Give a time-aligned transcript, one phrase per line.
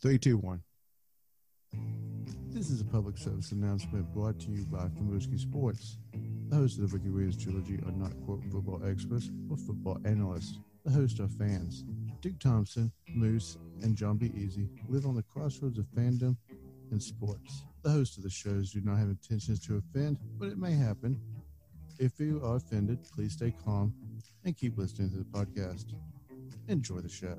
[0.00, 0.62] Three, two, one.
[2.50, 5.98] This is a public service announcement brought to you by Famuski Sports.
[6.48, 10.60] The hosts of the Ricky Williams trilogy are not quote football experts or football analysts.
[10.84, 11.84] The hosts are fans.
[12.20, 16.36] Duke Thompson, Moose, and Jon Be Eazy live on the crossroads of fandom
[16.92, 17.64] and sports.
[17.82, 21.20] The hosts of the shows do not have intentions to offend, but it may happen.
[21.98, 23.92] If you are offended, please stay calm
[24.44, 25.94] and keep listening to the podcast.
[26.68, 27.38] Enjoy the show.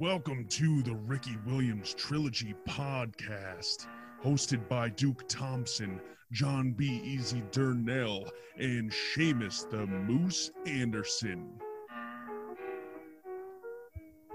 [0.00, 3.86] Welcome to the Ricky Williams Trilogy podcast,
[4.20, 6.00] hosted by Duke Thompson,
[6.32, 11.48] Jon Be Eazy Durnell, and Seamus the Moose Anderson.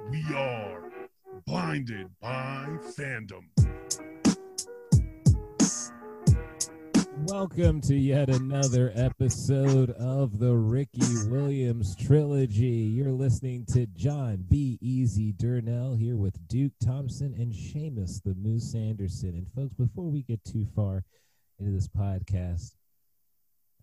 [0.10, 0.82] We are
[1.46, 3.59] blinded by fandom.
[7.32, 12.66] Welcome to yet another episode of the Ricky Williams trilogy.
[12.66, 18.74] You're listening to Jon Be Eazy Durnell here with Duke Thompson and Seamus the Moose
[18.74, 19.36] Anderson.
[19.36, 21.04] And folks, before we get too far
[21.60, 22.72] into this podcast,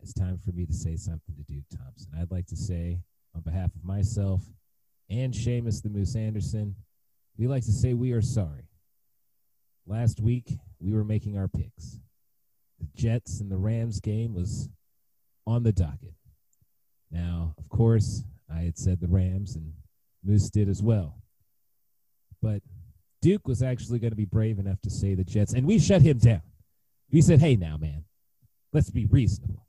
[0.03, 2.11] it's time for me to say something to Duke Thompson.
[2.21, 2.99] I'd like to say,
[3.37, 4.43] on behalf of myself
[5.09, 6.75] and Seamus the Moose Anderson,
[7.39, 8.69] we like to say we are sorry.
[9.87, 12.01] Last week, we were making our picks
[12.81, 14.69] the Jets and the Rams game was
[15.47, 16.15] on the docket.
[17.11, 19.73] Now, of course, I had said the Rams and
[20.25, 21.19] Moose did as well.
[22.43, 22.63] But
[23.23, 26.03] Duke was actually going to be brave enough to say the Jets, and we shut
[26.03, 26.43] him down.
[27.11, 28.05] We said, hey, now, man,
[28.73, 29.67] let's be reasonable.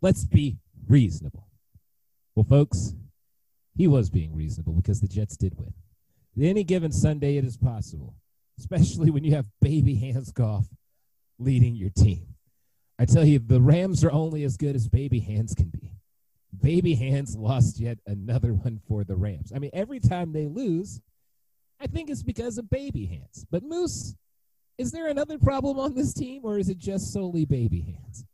[0.00, 1.46] Let's be reasonable.
[2.34, 2.94] Well, folks,
[3.76, 5.74] he was being reasonable because the Jets did win.
[6.40, 8.14] Any given Sunday, it is possible,
[8.58, 10.66] especially when you have baby hands golf
[11.38, 12.26] leading your team.
[13.00, 15.94] I tell you, the Rams are only as good as baby hands can be.
[16.62, 19.52] Baby hands lost yet another one for the Rams.
[19.56, 21.00] I mean, every time they lose,
[21.80, 23.46] I think it's because of baby hands.
[23.50, 24.14] But Moose,
[24.76, 28.26] is there another problem on this team, or is it just solely baby hands?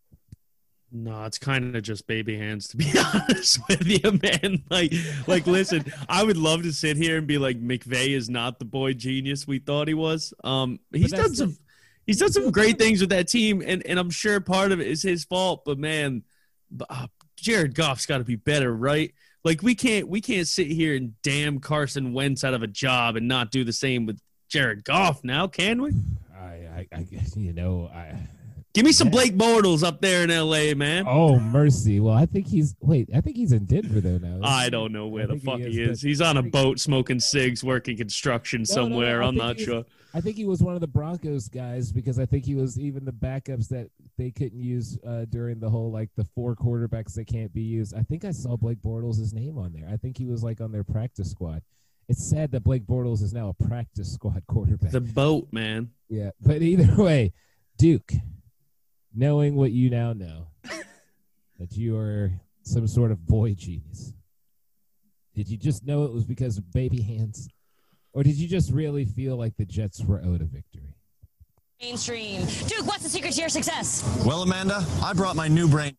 [0.91, 4.65] No, it's kind of just baby hands to be honest with you, man.
[4.69, 4.93] Like,
[5.28, 8.65] like, listen, I would love to sit here and be like, McVay is not the
[8.65, 10.34] boy genius we thought he was.
[10.43, 11.50] Um, he's done some.
[11.50, 11.59] The-
[12.06, 14.87] he's done some great things with that team, and, and I'm sure part of it
[14.87, 15.65] is his fault.
[15.65, 16.22] But man,
[16.89, 19.12] uh, Jared Goff's got to be better, right?
[19.44, 23.16] Like we can't we can't sit here and damn Carson Wentz out of a job
[23.16, 24.19] and not do the same with
[24.49, 25.93] Jared Goff now, can we?
[26.37, 27.06] I, I, I
[27.37, 28.16] you know, I
[28.76, 31.06] Give me some Blake Bortles up there in L.A., man.
[31.09, 31.98] Oh mercy!
[31.98, 33.09] Well, I think he's wait.
[33.14, 34.47] I think he's in Denver though now.
[34.47, 35.75] I don't know where I the fuck he is.
[35.75, 36.03] He is.
[36.03, 39.20] He's on a boat smoking cigs, working construction no, somewhere.
[39.20, 39.86] No, no, I'm not sure.
[40.12, 43.06] I think he was one of the Broncos guys because I think he was even
[43.06, 43.88] the backups that
[44.19, 47.94] they couldn't use uh, during the whole like the four quarterbacks that can't be used.
[47.94, 49.88] I think I saw Blake Bortles' name on there.
[49.91, 51.62] I think he was like on their practice squad.
[52.10, 54.91] It's sad that Blake Bortles is now a practice squad quarterback.
[54.91, 55.92] The boat, man.
[56.10, 57.32] Yeah, but either way,
[57.78, 58.12] Duke
[59.16, 60.49] knowing what you now know,
[61.59, 62.31] that you are
[62.62, 64.12] some sort of boy genius,
[65.34, 67.49] did you just know it was because of baby hands?
[68.12, 70.94] Or did you just really feel like the Jets were owed a victory?
[71.82, 72.41] Mainstream.
[72.66, 74.03] Duke, what's the secret to your success?
[74.25, 75.97] Well, Amanda, I brought my new brain.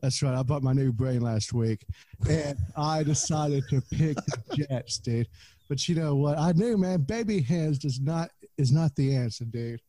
[0.00, 0.34] That's right.
[0.34, 1.84] I bought my new brain last week,
[2.28, 5.28] and I decided to pick the Jets, dude.
[5.68, 6.38] But you know what?
[6.38, 7.02] I knew, man.
[7.02, 9.80] Baby hands does not is not the answer, dude.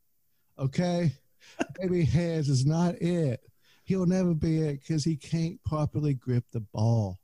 [0.59, 1.13] Okay,
[1.79, 3.41] Baby hands is not it.
[3.83, 7.19] He'll never be it because he can't properly grip the ball.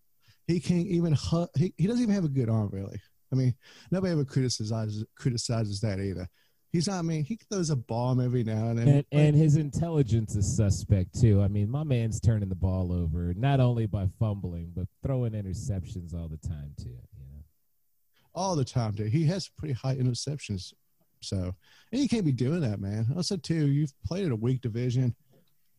[0.47, 1.15] He can't even
[1.55, 2.99] he, he doesn't even have a good arm really.
[3.31, 3.53] I mean,
[3.91, 6.27] nobody ever criticizes criticizes that either.
[6.71, 6.99] He's not.
[6.99, 8.87] I mean, he throws a bomb every now and then.
[8.87, 11.41] And, and, his intelligence is suspect too.
[11.41, 16.13] I mean, my man's turning the ball over not only by fumbling but throwing interceptions
[16.13, 16.89] all the time too.
[16.89, 17.43] You know,
[18.35, 19.11] all the time, dude.
[19.11, 20.73] He has pretty high interceptions
[21.21, 21.53] so,
[21.91, 23.07] and you can't be doing that, man.
[23.15, 25.15] Also, too, you've played in a weak division.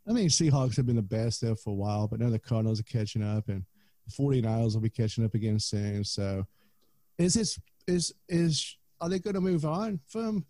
[0.08, 2.80] I mean, Seahawks have been the best there for a while, but now the Cardinals
[2.80, 3.64] are catching up, and
[4.06, 6.04] the 49ers will be catching up again soon.
[6.04, 6.46] So,
[7.18, 10.44] is this is is are they going to move on from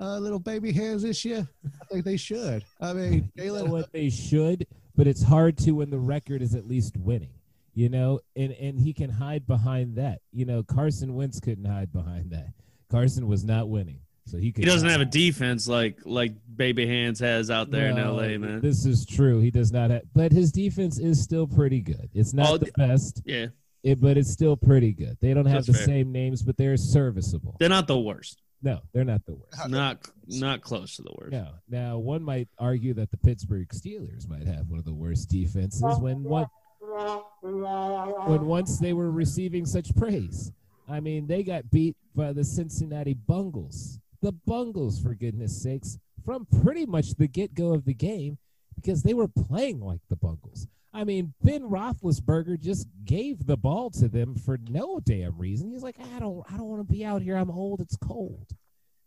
[0.00, 1.46] uh, little baby hands this year?
[1.66, 2.64] I think they should.
[2.80, 4.66] I mean, Jalen, you know what they should,
[4.96, 7.32] but it's hard to when the record is at least winning.
[7.74, 10.20] You know, and and he can hide behind that.
[10.32, 12.48] You know, Carson Wentz couldn't hide behind that.
[12.90, 14.00] Carson was not winning.
[14.28, 18.18] So he, he doesn't have a defense like like Baby Hands has out there no,
[18.18, 18.60] in LA, man.
[18.60, 19.40] This is true.
[19.40, 22.10] He does not have, but his defense is still pretty good.
[22.12, 23.22] It's not oh, the best.
[23.24, 23.46] Yeah.
[23.84, 25.16] It, but it's still pretty good.
[25.20, 25.86] They don't have That's the fair.
[25.86, 27.56] same names, but they're serviceable.
[27.60, 28.42] They're not the worst.
[28.60, 29.68] No, they're not the worst.
[29.68, 31.32] Not not close to the worst.
[31.32, 31.48] No.
[31.68, 35.82] Now, one might argue that the Pittsburgh Steelers might have one of the worst defenses
[36.00, 36.46] when one
[37.40, 40.52] when once they were receiving such praise.
[40.88, 44.00] I mean, they got beat by the Cincinnati Bungles.
[44.20, 48.38] The Bungles, for goodness sakes, from pretty much the get go of the game
[48.74, 50.66] because they were playing like the Bungles.
[50.92, 55.70] I mean, Ben Roethlisberger just gave the ball to them for no damn reason.
[55.70, 57.36] He's like, I don't, I don't want to be out here.
[57.36, 57.80] I'm old.
[57.80, 58.48] It's cold.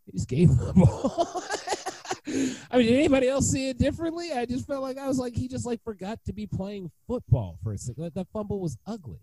[0.06, 1.44] He just gave them the ball.
[2.72, 4.32] I mean, did anybody else see it differently?
[4.32, 7.58] I just felt like I was like he just like forgot to be playing football
[7.64, 8.04] for a second.
[8.04, 9.20] Like, that fumble was ugly.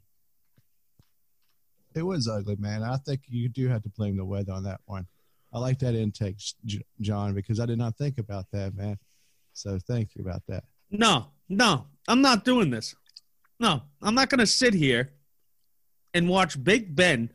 [1.95, 2.83] It was ugly, man.
[2.83, 5.07] I think you do have to blame the weather on that one.
[5.53, 6.37] I like that intake,
[7.01, 8.99] John, because I did not think about that, man.
[9.55, 10.65] So thank you about that.
[10.91, 12.95] No, no, I'm not doing this.
[13.59, 15.13] No, I'm not going to sit here
[16.15, 17.31] and watch Big Ben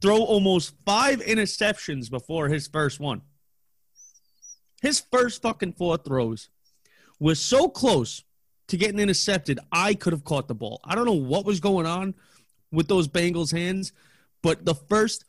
[0.00, 3.22] throw almost five interceptions before his first one.
[4.80, 6.48] His first fucking four throws
[7.18, 8.22] was so close
[8.68, 10.80] to getting intercepted, I could have caught the ball.
[10.84, 12.14] I don't know what was going on
[12.70, 13.92] with those Bengals hands,
[14.42, 15.24] but the first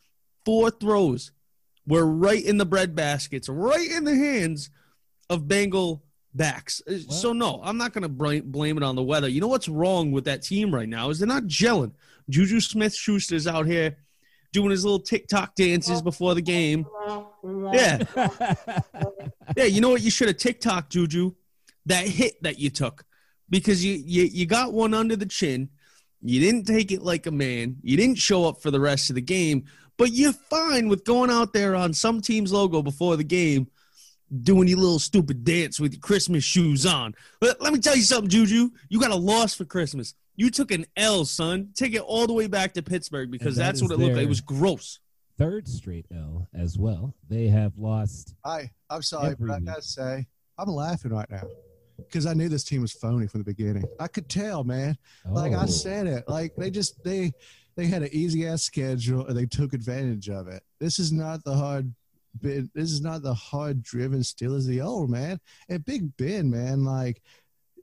[0.45, 1.31] four throws
[1.89, 4.69] were right in the bread baskets, right in the hands
[5.29, 6.03] of Bengal
[6.33, 6.81] backs.
[6.87, 9.27] Uh, so no, I'm not going to blame it on the weather.
[9.27, 11.91] You know what's wrong with that team right now is they're not gelling.
[12.29, 13.97] Juju Smith-Schuster's out here
[14.53, 16.85] doing his little TikTok dances before the game.
[17.73, 18.03] Yeah.
[19.57, 20.01] yeah, you know what?
[20.01, 21.33] You should have TikTok, Juju,
[21.87, 23.03] that hit that you took
[23.49, 25.69] because you, you, you got one under the chin.
[26.21, 27.77] You didn't take it like a man.
[27.81, 29.65] You didn't show up for the rest of the game,
[29.99, 33.67] but you're fine with going out there on some team's logo before the game
[34.43, 37.13] doing your little stupid dance with your Christmas shoes on.
[37.39, 38.69] But let me tell you something, Juju.
[38.89, 40.13] You got a loss for Christmas.
[40.35, 41.69] You took an L, son.
[41.75, 44.23] Take it all the way back to Pittsburgh because that that's what it looked like.
[44.23, 44.99] It was gross.
[45.37, 47.13] Third straight L as well.
[47.29, 48.35] They have lost.
[48.45, 51.43] I, I'm sorry, Every but I gotta say I'm laughing right now
[51.97, 53.83] because I knew this team was phony from the beginning.
[53.99, 54.97] I could tell, man.
[55.25, 55.65] Like I Oh.
[55.65, 56.25] said it.
[56.27, 57.33] Like they just they
[57.75, 60.63] they had an easy ass schedule and they took advantage of it.
[60.79, 61.93] This is not the hard
[62.41, 62.73] bit.
[62.73, 65.39] This is not the hard driven Steelers the old man.
[65.69, 67.21] And Big Ben, man, like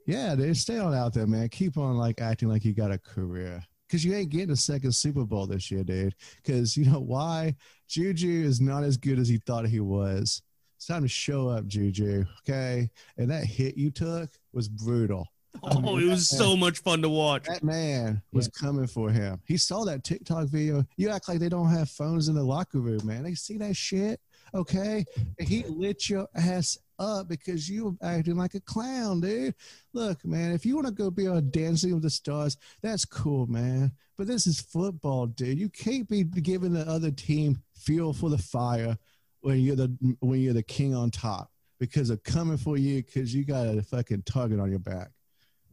[0.06, 1.48] yeah, they stay on out there, man.
[1.48, 3.62] Keep on like acting like you got a career.
[3.90, 6.14] Cause you ain't getting a second Super Bowl this year, dude.
[6.44, 7.54] Cause you know why?
[7.88, 10.42] Juju is not as good as he thought he was.
[10.76, 12.24] It's time to show up, Juju.
[12.40, 12.90] Okay.
[13.16, 15.28] And that hit you took was brutal.
[15.62, 17.44] Oh, it oh, was so much fun to watch.
[17.44, 19.40] That man was coming for him.
[19.44, 20.84] He saw that TikTok video.
[20.96, 23.22] You act like they don't have phones in the locker room, man.
[23.22, 24.20] They see that shit,
[24.54, 25.04] okay?
[25.38, 29.54] And he lit your ass up because you were acting like a clown, dude.
[29.92, 33.46] Look, man, if you want to go be on Dancing with the Stars, that's cool,
[33.46, 33.92] man.
[34.16, 35.58] But this is football, dude.
[35.58, 38.96] You can't be giving the other team fuel for the fire
[39.40, 43.34] when you're the when you're the king on top because they're coming for you because
[43.34, 45.10] you got a fucking target on your back.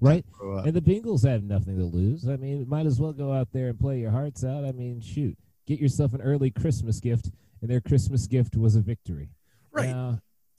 [0.04, 0.26] Right?
[0.42, 2.28] And the Bengals have nothing to lose.
[2.28, 4.64] I mean, might as well go out there and play your hearts out.
[4.66, 8.82] I mean, shoot, get yourself an early Christmas gift, and their Christmas gift was a
[8.82, 9.30] victory.
[9.72, 9.94] Right.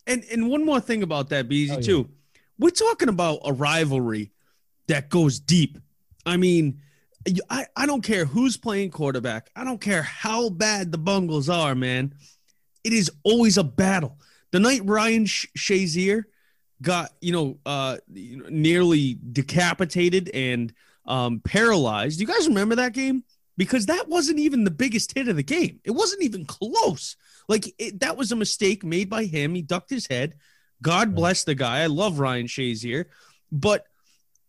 [0.07, 1.81] And and one more thing about that, BZ, Oh, yeah.
[1.81, 2.09] too.
[2.59, 4.33] We're talking about a rivalry
[4.87, 5.79] that goes deep.
[6.27, 6.81] I mean,
[7.51, 9.51] I, I don't care who's playing quarterback.
[9.57, 12.15] I don't care how bad the Bungles are, man.
[12.85, 14.19] It is always a battle.
[14.53, 16.25] The night Ryan Sh- Shazier
[16.83, 20.73] got, you know, uh, nearly decapitated and
[21.07, 22.19] um, paralyzed.
[22.19, 23.25] Do you guys remember that game?
[23.57, 25.81] Because that wasn't even the biggest hit of the game.
[25.85, 27.17] It wasn't even close.
[27.49, 29.55] Like it, that was a mistake made by him.
[29.55, 30.35] He ducked his head.
[30.83, 31.81] God bless the guy.
[31.81, 33.07] I love Ryan Shazier,
[33.53, 33.87] but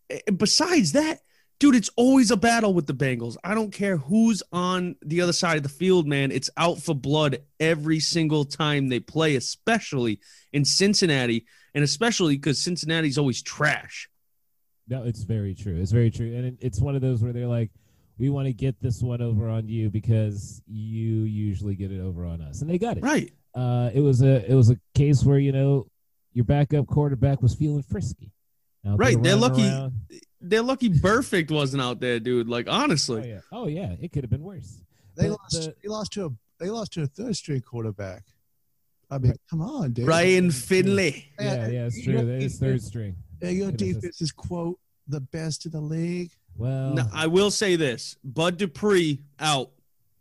[0.10, 1.20] eh, besides that,
[1.60, 3.38] dude, it's always a battle with the Bengals.
[3.44, 6.32] I don't care who's on the other side of the field, man.
[6.32, 10.20] It's out for blood every single time they play, especially
[10.51, 14.10] in Cincinnati, and especially because Cincinnati's always trash.
[14.88, 15.75] no, it's very true.
[15.75, 17.70] It's very true, and it, it's one of those where they're like,
[18.17, 22.25] "We want to get this one over on you because you usually get it over
[22.25, 23.03] on us," and they got it.
[23.03, 23.32] Right.
[23.53, 25.88] Uh, it was a it was a case where you know
[26.34, 28.32] your backup quarterback was feeling frisky.
[28.86, 29.94] Out there Right, they're running lucky- around.
[30.41, 32.48] They're lucky Perfect wasn't out there, dude.
[32.48, 33.29] Like Oh honestly.
[33.29, 34.82] yeah, oh yeah, it could have been worse.
[35.17, 35.53] They But lost.
[35.53, 36.29] the- they lost to a.
[36.60, 38.24] They lost to a third string quarterback.
[39.10, 40.08] I mean, come on, dude.
[40.08, 41.32] Ryan Finley.
[41.40, 42.14] Yeah, yeah, it's true.
[42.14, 43.16] Your That is third string.
[43.42, 46.32] yeah, your Goodness, defense is quote the best in the league.
[46.58, 49.72] Well, Now, I will say this: Bud Dupree out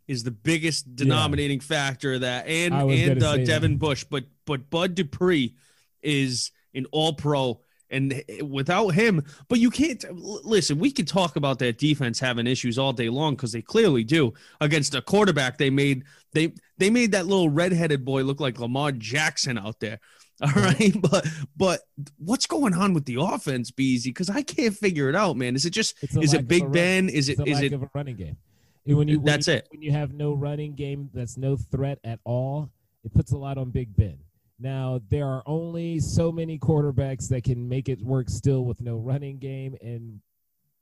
[0.07, 4.03] is the biggest denominating factor of that, and and uh, say Devin Bush.
[4.03, 5.55] But but Bud Dupree
[6.03, 10.77] is an All Pro, and without him, but you can't listen.
[10.77, 14.33] We could talk about that defense having issues all day long because they clearly do
[14.61, 15.57] against a quarterback.
[15.57, 16.03] They made
[16.35, 19.99] they they made that little redheaded boy look like Lamar Jackson out there.
[20.41, 21.25] All right, but
[21.55, 21.81] but
[22.17, 24.05] what's going on with the offense, Beasy?
[24.05, 25.55] Because I can't figure it out, man.
[25.55, 27.09] Is it just is it Big Ben?
[27.09, 28.37] Is it is it of a running game.
[28.85, 29.67] And when you when That's you- it.
[29.71, 32.69] When you have no running game, that's no threat at all.
[33.03, 34.19] It puts a lot on Big Ben.
[34.59, 38.97] Now there are only so many quarterbacks that can make it work still with no
[38.97, 40.19] running game, and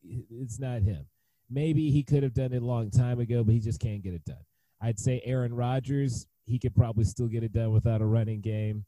[0.04, 1.06] it's not him.
[1.50, 4.14] Maybe he could have done it a long time ago, but he just can't get
[4.14, 4.44] it done.
[4.84, 8.84] I'd say Aaron Rodgers, he could probably still get it done without a running game.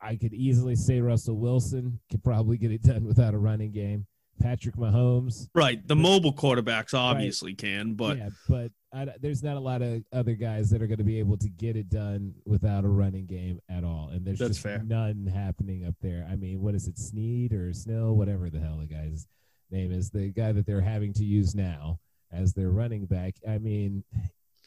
[0.00, 4.06] I could easily say Russell Wilson could probably get it done without a running game.
[4.42, 5.86] Patrick Mahomes, right?
[5.86, 10.34] The mobile quarterbacks obviously can, but yeah, but I, there's not a lot of other
[10.34, 13.60] guys that are going to be able to get it done without a running game
[13.68, 14.82] at all, and there's That's just fair.
[14.84, 16.26] none happening up there.
[16.28, 19.28] I mean, what is it, Sneed or Snow, whatever the hell the guy's
[19.70, 22.00] name is, the guy that they're having to use now
[22.32, 23.36] as their running back.
[23.48, 24.02] I mean,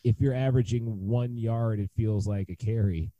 [0.03, 3.11] if you're averaging one yard, it feels like a carry.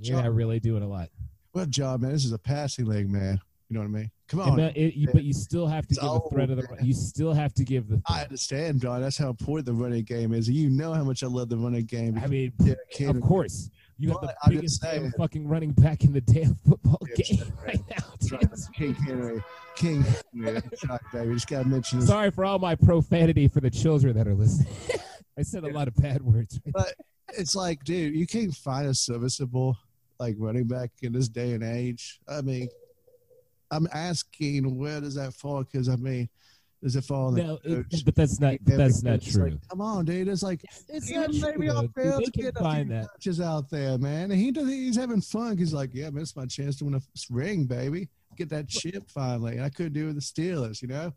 [0.00, 1.08] You're not really doing a lot.
[1.54, 3.40] Well, job, man, this is a passing league, man.
[3.68, 4.10] You know what I mean?
[4.28, 4.56] Come on.
[4.58, 6.62] that- it- you- but you still have to It's give a threat of the.
[6.74, 6.84] man.
[6.86, 8.00] You still have to give the.
[8.06, 9.00] I understand, John.
[9.02, 10.48] That's how important the running game is.
[10.48, 12.18] You know how much I love the running game.
[12.18, 12.52] I mean.
[13.00, 13.70] Of course.
[13.98, 17.42] You got But the biggest saying- fucking running back in the damn football Yeah, game
[17.42, 18.36] up, right now.
[18.38, 18.48] Right.
[18.74, 19.42] King Henry.
[19.76, 20.62] King Henry.
[20.88, 21.34] Right, baby.
[21.34, 22.08] Just got to mention this.
[22.08, 24.68] Sorry for all my profanity for the children that are listening.
[25.38, 26.60] I said a lot of bad words.
[26.72, 26.94] But
[27.36, 29.76] it's like, dude, you can't find a serviceable
[30.18, 32.18] like running back in this day and age.
[32.28, 32.68] I mean,
[33.70, 35.62] I'm asking where does that fall?
[35.62, 36.28] Because I mean,
[36.82, 37.30] does it fall?
[37.32, 39.60] No, it, but that's not that's not it's like, true.
[39.68, 40.28] come on, dude.
[40.28, 43.98] It's like It's not maybe I'll fail to get a find few touches out there,
[43.98, 44.30] man.
[44.30, 44.68] And he does.
[44.68, 45.56] He's having fun.
[45.58, 48.08] He's like, yeah, man, it's my chance to win a ring, baby.
[48.36, 49.56] Get that chip finally.
[49.56, 51.12] And I couldn't do it with the Steelers, you know.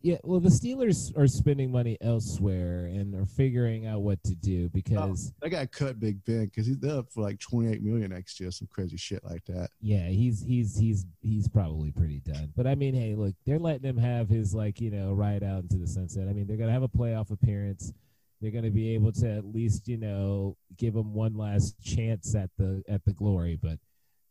[0.00, 4.66] Yeah, well, the Steelers are spending money elsewhere and are figuring out what to do
[4.66, 8.38] oh, because They got cut Big Ben because he's up for like 28 million next
[8.38, 9.70] year, some crazy shit like that.
[9.80, 12.52] yeah, he's he's he's he's probably pretty done.
[12.56, 15.62] But I mean, hey, look, they're letting him have his like you know ride out
[15.62, 16.28] into the sunset.
[16.28, 17.92] I mean, they're gonna have a playoff appearance.
[18.40, 22.50] They're gonna be able to at least you know give him one last chance at
[22.56, 23.58] the at the glory.
[23.60, 23.80] But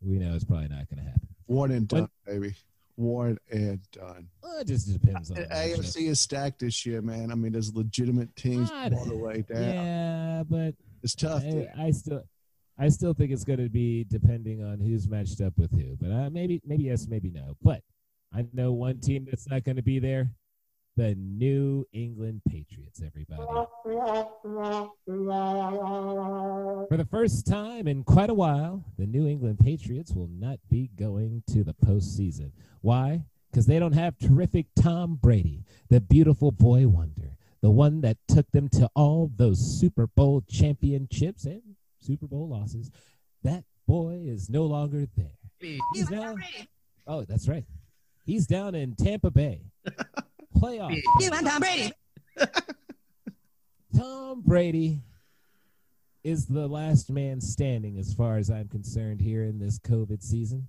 [0.02, 1.28] we know it's probably not gonna happen.
[1.48, 2.56] One and done, baby.
[2.98, 4.28] One and done.
[4.42, 5.78] Well, it just depends on The the matchup.
[5.78, 7.32] AFC is stacked this year, man.
[7.32, 8.94] I mean, there's legitimate teams God.
[8.94, 9.64] all the way down.
[9.64, 10.74] Yeah, but
[11.04, 11.44] It's tough.
[11.46, 11.68] I.
[11.78, 12.24] I still,
[12.80, 15.96] I still think it's going to be depending on who's matched up with who.
[16.02, 17.56] But uh, maybe, maybe yes, maybe no.
[17.62, 17.84] But
[18.34, 20.32] I know one team that's not going to be there:
[20.98, 23.02] the New England Patriots.
[23.06, 23.40] Everybody,
[26.90, 30.90] for the first time in quite a while, the New England Patriots will not be
[30.98, 32.52] going to the postseason.
[32.82, 33.22] Why?
[33.52, 38.52] Because they don't have terrific Tom Brady, the beautiful boy wonder, the one that took
[38.52, 41.62] them to all those Super Bowl championships and
[42.00, 42.90] Super Bowl losses.
[43.44, 45.38] That boy is no longer there.
[45.94, 46.36] He's now,
[47.06, 47.66] oh, that's right.
[48.26, 49.62] He's down in Tampa Bay.
[50.60, 50.96] Playoff.
[51.20, 51.92] You and Tom Brady.
[53.98, 55.02] Tom Brady
[56.24, 60.68] is the last man standing as far as I'm concerned here in this COVID season.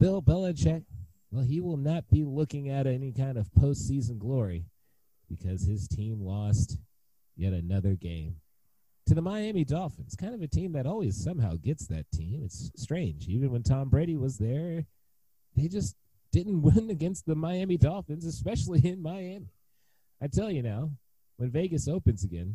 [0.00, 0.84] Bill Belichick,
[1.30, 4.64] well, he will not be looking at any kind of postseason glory
[5.28, 6.78] because his team lost
[7.36, 8.36] yet another game
[9.06, 10.16] to the Miami Dolphins.
[10.16, 12.42] Kind of a team that always somehow gets that team.
[12.44, 13.26] It's strange.
[13.28, 14.84] Even when Tom Brady was there,
[15.56, 15.96] they just
[16.38, 19.48] didn't win against the Miami Dolphins, especially in Miami.
[20.22, 20.90] I tell you now,
[21.36, 22.54] when Vegas opens again,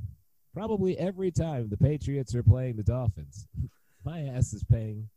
[0.53, 3.47] probably every time the Patriots are playing the Dolphins,
[4.05, 5.09] my ass is paying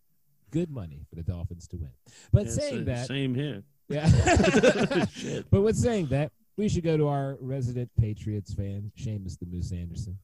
[0.50, 1.90] good money for the Dolphins to win.
[2.32, 3.62] But Yeah, saying sa- that, same here.
[3.88, 5.42] yeah.
[5.50, 9.72] But with saying that, we should go to our resident Patriots fan, Seamus the Moose
[9.72, 10.18] Anderson.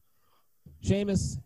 [0.83, 1.37] Seamus,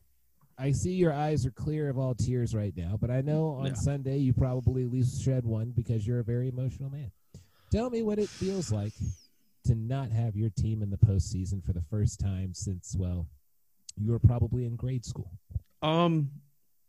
[0.57, 3.67] I see your eyes are clear of all tears right now, but I know on
[3.67, 3.73] Yeah.
[3.73, 7.11] Sunday you probably at least shed one because you're a very emotional man.
[7.71, 8.93] Tell me what it feels like
[9.65, 13.27] to not have your team in the postseason for the first time since, well,
[13.97, 15.31] you were probably in grade school.
[15.81, 16.31] Um,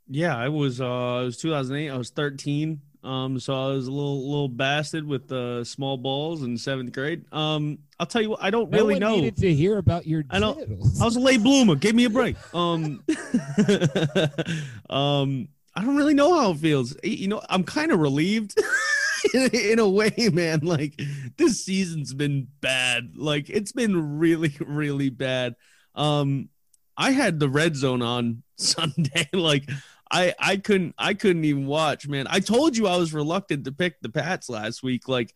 [0.08, 0.80] yeah, I was.
[0.80, 1.90] Uh, it was 2008.
[1.90, 2.80] I was 13.
[3.04, 7.24] Um, so I was a little little bastard with uh, small balls in seventh grade.
[7.32, 9.14] Um, I'll tell you what, I don't No really know.
[9.16, 11.00] needed to hear about your I don't- genitals.
[11.00, 11.74] I was a late bloomer.
[11.76, 12.36] Give me a break.
[12.54, 13.04] Um,
[14.90, 16.96] um, I don't really know how it feels.
[17.04, 18.54] You know, I'm kind of relieved
[19.34, 20.60] in, in a way, man.
[20.62, 21.00] Like
[21.36, 23.12] this season's been bad.
[23.16, 25.54] Like it's been really, really bad.
[25.94, 26.48] Um,
[26.96, 29.28] I had the red zone on Sunday.
[29.32, 29.68] like
[30.10, 32.26] I, I couldn't, I couldn't even watch, man.
[32.28, 35.08] I told you I was reluctant to pick the Pats last week.
[35.08, 35.34] Like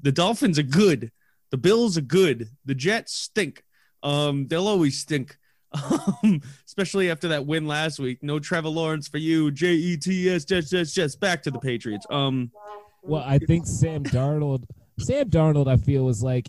[0.00, 1.12] the Dolphins are good.
[1.50, 2.48] The Bills are good.
[2.64, 3.62] The Jets stink.
[4.02, 5.36] Um, they'll always stink.
[6.24, 8.22] Um, especially after that win last week.
[8.22, 9.50] No Trevor Lawrence for you.
[9.50, 11.14] J E T S Jets Jets Jets.
[11.14, 12.06] Back to the Patriots.
[12.08, 12.50] Um,
[13.02, 14.64] Well, I think Sam Darnold.
[14.98, 16.48] Sam Darnold, I feel was like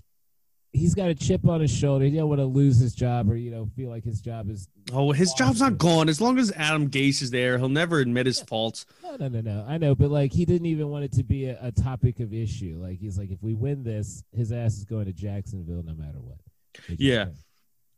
[0.72, 2.06] he's got a chip on his shoulder.
[2.06, 4.68] He don't want to lose his job or you know feel like his job is.
[4.94, 7.58] oh, his job's not gone as long as Adam Gase is there.
[7.58, 8.86] He'll never admit his faults.
[9.04, 9.66] No, no, no, no.
[9.68, 12.34] I know, but like he didn't even want it to be a, a topic of
[12.34, 12.78] issue.
[12.82, 16.20] Like he's like, if we win this, his ass is going to Jacksonville no matter
[16.20, 16.38] what.
[16.88, 17.28] Yeah.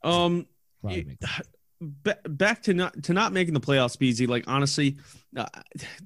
[0.04, 0.48] Um,
[0.82, 1.48] Probably makes sense.
[1.82, 4.28] ba- back to not to not making the playoffs, Beasy.
[4.28, 4.98] Like honestly,
[5.36, 5.48] uh,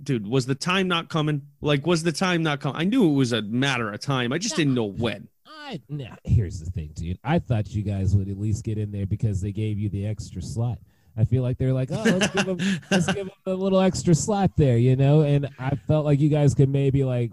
[0.01, 1.43] dude, was the time not coming?
[1.61, 2.81] Like, was the time not coming?
[2.81, 4.33] I knew it was a matter of time.
[4.33, 5.27] I just didn't know when.
[5.67, 7.17] I nah, here's the thing, dude.
[7.23, 10.05] I thought you guys would at least get in there because they gave you the
[10.05, 10.77] extra slot.
[11.17, 12.59] I feel like they're like, oh, let's give them,
[12.91, 15.21] let's give them a little extra slot there, you know.
[15.21, 17.31] And I felt like you guys could maybe like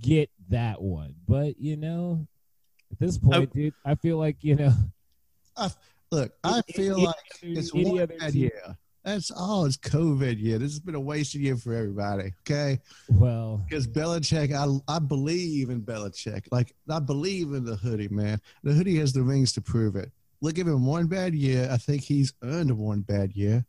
[0.00, 2.26] get that one, but you know,
[2.92, 4.72] at this point, dude, I feel like you know,
[6.12, 8.76] Look, I feel any like other- it's any one other bad team- year.
[9.04, 9.66] That's all.
[9.66, 10.58] It's COVID year.
[10.58, 12.32] This has been a wasted year for everybody.
[12.42, 12.80] Okay,
[13.10, 16.46] Well, because Belichick, I I believe in Belichick.
[16.50, 18.40] Like I believe in the hoodie, man.
[18.62, 20.10] The hoodie has the rings to prove it.
[20.40, 21.68] Look, give him one bad year.
[21.70, 23.64] I think he's earned one bad year,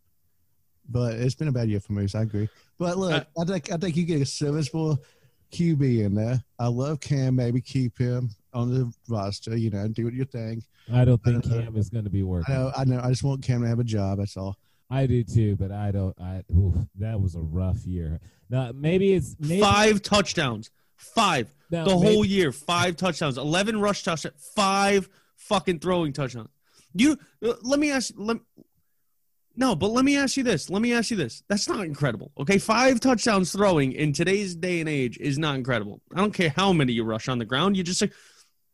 [0.89, 2.15] but it's been a bad year for Moose.
[2.15, 2.49] I agree.
[2.77, 5.03] But look, uh, I think I think you get a serviceable
[5.51, 6.43] QB in there.
[6.59, 7.35] I love Cam.
[7.35, 9.57] Maybe keep him on the roster.
[9.57, 10.63] You know, do your thing.
[10.93, 11.63] I don't think I don't know.
[11.63, 12.55] Cam is going to be working.
[12.55, 12.71] I working.
[12.89, 12.95] know.
[12.95, 13.05] I know.
[13.05, 14.19] I just want Cam to have a job.
[14.19, 14.57] That's all.
[14.89, 16.15] I do too, but I don't.
[16.19, 18.19] I oof, that was a rough year.
[18.49, 20.69] Now maybe it's maybe Five touchdowns.
[20.95, 21.53] Five.
[21.71, 26.49] now, the maybe- whole year, five touchdowns, eleven rush touchdowns, five fucking throwing touchdowns.
[26.93, 28.13] You uh, let me ask.
[28.15, 28.37] Let,
[29.57, 30.69] no, but let me ask you this.
[30.69, 31.41] Let me ask you this.
[31.47, 32.31] That's not incredible.
[32.37, 36.01] Okay, five touchdowns throwing in today's day and age is not incredible.
[36.13, 37.77] I don't care how many you rush on the ground.
[37.77, 38.11] You just, say,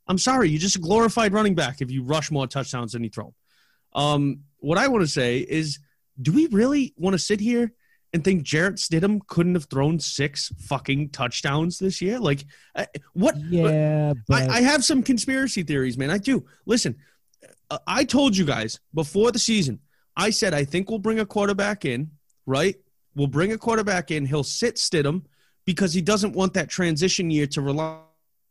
[0.07, 3.11] I'm sorry, you're just a glorified running back if you rush more touchdowns than you
[3.11, 3.35] throw.
[3.93, 5.77] Um, what I want to say is,
[6.21, 7.71] do we really want to sit here
[8.13, 12.19] and think Jarrett Stidham couldn't have thrown six fucking touchdowns this year?
[12.19, 13.37] Like, uh, what?
[13.37, 16.09] Yeah, but I, I have some conspiracy theories, man.
[16.09, 16.45] I do.
[16.65, 16.97] Listen,
[17.69, 19.79] uh, I told you guys before the season,
[20.15, 22.11] I said I think we'll bring a quarterback in,
[22.45, 22.75] right?
[23.15, 24.25] We'll bring a quarterback in.
[24.25, 25.23] He'll sit Stidham
[25.65, 27.99] because he doesn't want that transition year to rely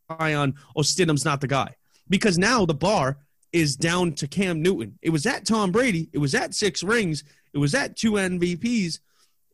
[0.09, 1.75] on, oh, Stidham's not the guy.
[2.09, 3.19] Because now the bar
[3.53, 4.99] is down to Cam Newton.
[5.03, 6.09] It was at Tom Brady.
[6.13, 7.25] It was at six rings.
[7.53, 9.01] It was at two MVPs.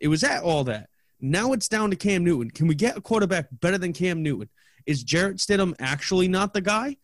[0.00, 0.88] It was at all that.
[1.20, 2.50] Now it's down to Cam Newton.
[2.50, 4.48] Can we get a quarterback better than Cam Newton?
[4.84, 6.96] Is Jarrett Stidham actually not the guy,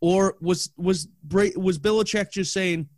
[0.00, 2.88] or was was was Belichick just saying,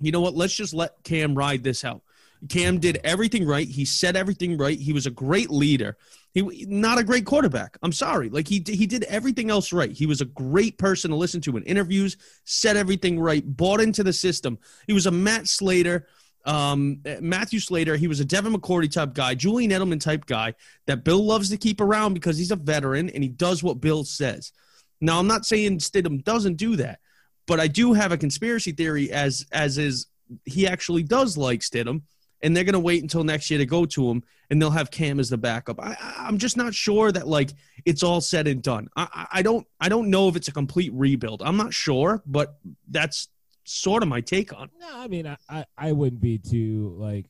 [0.00, 0.34] you know what?
[0.34, 2.02] Let's just let Cam ride this out.
[2.48, 3.66] Cam did everything right.
[3.66, 4.78] He said everything right.
[4.78, 5.96] He was a great leader.
[6.32, 7.78] He not a great quarterback.
[7.82, 8.28] I'm sorry.
[8.28, 9.90] Like he he did everything else right.
[9.90, 12.16] He was a great person to listen to in interviews.
[12.44, 13.42] Said everything right.
[13.56, 14.58] Bought into the system.
[14.86, 16.06] He was a Matt Slater.
[16.46, 20.54] Um, Matthew Slater, he was a Devin McCourty type guy, Julian Edelman type guy
[20.86, 24.04] that Bill loves to keep around because he's a veteran and he does what Bill
[24.04, 24.52] says.
[25.00, 27.00] Now, I'm not saying Stidham doesn't do that,
[27.46, 30.06] but I do have a conspiracy theory as as is
[30.44, 32.02] he actually does like Stidham,
[32.42, 35.20] and they're gonna wait until next year to go to him, and they'll have Cam
[35.20, 35.80] as the backup.
[35.80, 37.50] I, I'm just not sure that like
[37.84, 38.88] it's all said and done.
[38.96, 41.42] I I don't I don't know if it's a complete rebuild.
[41.42, 42.56] I'm not sure, but
[42.88, 43.28] that's
[43.66, 44.64] sort of my take on.
[44.64, 44.70] it.
[44.80, 47.26] no, I mean, I, I I wouldn't be too like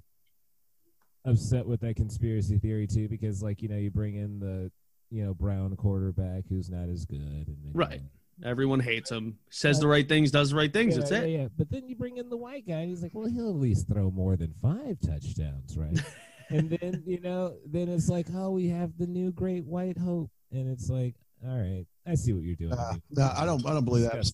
[1.24, 4.70] upset with that conspiracy theory too, because like you know you bring in the
[5.10, 8.00] you know Brown quarterback who's not as good, and then, you Right.
[8.00, 8.08] know,
[8.50, 10.92] Everyone hates him, says the right things, does the right things.
[10.94, 11.30] Yeah, That's yeah, it.
[11.30, 13.56] Yeah, but then you bring in the white guy, and he's like, well, he'll at
[13.56, 15.98] least throw more than five touchdowns, right?
[16.50, 20.30] and then you know, then it's like, oh, we have the new great white hope,
[20.52, 21.14] and it's like,
[21.48, 22.74] all right, I see what you're doing.
[22.74, 23.02] Uh, dude.
[23.12, 23.64] no, I don't.
[23.66, 24.30] I don't believe that.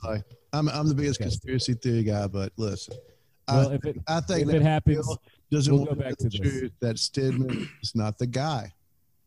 [0.52, 0.68] Disgusting.
[0.68, 0.74] Sorry.
[0.74, 0.80] I'm.
[0.80, 1.50] I'm the biggest Disgusting.
[1.50, 2.26] conspiracy theory guy.
[2.26, 2.96] But listen,
[3.48, 5.16] Well, I, if it I think if that it happens,
[5.50, 6.50] doesn't we'll go back the to this.
[6.50, 8.72] truth that Stidham is not the guy.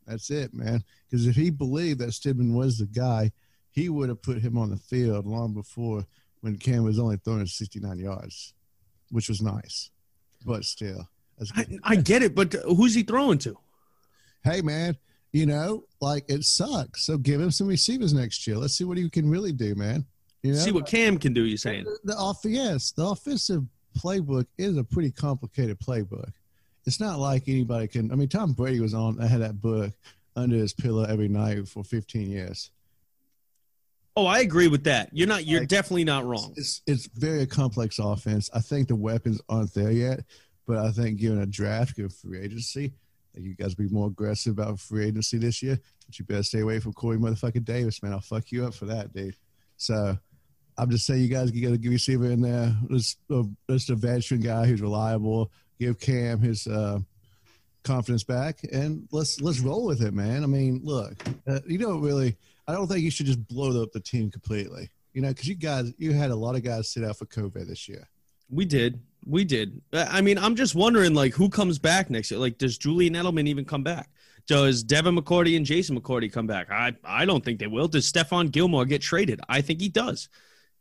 [0.07, 0.83] That's it, man.
[1.09, 3.31] Because if he believed that Stidham was the guy,
[3.71, 6.05] he would have put him on the field long before
[6.41, 8.53] when Cam was only throwing 69 yards,
[9.09, 9.89] which was nice,
[10.45, 11.07] but still.
[11.39, 11.65] That's I.
[11.83, 13.57] I get it, but uh, who's he throwing to?
[14.43, 14.95] hey, man,
[15.33, 17.03] you know, like it sucks.
[17.05, 18.57] So give him some receivers next year.
[18.57, 20.05] Let's see what he can really do, man.
[20.45, 21.43] You know, See what Cam can do.
[21.45, 21.85] You're saying?
[22.03, 23.63] the off yes, the offensive
[23.97, 26.31] playbook is a pretty complicated playbook.
[26.85, 28.11] It's not like anybody can.
[28.11, 29.19] I mean, Tom Brady was on.
[29.19, 29.91] I had that book
[30.35, 32.69] under his pillow every night for 15 years.
[34.15, 35.09] Oh, I agree with that.
[35.11, 35.45] You're not.
[35.45, 36.53] You're Like- definitely not wrong.
[36.55, 38.49] It's it's very complex offense.
[38.53, 40.23] I think the weapons aren't there yet,
[40.67, 42.93] but I think given a draft, given free agency,
[43.33, 45.79] you guys be more aggressive about free agency this year.
[46.05, 48.13] But you better stay away from Corey motherfucking Davis, man.
[48.13, 49.35] I'll fuck you up for that, dude.
[49.77, 50.17] So
[50.77, 52.75] I'm just saying, you guys got to give receiver in there.
[52.89, 55.51] Just a, a veteran guy who's reliable.
[55.79, 56.99] Give Cam his uh,
[57.83, 60.43] confidence back, and let's let's roll with it, man.
[60.43, 61.13] I mean, look,
[61.47, 62.35] uh, you don't really.
[62.67, 64.89] I don't think you should just blow up the team completely.
[65.13, 67.67] You know, because you guys, you had a lot of guys sit out for COVID
[67.67, 68.09] this year.
[68.49, 68.99] We did.
[69.25, 69.81] We did.
[69.93, 72.39] I mean, I'm just wondering, like, who comes back next year?
[72.39, 74.09] Like, does Julian Edelman even come back?
[74.47, 76.69] Does Devin McCourty and Jason McCourty come back?
[76.69, 77.87] I, I don't think they will.
[77.87, 79.41] Does Stephon Gilmore get traded?
[79.49, 80.29] I think he does.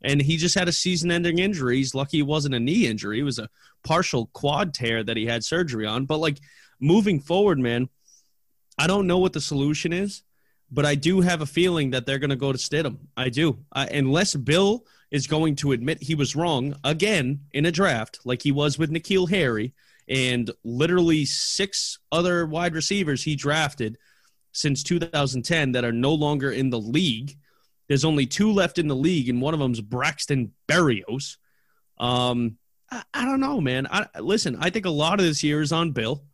[0.04, 1.78] And he just had a season ending injury.
[1.78, 3.18] He's lucky it wasn't a knee injury.
[3.18, 3.48] It was a
[3.82, 6.04] partial quad tear that he had surgery on.
[6.04, 6.38] But, like,
[6.78, 7.88] moving forward, man,
[8.78, 10.22] I don't know what the solution is,
[10.70, 12.98] but I do have a feeling that they're going to go to Stidham.
[13.16, 13.58] I do.
[13.72, 18.42] I, unless Bill is going to admit he was wrong again in a draft, like
[18.42, 19.72] he was with N'Keal Harry
[20.08, 23.96] and literally six other wide receivers he drafted
[24.52, 27.36] since 2010 that are no longer in the league.
[27.88, 31.36] There's only two left in the league, and one of them's Braxton Berrios.
[31.98, 32.58] Um,
[32.90, 33.86] I, I don't know, man.
[33.90, 36.24] I, listen, I think a lot of this year is on Bill.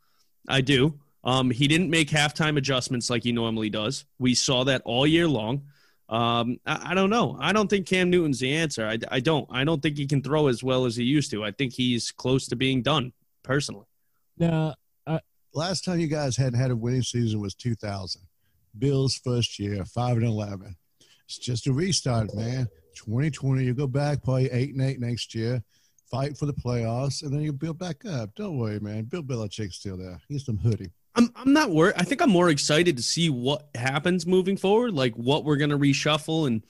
[0.48, 0.98] I do.
[1.22, 4.04] Um, he didn't make halftime adjustments like he normally does.
[4.18, 5.66] We saw that all year long.
[6.08, 7.36] Um, I, I, don't know.
[7.38, 8.86] I don't think Cam Newton's the answer.
[8.86, 9.46] I, I don't.
[9.50, 11.44] I don't think he can throw as well as he used to.
[11.44, 13.86] I think he's close to being done personally.
[14.36, 14.74] Now,
[15.06, 15.20] uh,
[15.54, 18.22] last time you guys hadn't had a winning season was 2000.
[18.78, 20.76] Bills' first year, five and eleven.
[21.30, 22.68] It's just a restart, man.
[22.96, 25.62] 2020, you go back, probably eight and eight next year,
[26.10, 28.34] fight for the playoffs, and then you build back up.
[28.34, 29.04] Don't worry, man.
[29.04, 30.20] Bill Belichick's still there.
[30.28, 30.90] He's some hoodie.
[31.14, 31.94] I'm I'm not worried.
[31.96, 35.78] I think I'm more excited to see what happens moving forward, like what we're gonna
[35.78, 36.64] reshuffle and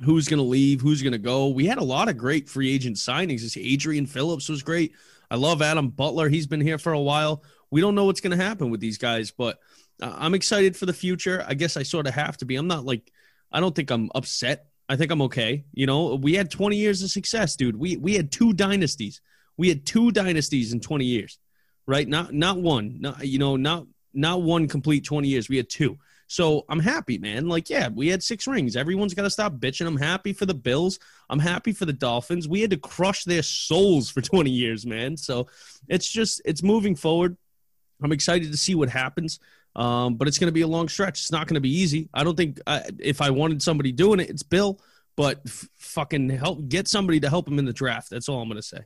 [0.00, 1.46] who's gonna leave, who's gonna go.
[1.46, 3.42] We had a lot of great free agent signings.
[3.42, 4.94] This Adrian Phillips was great.
[5.30, 6.28] I love Adam Butler.
[6.28, 7.44] He's been here for a while.
[7.70, 9.60] We don't know what's gonna happen with these guys, but
[10.00, 11.44] uh, I'm excited for the future.
[11.46, 12.56] I guess I sort of have to be.
[12.56, 13.12] I'm not like
[13.52, 14.66] I don't think I'm upset.
[14.88, 15.64] I think I'm okay.
[15.72, 17.76] You know, we had 20 years of success, dude.
[17.76, 19.20] We we had two dynasties.
[19.56, 21.38] We had two dynasties in 20 years
[21.86, 22.06] right?
[22.06, 25.48] Not not one, not you know, not not one complete 20 years.
[25.48, 25.98] We had two.
[26.26, 27.46] So I'm happy, man.
[27.48, 28.74] Like, yeah, we had six rings.
[28.74, 29.86] Everyone's got to stop bitching.
[29.86, 30.98] I'm happy for the Bills.
[31.28, 32.48] I'm happy for the Dolphins.
[32.48, 35.16] We had to crush their souls for 20 years, man.
[35.18, 35.48] So
[35.88, 37.36] it's just, it's moving forward.
[38.02, 39.40] I'm excited to see what happens.
[39.74, 41.20] Um, but it's going to be a long stretch.
[41.20, 42.08] It's not going to be easy.
[42.12, 44.80] I don't think uh, if I wanted somebody doing it, it's Bill.
[45.16, 48.10] But f- fucking help, get somebody to help him in the draft.
[48.10, 48.80] That's all I'm going to say.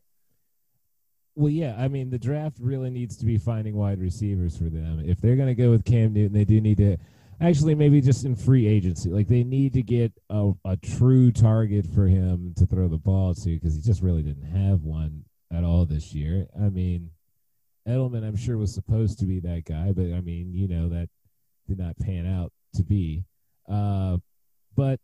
[1.36, 5.02] Well, yeah, I mean, the draft really needs to be finding wide receivers for them.
[5.04, 6.96] If they're going to go with Cam Newton, they do need to
[7.40, 9.10] actually maybe just in free agency.
[9.10, 13.34] Like they need to get a, a true target for him to throw the ball
[13.34, 16.46] to because he just really didn't have one at all this year.
[16.56, 17.10] I mean,
[17.86, 21.08] Edelman, I'm sure was supposed to be that guy, but I mean, you know, that
[21.68, 23.24] did not pan out to be.
[23.68, 24.18] Uh,
[24.76, 25.00] but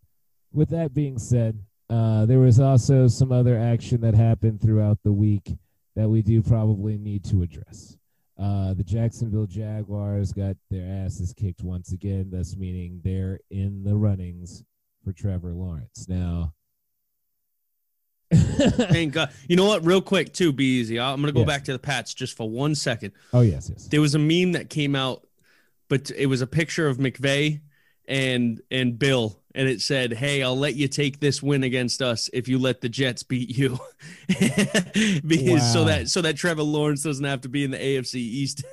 [0.52, 5.12] with that being said, uh, there was also some other action that happened throughout the
[5.12, 5.56] week
[5.94, 7.96] that we do probably need to address.
[8.38, 13.94] Uh, the Jacksonville Jaguars got their asses kicked once again, thus meaning they're in the
[13.94, 14.64] runnings
[15.04, 16.06] for Trevor Lawrence.
[16.08, 16.54] Now,
[18.36, 19.30] Thank God.
[19.48, 19.84] You know what?
[19.84, 20.98] Real quick, too, be easy.
[20.98, 21.46] I'm going to go Yes.
[21.46, 23.12] back to the Pats just for one second.
[23.32, 23.86] oh yes, yes.
[23.88, 25.26] There was a meme that came out,
[25.88, 27.60] but it was a picture of McVay
[28.08, 32.28] and and Bill, and it said, "Hey, I'll let you take this win against us
[32.32, 33.78] if you let the Jets beat you,"
[35.26, 38.64] because so that so that Trevor Lawrence doesn't have to be in the AFC East.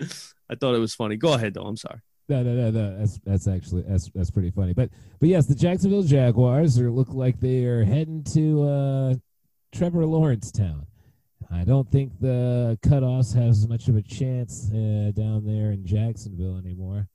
[0.48, 1.16] I thought it was funny.
[1.16, 1.64] Go ahead, though.
[1.66, 2.00] I'm sorry.
[2.28, 2.98] No, no, no, no.
[2.98, 4.72] That's that's actually that's that's pretty funny.
[4.72, 9.14] But but yes, the Jacksonville Jaguars are look like they are heading to uh,
[9.72, 10.86] Trevor Lawrence town.
[11.50, 15.86] I don't think the cutoffs have as much of a chance uh, down there in
[15.86, 17.08] Jacksonville anymore.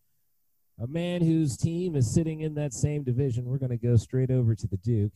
[0.82, 3.46] A man whose team is sitting in that same division.
[3.46, 5.12] We're going to go straight over to the Duke.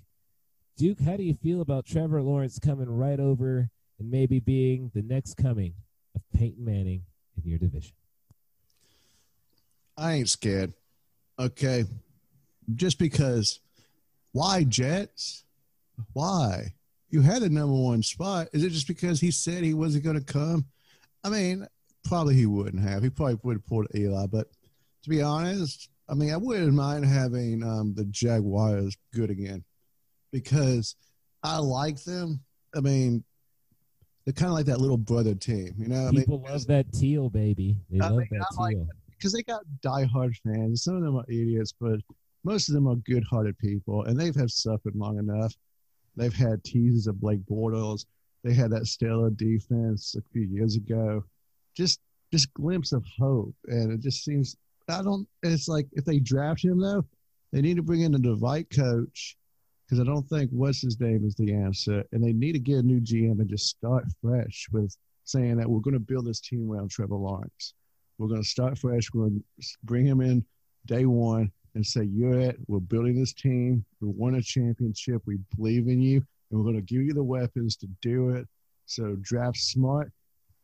[0.77, 5.01] Duke, how do you feel about Trevor Lawrence coming right over and maybe being the
[5.01, 5.73] next coming
[6.13, 7.03] of Peyton Manning
[7.37, 7.93] in your division?
[9.97, 10.73] I ain't scared.
[11.39, 11.85] Okay.
[12.75, 13.59] Just because
[14.31, 15.43] why Jets?
[16.13, 16.73] Why?
[17.09, 18.49] You had the number one spot.
[18.51, 20.65] Is it just because he said he wasn't going to come?
[21.23, 21.65] I mean,
[22.03, 23.03] probably he wouldn't have.
[23.03, 24.27] He probably would have pulled Eli.
[24.27, 24.47] But
[25.03, 29.63] to be honest, I mean, I wouldn't mind having um, the Jaguars good again
[30.31, 30.95] because
[31.41, 32.41] I like them.
[32.75, 33.23] I mean,
[34.25, 36.07] they're kind of like that little brother team, you know.
[36.07, 37.77] I mean, People love that teal, baby.
[37.89, 38.87] They I love mean, that I like teal.
[39.25, 40.83] Because they got diehard fans.
[40.83, 41.99] Some of them are idiots, but
[42.43, 45.51] most of them are good-hearted people, and they've had suffered long enough.
[46.15, 48.05] They've had teases of Blake Bortles.
[48.43, 51.23] They had that stellar defense a few years ago.
[51.75, 54.57] Just, just glimpse of hope, and it just seems.
[54.87, 55.27] I don't.
[55.41, 57.03] It's like if they draft him though,
[57.51, 59.35] they need to bring in the right coach,
[59.87, 62.03] because I don't think what's his name is the answer.
[62.11, 65.67] And they need to get a new GM and just start fresh with saying that
[65.67, 67.73] we're going to build this team around Trevor Lawrence.
[68.17, 69.09] We're going to start fresh.
[69.13, 70.45] We're going to bring him in
[70.85, 72.57] day one and say, You're it.
[72.67, 73.85] We're building this team.
[74.01, 75.21] We won a championship.
[75.25, 76.23] We believe in you.
[76.51, 78.47] And we're going to give you the weapons to do it.
[78.85, 80.11] So draft smart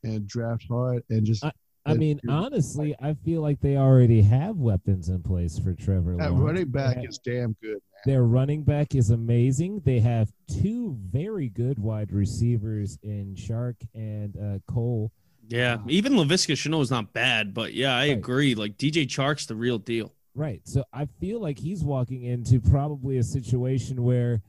[0.03, 1.43] and draft hard and just.
[1.43, 1.51] I,
[1.83, 6.15] I mean, honestly, I feel like they already have weapons in place for Trevor.
[6.15, 6.39] That Lawrence.
[6.39, 8.01] running back They is damn good, man.
[8.05, 9.81] Their running back is amazing.
[9.83, 15.11] They have two very good wide receivers in Chark and uh, Cole.
[15.51, 18.17] Yeah, um, even Laviska Shenault is not bad, but yeah, I Right.
[18.17, 18.55] agree.
[18.55, 20.13] Like DJ Chark's the real deal.
[20.33, 20.61] Right.
[20.63, 24.41] So I feel like he's walking into probably a situation where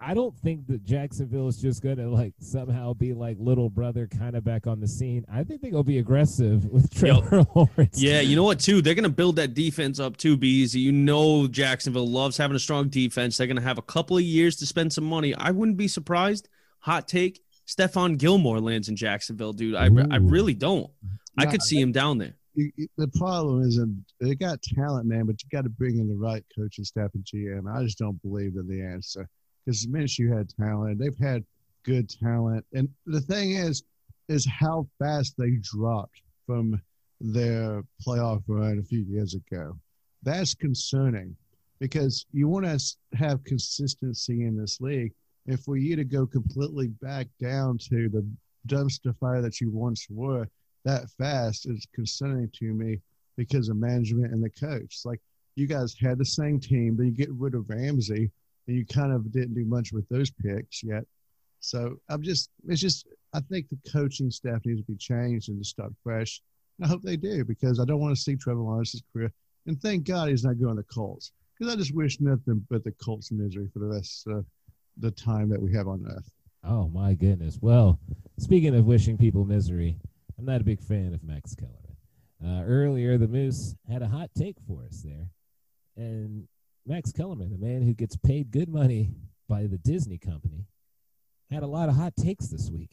[0.00, 4.06] I don't think that Jacksonville is just going to like somehow be like little brother
[4.06, 5.24] kind of back on the scene.
[5.32, 8.00] I think going to be aggressive with Trevor Lawrence.
[8.02, 8.60] Yeah, you know what?
[8.60, 10.36] Too, they're gonna build that defense up too.
[10.36, 10.80] Be easy.
[10.80, 13.36] You know, Jacksonville loves having a strong defense.
[13.36, 15.34] They're gonna have a couple of years to spend some money.
[15.34, 16.48] I wouldn't be surprised.
[16.80, 19.74] Hot take: Stephon Gilmore lands in Jacksonville, dude.
[19.74, 20.90] I, I really don't.
[21.38, 22.34] I could see him down there.
[22.54, 26.14] the problem isn't um, they got talent, man, but you got to bring in the
[26.14, 27.72] right coaching staff and GM.
[27.72, 29.28] I just don't believe they're the answer
[29.64, 30.98] because Minshew had talent.
[30.98, 31.44] They've had
[31.84, 33.82] good talent, and the thing is,
[34.28, 36.80] is how fast they dropped from
[37.20, 39.76] their playoff run a few years ago.
[40.22, 41.36] That's concerning
[41.80, 45.12] because you want to have consistency in this league.
[45.46, 48.26] And for you to go completely back down to the
[48.66, 50.48] dumpster fire that you once were,
[50.84, 53.00] that fast is concerning to me
[53.36, 55.00] because of management and the coach.
[55.04, 55.20] Like
[55.56, 58.30] you guys had the same team, but you get rid of Ramsey
[58.66, 61.04] and you kind of didn't do much with those picks yet.
[61.60, 65.62] So I'm just, it's just, I think the coaching staff needs to be changed and
[65.62, 66.40] to start fresh.
[66.78, 69.32] And I hope they do because I don't want to see Trevor Lawrence's career.
[69.66, 72.92] And thank God he's not going to Colts because I just wish nothing but the
[72.92, 74.44] Colts misery for the rest of
[74.96, 76.30] the time that we have on earth.
[76.64, 77.58] Oh my goodness.
[77.60, 77.98] Well,
[78.38, 79.98] speaking of wishing people misery,
[80.38, 81.80] I'm not a big fan of Max Kellerman.
[82.44, 85.28] Uh, earlier, the Moose had a hot take for us there,
[85.96, 86.46] and
[86.86, 89.10] Max Kellerman, the man who gets paid good money
[89.48, 90.66] by the Disney company,
[91.50, 92.92] had a lot of hot takes this week,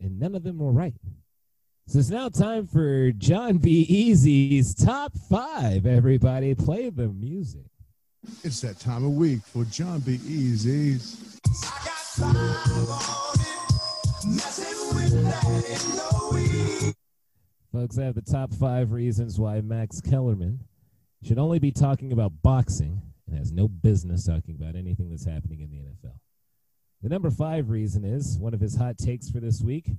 [0.00, 0.94] and none of them were right.
[1.86, 5.86] So it's now time for Jon Be Eazy's top five.
[5.86, 7.70] Everybody, play the music.
[8.42, 11.38] It's that time of week for Jon Be Eazy's.
[17.72, 20.60] Folks, I have the top five reasons why Max Kellerman
[21.22, 25.60] should only be talking about boxing and has no business talking about anything that's happening
[25.60, 26.14] in the NFL.
[27.02, 29.90] The number five reason is one of his hot takes for this week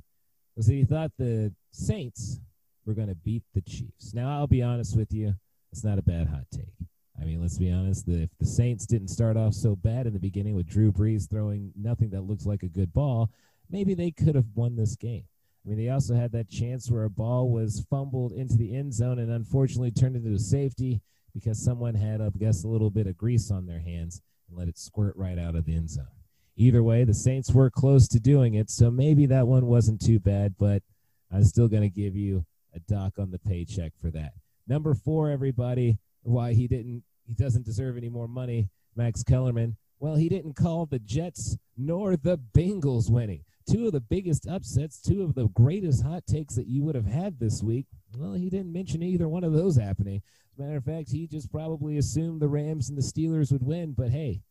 [0.58, 2.42] was that he thought the Saints
[2.86, 4.14] were going to beat the Chiefs.
[4.14, 5.36] Now, I'll be honest with you,
[5.72, 6.89] it's not a bad hot take.
[7.22, 8.08] I mean, let's be honest.
[8.08, 11.72] If the Saints didn't start off so bad in the beginning with Drew Brees throwing
[11.76, 13.30] nothing that looks like a good ball,
[13.70, 15.24] maybe they could have won this game.
[15.66, 18.94] I mean, they also had that chance where a ball was fumbled into the end
[18.94, 21.02] zone and unfortunately turned into a safety
[21.34, 24.68] because someone had, I guess, a little bit of grease on their hands and let
[24.68, 26.08] it squirt right out of the end zone.
[26.56, 30.20] Either way, the Saints were close to doing it, so maybe that one wasn't too
[30.20, 30.82] bad, but
[31.32, 34.34] I'm still going to give you a dock on the paycheck for that.
[34.68, 38.70] Number four, everybody, why he didn't, he doesn't deserve any more money.
[38.96, 39.78] Max Kellerman.
[40.00, 43.44] Well, he didn't call the Jets nor the Bengals winning.
[43.70, 47.06] Two of the biggest upsets, two of the greatest hot takes that you would have
[47.06, 47.86] had this week.
[48.18, 50.24] Well, he didn't mention either one of those happening.
[50.54, 53.64] As a matter of fact, he just probably assumed the Rams and the Steelers would
[53.64, 54.42] win, but hey,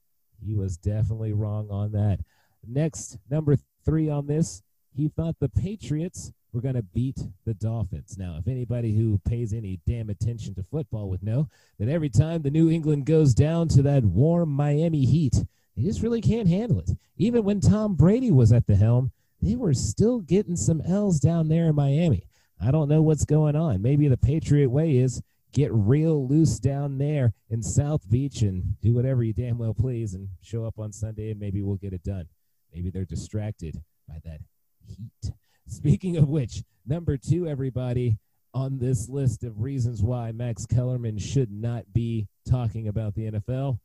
[0.40, 2.20] he was definitely wrong on that.
[2.64, 4.62] Next, number three on this,
[4.94, 8.18] he thought the Patriots were going to beat the Dolphins.
[8.18, 12.42] Now, if anybody who pays any damn attention to football would know that every time
[12.42, 15.44] the New England goes down to that warm Miami heat,
[15.76, 16.90] they just really can't handle it.
[17.16, 21.46] Even when Tom Brady was at the helm, they were still getting some L's down
[21.46, 22.24] there in Miami.
[22.60, 23.80] I don't know what's going on.
[23.80, 28.94] Maybe the Patriot way is get real loose down there in South Beach and do
[28.94, 32.02] whatever you damn well please and show up on Sunday and maybe we'll get it
[32.02, 32.26] done.
[32.74, 34.40] Maybe they're distracted by that
[34.84, 35.32] heat.
[35.68, 38.18] Speaking of which, number two, everybody,
[38.54, 43.78] on this list of reasons why Max Kellerman should not be talking about the NFL,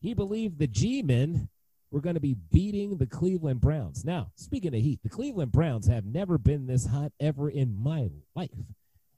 [0.00, 1.48] he believed the G men
[1.90, 4.04] were going to be beating the Cleveland Browns.
[4.04, 8.10] Now, speaking of heat, the Cleveland Browns have never been this hot ever in my
[8.34, 8.50] life.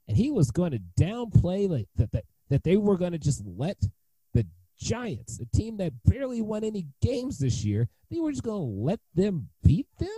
[0.07, 3.43] And he was going to downplay like that, that, that they were going to just
[3.45, 3.77] let
[4.33, 4.45] the
[4.77, 8.83] Giants, a team that barely won any games this year, they were just going to
[8.83, 10.09] let them beat them?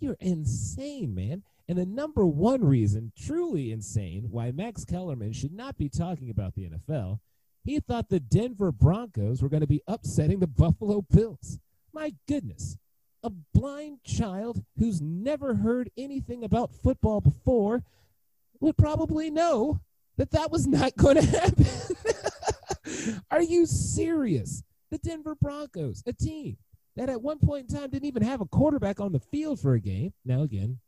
[0.00, 1.42] You're insane, man.
[1.68, 6.54] And the number one reason, truly insane, why Max Kellerman should not be talking about
[6.54, 7.18] the NFL
[7.64, 11.58] He thought the Denver Broncos were going to be upsetting the Buffalo Bills.
[11.92, 12.76] My goodness.
[13.22, 17.82] A blind child who's never heard anything about football before
[18.60, 19.80] would probably know
[20.16, 21.66] that that was not going to happen.
[23.30, 24.62] Are you serious?
[24.90, 26.56] The Denver Broncos, a team
[26.96, 29.74] that at one point in time didn't even have a quarterback on the field for
[29.74, 30.12] a game.
[30.24, 30.78] Now, again,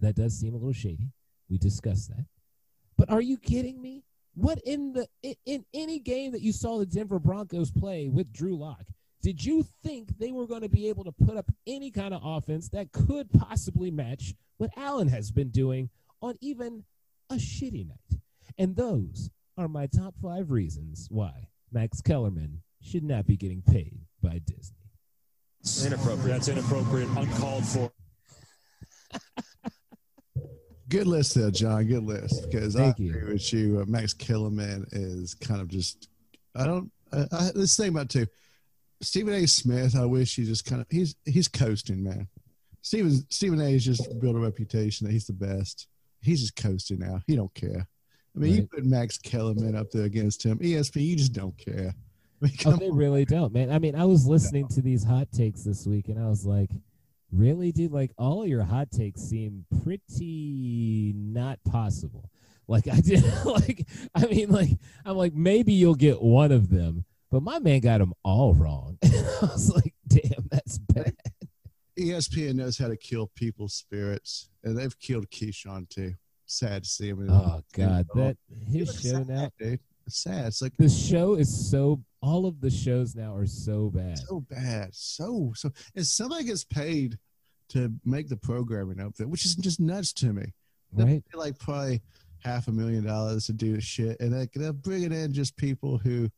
[0.00, 1.12] that does seem a little shady.
[1.48, 2.26] We discussed that.
[2.96, 4.04] But are you kidding me?
[4.34, 8.32] What in the in, in any game that you saw the Denver Broncos play with
[8.32, 8.84] Drew Lock,
[9.22, 12.22] did you think they were going to be able to put up any kind of
[12.24, 15.90] offense that could possibly match what Allen has been doing
[16.22, 16.84] on even
[17.28, 18.20] a shitty night?
[18.56, 24.00] And those are my top five reasons why Max Kellerman should not be getting paid
[24.22, 24.79] by Disney.
[25.84, 26.28] Inappropriate.
[26.28, 27.08] That's inappropriate.
[27.16, 27.92] Uncalled for.
[30.88, 31.86] Good list there, Jon.
[31.86, 32.50] Good list.
[32.50, 33.10] Because I Thank you.
[33.10, 33.80] agree with you.
[33.80, 36.08] Uh, Max Kellerman is kind of just.
[36.56, 36.90] I don't.
[37.12, 38.26] I, I, let's think about it too.
[39.02, 39.46] Stephen A.
[39.46, 39.96] Smith.
[39.96, 40.86] I wish he just kind of.
[40.90, 42.26] He's he's coasting, man.
[42.82, 43.72] Stephen Stephen A.
[43.72, 45.86] has just built a reputation that he's the best.
[46.22, 47.20] He's just coasting now.
[47.26, 47.86] He don't care.
[48.34, 50.58] I mean, you put Max Kellerman up there against him.
[50.58, 51.94] ESPN, you just don't care.
[52.66, 53.70] Oh, they really don't, man.
[53.70, 56.70] I mean, I was listening to these hot takes this week, and I was like,
[57.32, 57.92] really, dude?
[57.92, 62.30] Like, all your hot takes seem pretty not possible.
[62.66, 64.70] Like, I did, like, I mean, like,
[65.04, 68.98] I'm like, maybe you'll get one of them, but my man got them all wrong.
[69.04, 71.14] I was like, damn, that's bad.
[71.98, 76.14] ESPN knows how to kill people's spirits, and they've killed Keyshawn too.
[76.46, 77.28] Sad to see him.
[77.30, 79.50] Oh God, that his show now.
[79.58, 79.78] dude.
[80.12, 80.46] Sad.
[80.46, 82.02] It's like The show is so.
[82.22, 84.18] All of the shows now are so bad.
[84.18, 85.70] so bad, so so.
[85.96, 87.18] And somebody gets paid
[87.70, 90.52] to make the programming up there, which is just nuts to me.
[90.92, 91.22] They Right?
[91.34, 92.02] like probably
[92.40, 96.28] half a million dollars to do shit, and they, they're bringing in just people who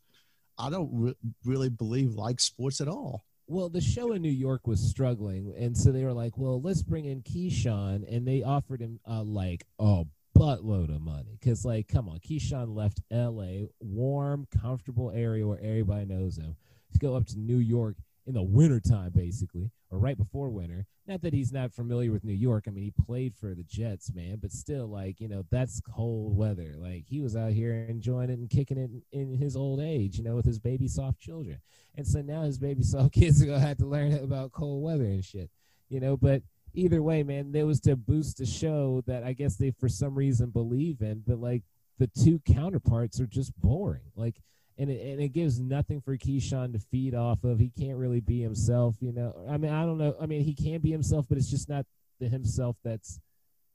[0.58, 3.24] I don't re- really believe like sports at all.
[3.48, 6.82] Well, the show in New York was struggling, and so they were like, "Well, let's
[6.82, 10.04] bring in Keyshawn," and they offered him uh, like a
[10.36, 16.06] buttload of money because, like, come on, Keyshawn left L.A., warm, comfortable area where everybody
[16.06, 16.56] knows him,
[16.92, 20.86] to go up to New York in the wintertime, basically, or right before winter.
[21.06, 22.64] Not that he's not familiar with New York.
[22.66, 26.36] I mean, he played for the Jets, man, but still, like, you know, that's cold
[26.36, 26.74] weather.
[26.76, 30.16] Like, he was out here enjoying it and kicking it in, in his old age,
[30.16, 31.60] you know, with his baby soft children.
[31.96, 35.04] And so now his baby soft kids are gonna have to learn about cold weather
[35.04, 35.50] and shit,
[35.88, 36.16] you know.
[36.16, 36.42] But
[36.74, 40.14] either way, man, there was to boost a show that I guess they for some
[40.14, 41.62] reason believe in, but like
[41.98, 44.10] the two counterparts are just boring.
[44.16, 44.36] Like,
[44.78, 47.58] and it, and it gives nothing for Keyshawn to feed off of.
[47.58, 49.34] He can't really be himself, you know.
[49.48, 50.16] I mean, I don't know.
[50.20, 51.84] I mean, he can be himself, but it's just not
[52.20, 53.20] the himself that's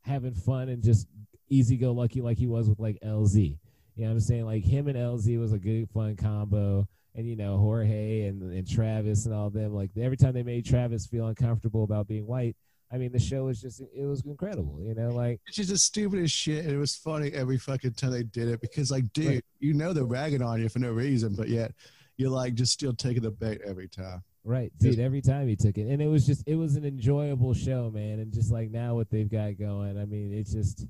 [0.03, 1.07] having fun and just
[1.49, 3.57] easy go lucky like he was with like LZ.
[3.95, 4.45] You know what I'm saying?
[4.45, 6.87] Like him and LZ was a good fun combo.
[7.15, 10.65] And you know, Jorge and, and Travis and all them, like every time they made
[10.65, 12.55] Travis feel uncomfortable about being white,
[12.91, 15.83] I mean the show was just it was incredible, you know, like It's just as
[15.83, 19.11] stupid as shit, and it was funny every fucking time they did it because, like,
[19.13, 19.43] dude, Right.
[19.59, 21.73] you know they're ragging on you for no reason, but yet
[22.17, 24.23] you're like just still taking the bait every time.
[24.43, 24.97] Right, dude.
[24.99, 28.19] Every time he took it, and it was just it was an enjoyable show, man.
[28.19, 30.85] And just like now, what they've got going, I mean, it's just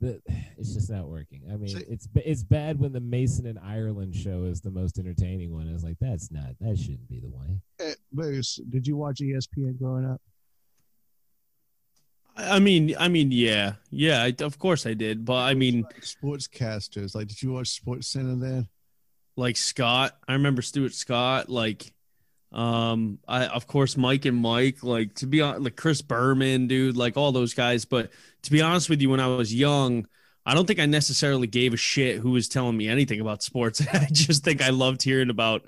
[0.00, 0.20] the
[0.58, 1.42] it's just not working.
[1.52, 4.98] I mean, See- it's it's bad when the Mason and Ireland show is the most
[4.98, 5.68] entertaining one.
[5.68, 7.60] It's like that's not that shouldn't be the way.
[7.78, 10.20] Hey, Bruce, did you watch ESPN growing up?
[12.36, 14.22] I mean, I mean, yeah, yeah.
[14.22, 18.36] I, of course I did, but I mean, Sportscasters, like, did you watch Sports Center
[18.36, 18.68] then?
[19.36, 20.16] like Scott.
[20.26, 21.48] I remember Stuart Scott.
[21.48, 21.92] Like,
[22.52, 24.82] um, I of course Mike and Mike.
[24.82, 26.96] Like to be honest, like Chris Berman, dude.
[26.96, 27.84] Like all those guys.
[27.84, 28.10] But
[28.42, 30.06] to be honest with you, when I was young,
[30.44, 33.86] I don't think I necessarily gave a shit who was telling me anything about sports.
[33.92, 35.62] I just think I loved hearing about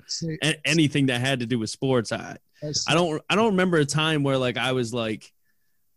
[0.63, 2.11] anything that had to do with sports.
[2.11, 2.37] I
[2.87, 5.31] I don't I don't remember a time where like I was like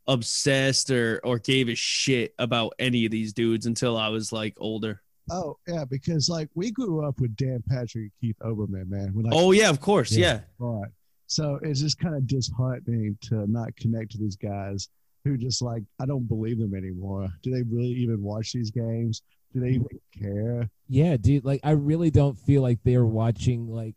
[0.08, 4.54] obsessed or or gave a shit about any of these dudes until I was like
[4.58, 5.02] older.
[5.30, 9.12] Oh yeah, because like we grew up with Dan Patrick and Keith Olbermann, man.
[9.14, 10.26] Like, Oh yeah, of course, Yeah.
[10.26, 10.40] yeah.
[10.58, 10.90] right.
[11.26, 14.88] So it's just kind of disheartening to not connect to these guys
[15.24, 17.28] who just like I don't believe them anymore.
[17.42, 19.22] Do they really even watch these games?
[19.52, 19.86] Do they even
[20.18, 20.70] care?
[20.88, 21.44] Yeah, dude.
[21.44, 23.96] Like I really don't feel like they're watching like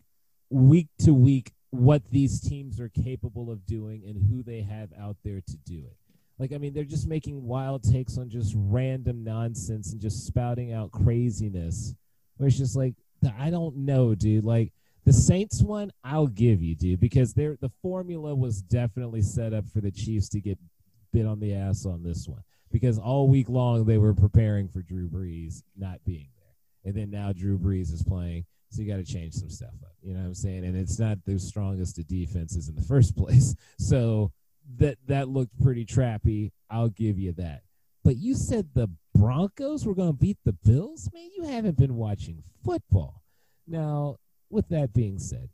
[0.50, 5.16] week to week what these teams are capable of doing and who they have out
[5.24, 5.96] there to do it.
[6.42, 10.74] Like I mean, they're just making wild takes on just random nonsense and just spouting
[10.74, 11.94] out craziness.
[12.38, 12.96] Where it's just like
[13.38, 14.44] I don't know, dude.
[14.44, 14.74] Like
[15.06, 19.70] the Saints one, I'll give you, dude, because they're the formula was definitely set up
[19.70, 20.58] for the Chiefs to get
[21.14, 24.82] bit on the ass on this one because all week long they were preparing for
[24.82, 26.56] Drew Brees not being there.
[26.86, 28.46] and then now Drew Brees is playing.
[28.70, 29.92] So you got to change some stuff up.
[30.02, 30.66] You know what I'm saying?
[30.66, 33.54] And it's not the strongest of defenses in the first place.
[33.78, 34.32] So
[34.78, 36.52] that that looked pretty trappy.
[36.70, 37.62] I'll give you that.
[38.04, 41.10] But you said the Broncos were going to beat the Bills?
[41.14, 43.22] Man, you haven't been watching football.
[43.68, 44.18] Now,
[44.50, 45.50] with that being said,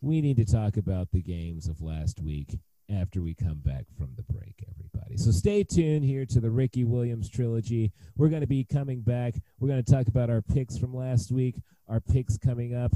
[0.00, 2.58] we need to talk about the games of last week
[2.90, 5.16] after we come back from the break, everybody.
[5.16, 7.92] So stay tuned here to the Ricky Williams trilogy.
[8.16, 9.34] We're going to be coming back.
[9.58, 11.56] We're going to talk about our picks from last week,
[11.88, 12.92] our picks coming up.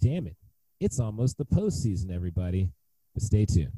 [0.00, 0.36] Damn it.
[0.80, 2.70] It's almost the postseason, everybody.
[3.14, 3.72] But stay tuned.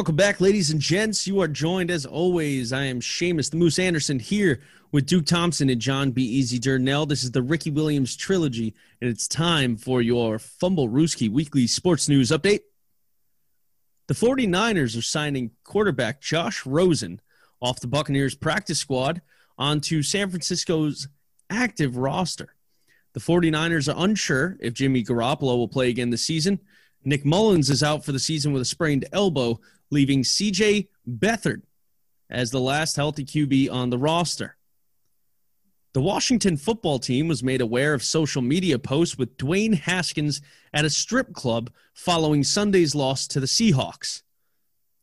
[0.00, 1.26] Welcome back, ladies and gents.
[1.26, 2.72] You are joined as always.
[2.72, 4.62] I am Seamus the Moose Anderson here
[4.92, 7.06] with Duke Thompson and Jon Be Eazy Durnell.
[7.06, 12.08] This is the Ricky Williams trilogy, and it's time for your Fumble Rooski weekly sports
[12.08, 12.60] news update.
[14.10, 17.20] The 49ers are signing quarterback Josh Rosen
[17.62, 19.22] off the Buccaneers practice squad
[19.56, 21.06] onto San Francisco's
[21.48, 22.56] active roster.
[23.12, 26.58] The 49ers are unsure if Jimmy Garoppolo will play again this season.
[27.04, 29.60] Nick Mullens is out for the season with a sprained elbow,
[29.92, 31.62] leaving CJ Beathard
[32.28, 34.56] as the last healthy QB on the roster.
[35.92, 40.40] The Washington football team was made aware of social media posts with Dwayne Haskins
[40.72, 44.22] at a strip club following Sunday's loss to the Seahawks.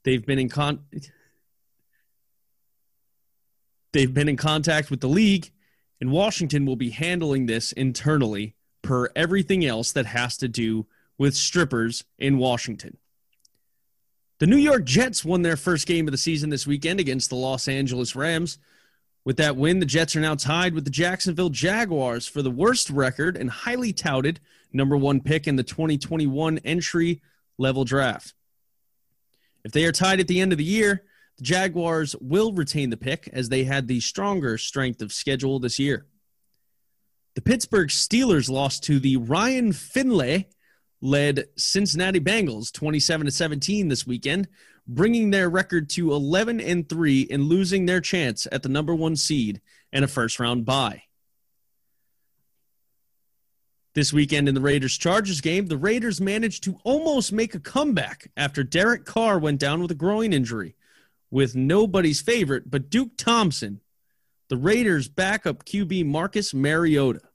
[0.03, 0.85] They've been in con-
[3.93, 5.51] They've been in contact with the league,
[5.99, 10.85] and Washington will be handling this internally per everything else that has to do
[11.17, 12.97] with strippers in Washington.
[14.39, 17.35] The New York Jets won their first game of the season this weekend against the
[17.35, 18.59] Los Angeles Rams.
[19.27, 22.89] With that win, the Jets are now tied with the Jacksonville Jaguars for the worst
[22.89, 24.39] record and highly touted
[24.71, 27.21] number one pick in the 2021 entry
[27.57, 28.33] level draft.
[29.65, 31.03] If they are tied at the end of the year,
[31.35, 35.77] the Jaguars will retain the pick as they had the stronger strength of schedule this
[35.77, 36.05] year.
[37.35, 40.47] The Pittsburgh Steelers lost to the Ryan Finley
[41.01, 44.47] led Cincinnati Bengals 27 to 17 this weekend,
[44.87, 49.15] bringing their record to 11 and 3 and losing their chance at the number 1
[49.15, 49.61] seed
[49.91, 51.03] and a first round bye.
[53.93, 58.29] This weekend in the Raiders Chargers game, the Raiders managed to almost make a comeback
[58.37, 60.75] after Derek Carr went down with a groin injury
[61.31, 63.81] with nobody's favorite but Duke Thompson,
[64.49, 67.26] the Raiders backup QB Marcus Mariota.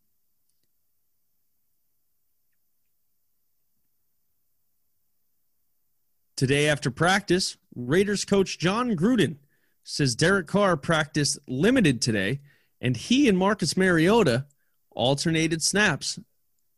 [6.37, 9.37] Today after practice, Raiders coach Jon Gruden
[9.85, 12.41] says Derek Carr practiced limited today,
[12.81, 14.47] and he and Marcus Mariota
[14.91, 16.19] alternated snaps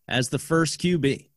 [0.08, 1.28] as the first QB.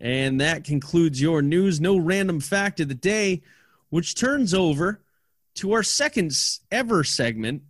[0.00, 1.80] And that concludes your news.
[1.80, 3.42] No random fact of the day,
[3.90, 5.02] which turns over
[5.56, 6.32] to our second
[6.70, 7.62] ever segment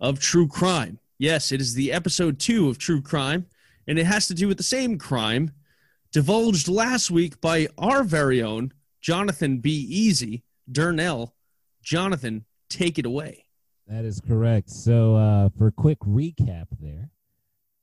[0.00, 0.98] of True Crime.
[1.18, 3.46] Yes, it is the episode two of True Crime,
[3.86, 5.52] and it has to do with the same crime
[6.14, 11.32] divulged last week by our very own Jonathan Be Eazy Durnell.
[11.82, 13.46] Jonathan, take it away.
[13.88, 14.70] That is correct.
[14.70, 17.10] So, uh, for a quick recap there,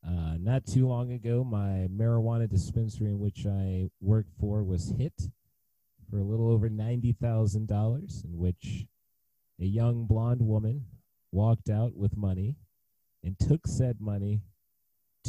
[0.08, 5.14] uh, not too long ago, my marijuana dispensary in which I worked for was hit
[6.10, 8.86] for a little over $90,000, in which
[9.60, 10.86] a young blonde woman
[11.34, 12.56] walked out with money
[13.26, 14.40] and took said money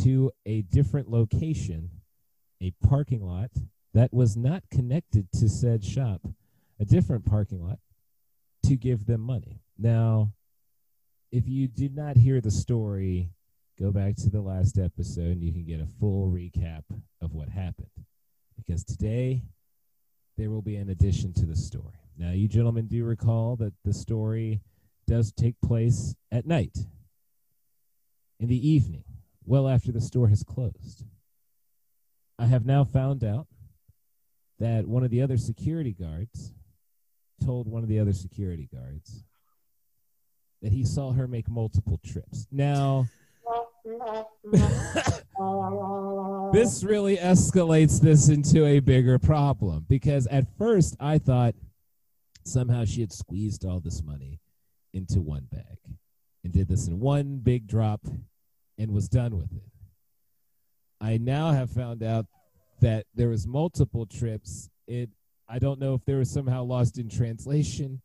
[0.03, 1.91] to a different location,
[2.63, 3.51] a parking lot
[3.93, 6.21] that was not connected to said shop,
[6.81, 7.79] a different parking lot,
[8.65, 9.61] to give them money.
[9.79, 10.33] Now,
[11.31, 13.31] if you did not hear the story,
[13.79, 16.85] go back to the last episode and you can get a full recap
[17.21, 17.91] of what happened.
[18.57, 19.43] Because today,
[20.39, 21.99] there will be an addition to the story.
[22.17, 24.61] Now, you gentlemen do recall that the story
[25.07, 26.79] does take place at night,
[28.39, 29.05] in the evening,
[29.45, 31.05] well after the store has closed.
[32.39, 33.47] I have now found out
[34.59, 36.53] that one of the other security guards
[37.45, 39.25] told one of the other security guards
[40.63, 42.47] that he saw her make multiple trips.
[42.51, 43.07] Now,
[46.53, 51.55] this really escalates this into a bigger problem because at first I thought
[52.45, 54.41] somehow she had squeezed all this money
[54.93, 55.79] into one bag
[56.45, 58.07] and did this in one big drop
[58.79, 59.72] and was done with it.
[61.03, 62.27] I now have found out
[62.81, 64.71] that there was multiple trips.
[64.87, 65.11] It
[65.49, 68.01] I don't know if there was somehow lost in translation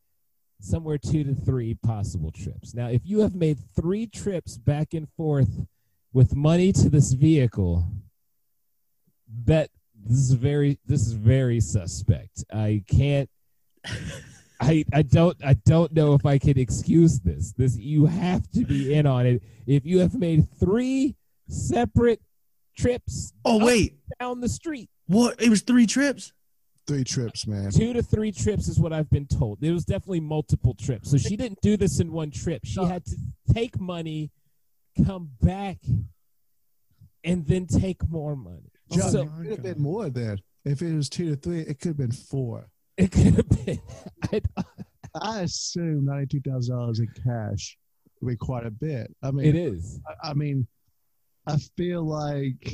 [0.60, 2.74] somewhere two to three possible trips.
[2.74, 5.68] Now, if you have made three trips back and forth
[6.12, 7.88] with money to this vehicle
[9.46, 9.70] that
[10.04, 12.44] this is very this is very suspect.
[12.52, 13.30] I can't
[14.60, 17.54] I I don't I don't know if I can excuse this.
[17.54, 19.44] This you have to be in on it.
[19.68, 21.16] If you have made three
[21.48, 22.22] separate
[22.78, 25.42] trips Oh wait, down the street, what?
[25.42, 26.32] It was three trips.
[26.88, 27.70] Three trips, man.
[27.72, 29.62] two to three trips is what I've been told.
[29.62, 31.12] It was definitely multiple trips.
[31.12, 32.62] So she didn't do this in one trip.
[32.64, 33.16] She had to
[33.54, 34.32] take money,
[35.06, 35.80] come back,
[37.26, 38.72] and then take more money.
[38.92, 40.38] Jon, So it could have been more then.
[40.64, 42.70] If it was two to three, it could have been four.
[42.98, 43.82] it could have been.
[44.32, 44.42] I,
[45.22, 47.78] I assume ninety-two thousand dollars in cash
[48.22, 49.14] would be quite a bit.
[49.22, 50.00] I mean, it is.
[50.24, 50.66] I, I mean,
[51.48, 52.74] I feel like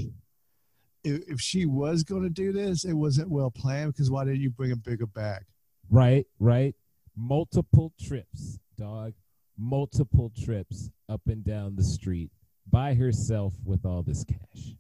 [1.04, 3.94] if, if she was going to do this, it wasn't well planned.
[3.94, 5.44] Because why didn't you bring a bigger bag?
[5.90, 6.76] Right, right.
[7.16, 9.14] Multiple trips, dog.
[9.58, 12.32] Multiple trips up and down the street
[12.68, 14.74] by herself with all this cash.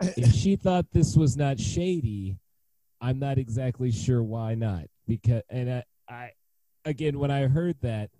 [0.16, 2.38] If she thought this was not shady,
[3.00, 4.84] I'm not exactly sure why not.
[5.06, 6.30] Because and I, I
[6.84, 8.10] again when I heard that,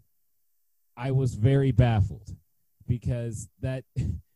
[0.96, 2.34] I was very baffled
[2.86, 3.84] because that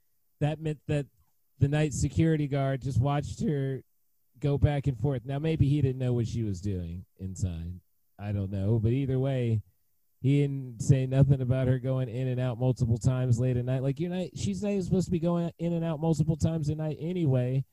[0.42, 1.06] that meant that
[1.58, 3.82] the night security guard just watched her
[4.40, 5.22] go back and forth.
[5.24, 7.80] Now maybe he didn't know what she was doing inside.
[8.18, 9.62] I don't know, but either way,
[10.20, 13.82] he didn't say nothing about her going in and out multiple times late at night.
[13.82, 16.68] Like you're not, she's not even supposed to be going in and out multiple times
[16.68, 17.64] a night anyway.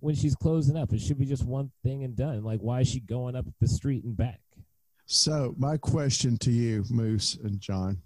[0.00, 2.42] When she's closing up, it should be just one thing and done.
[2.42, 4.40] Like why is she going up the street and back?
[5.06, 8.02] So my question to you, Moose and Jon,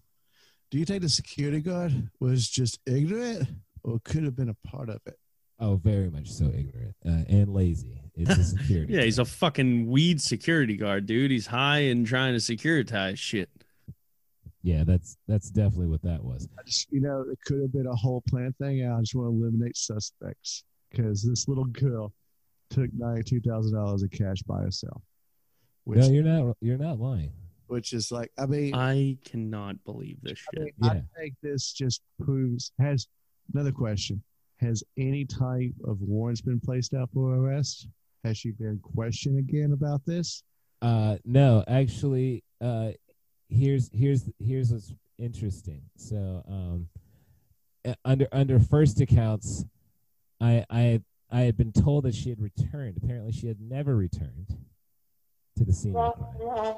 [0.70, 3.48] do you think the security guard was just ignorant,
[3.86, 5.18] or could have been a part of it?
[5.58, 7.98] Oh, very much so ignorant uh, and lazy.
[8.14, 8.92] It's a security.
[8.92, 11.30] Yeah, he's a fucking weed security guard, dude.
[11.30, 13.48] He's high and trying to securitize shit.
[14.62, 16.46] yeah, that's that's definitely what that was.
[16.58, 18.86] I just, you know, it could have been a whole plan thing.
[18.86, 22.12] I just want to eliminate suspects because this little girl
[22.68, 25.00] took ninety-two thousand dollars in cash by herself,
[25.84, 26.56] which, No, you're not.
[26.60, 27.32] You're not lying.
[27.68, 30.74] which is like, I mean, I cannot believe this I, shit.
[30.80, 32.72] mean, I think this just proves.
[32.78, 33.06] Has
[33.52, 34.22] another question?
[34.58, 37.88] Has any type of warrants been placed out for arrest?
[38.24, 40.42] Has she been questioned again about this?
[40.82, 42.90] Uh, no, actually, uh,
[43.48, 45.82] here's here's here's what's interesting.
[45.96, 46.88] So, um,
[47.86, 49.64] uh, under under first accounts,
[50.40, 52.98] I I I had been told that she had returned.
[53.02, 54.56] Apparently, she had never returned
[55.56, 56.74] to the scene of the crime.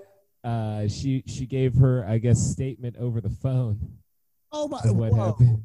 [0.44, 3.78] uh, she she gave her, I guess, statement over the phone
[4.52, 4.78] Oh my!
[4.84, 5.26] of what whoa.
[5.26, 5.64] happened.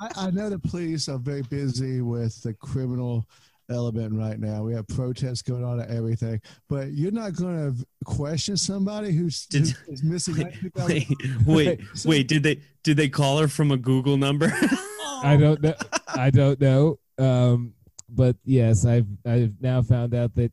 [0.00, 3.26] I, I know the police are very busy with the criminal
[3.70, 4.62] element right now.
[4.64, 9.46] We have protests going on and everything, but you're not going to question somebody who's,
[9.46, 10.36] Did- who is missing.
[10.36, 11.46] Wait, $92,000?
[11.46, 12.28] wait, wait, wait.
[12.28, 14.52] Did they did they call her from a Google number?
[15.24, 15.74] I don't know.
[16.08, 16.98] I don't know.
[17.18, 17.74] Um,
[18.08, 20.52] but yes, I've I've now found out that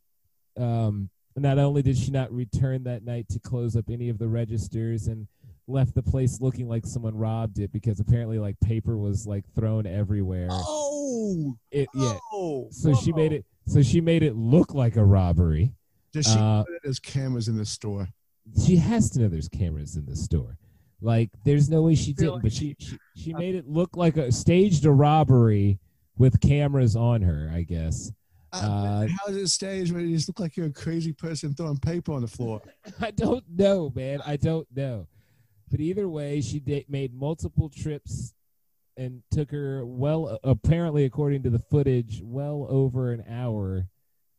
[0.58, 1.10] um,
[1.42, 5.08] not only did she not return that night to close up any of the registers
[5.08, 5.28] and
[5.68, 9.86] left the place looking like someone robbed it because apparently like paper was like thrown
[9.86, 10.48] everywhere.
[10.52, 12.18] Oh, It yeah.
[12.34, 13.46] oh, So she made it.
[13.68, 15.74] So she made it look like a robbery.
[16.12, 18.08] Does she uh, know there's cameras in the store?
[18.66, 20.58] She has to know there's cameras in the store.
[21.02, 24.18] Like there's no way she didn't, like but she she, she made it look like
[24.18, 25.80] a staged a robbery
[26.18, 27.52] with cameras on her.
[27.54, 28.12] I guess.
[28.52, 31.78] Uh, How is it staged when you just look like you're a crazy person throwing
[31.78, 32.62] paper on the floor?
[33.00, 34.22] I don't know, man.
[34.26, 35.08] I don't know.
[35.70, 38.34] But either way, she da- made multiple trips
[38.98, 43.88] and took her well, apparently, according to the footage, well over an hour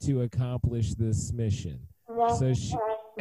[0.03, 1.81] to accomplish this mission.
[2.39, 2.75] So she.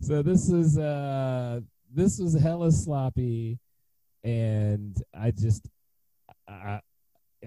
[0.00, 1.60] so this is uh
[1.92, 3.58] this was hella sloppy,
[4.24, 5.68] and I just,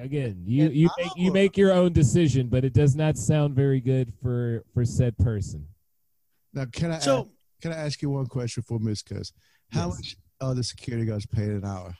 [0.04, 3.80] again, you you make you make your own decision, but it does not sound very
[3.80, 5.68] good for for said person.
[6.54, 7.28] Now, can I so ask,
[7.62, 9.34] can I ask you one question for Miss Cuz?
[9.72, 9.96] How Yes.
[9.96, 11.96] much are the security guards paid an hour?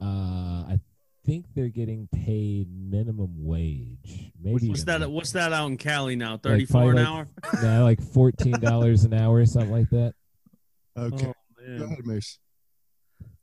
[0.00, 0.80] Uh, I
[1.24, 4.30] think they're getting paid minimum wage.
[4.40, 5.10] Maybe what's even that?
[5.10, 6.32] What's that out in Cali now?
[6.32, 7.28] Like, Thirty four an probably hour.
[7.52, 10.14] like- no, like fourteen dollars an hour or something like that.
[10.96, 12.38] Okay, Oh, go ahead, Moose.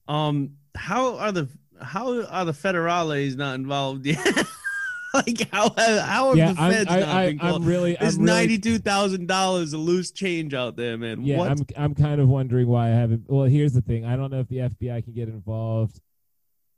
[0.08, 1.48] Um, how are the
[1.82, 4.20] how are the federales not involved yet?
[5.14, 7.62] like how how have yeah, the I'm, feds I, not I, called?
[7.62, 11.24] I'm really, There's really, ninety two thousand dollars of loose change out there, man.
[11.24, 11.52] yeah, what?
[11.52, 13.24] I'm, I'm kind of wondering why I haven't.
[13.28, 16.00] Well, here's the thing: I don't know if the FBI can get involved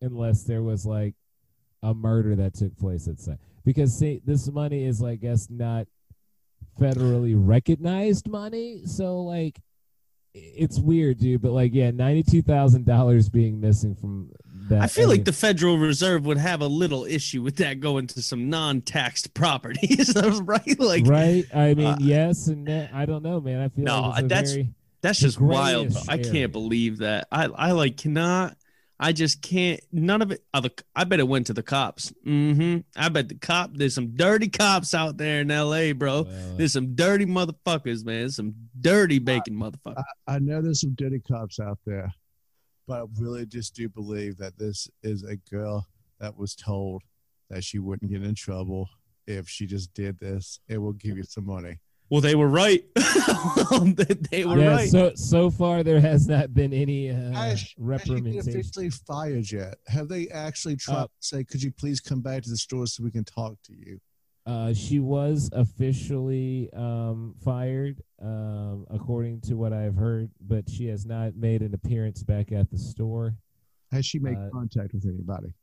[0.01, 1.16] unless there was like
[1.82, 3.38] a murder that took place at site.
[3.66, 5.88] Because see, this money is, I guess, not
[6.80, 8.82] federally recognized money.
[8.86, 9.60] So like,
[10.34, 11.41] it's weird, dude.
[11.41, 14.32] But like, yeah, ninety-two thousand dollars being missing from
[14.70, 14.82] that.
[14.82, 18.07] I feel mean, like the Federal Reserve would have a little issue with that going
[18.07, 20.80] to some non-taxed properties, right?
[20.80, 21.45] Like, right.
[21.53, 23.59] I mean, uh, yes, and that, I don't know, man.
[23.61, 24.70] I feel No, like that's- very,
[25.01, 25.89] that's just wild.
[25.89, 27.28] grayish I can't believe that.
[27.32, 28.55] I, I like cannot.
[28.99, 29.82] I just can't.
[29.91, 30.41] None of it.
[30.53, 30.70] Other.
[30.95, 32.14] I bet it went to the cops.
[32.26, 32.80] Mm-hmm.
[32.95, 33.72] I bet the cop.
[33.74, 36.22] There's some dirty cops out there in L.A., bro.
[36.22, 38.30] well, There's some dirty motherfuckers, man.
[38.30, 40.01] Some dirty bacon motherfuckers.
[40.26, 42.14] I know there's some dirty cops out there,
[42.88, 45.88] but I really just do believe that this is a girl
[46.20, 47.02] that was told
[47.50, 48.90] that she wouldn't get in trouble
[49.28, 50.60] if she just did this.
[50.68, 51.80] It will give you some money.
[52.10, 52.84] Well, they were right.
[52.96, 54.68] they, they were yeah.
[54.68, 54.90] right.
[54.90, 57.74] So so far there has not been any uh, Has-
[58.38, 59.76] Has she officially fired yet?
[59.88, 62.86] Have they actually tried Uh, to say, "Could you please come back to the store
[62.86, 64.00] so we can talk to you"?
[64.46, 71.06] Uh, she was officially um, fired, um, according to what I've heard, but she has
[71.06, 73.36] not made an appearance back at the store.
[73.91, 75.54] Has she made Uh, contact with anybody?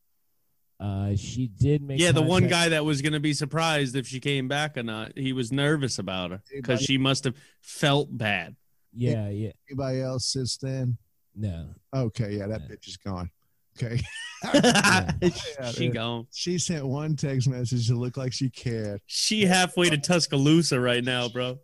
[0.78, 2.00] Uh, she did make.
[2.00, 4.82] yeah, the one guy that was going to be surprised if she came back or
[4.82, 5.12] not.
[5.18, 8.56] He was nervous about her because she must have felt bad.
[8.94, 9.50] Yeah, yeah.
[9.68, 10.96] Anybody else since then?
[11.36, 11.74] No.
[11.94, 12.68] Okay, yeah, that Yeah.
[12.76, 13.30] bitch is gone.
[13.76, 14.00] Okay,
[15.72, 15.94] she dude.
[15.94, 16.26] gone.
[16.32, 19.00] she sent one text message to look like she cared.
[19.06, 21.58] She halfway to Tuscaloosa right now, bro.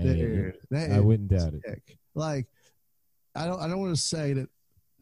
[0.00, 1.82] Dude, that I wouldn't doubt it.
[2.14, 2.46] Like,
[3.34, 4.48] I don't, I don't want to say that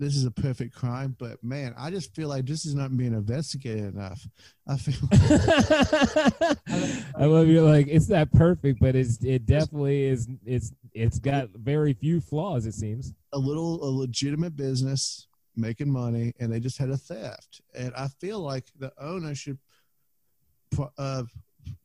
[0.00, 3.12] this is a perfect crime, but man, I just feel like this is not being
[3.12, 4.26] investigated enough.
[4.66, 4.94] I feel
[7.16, 7.62] I love you.
[7.62, 10.26] Like it's not perfect, but it's it definitely is.
[10.46, 12.66] It's it's got very few flaws.
[12.66, 13.12] It seems.
[13.34, 18.08] a little a legitimate business making money, and they just had a theft, and I
[18.08, 19.58] feel like the owner should
[20.70, 21.24] pu- uh,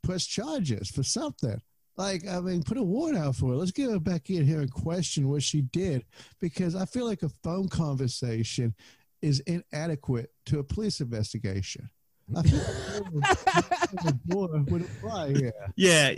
[0.04, 1.62] press charges for something.
[1.98, 3.56] Like, I mean, put a warrant out for her.
[3.56, 6.06] Let's get her back in here and question what she did,
[6.42, 8.76] because I feel like a phone conversation
[9.22, 11.90] is inadequate to a police investigation.
[12.36, 13.30] I feel like
[14.04, 15.54] the door would apply here.
[15.76, 16.16] Yeah,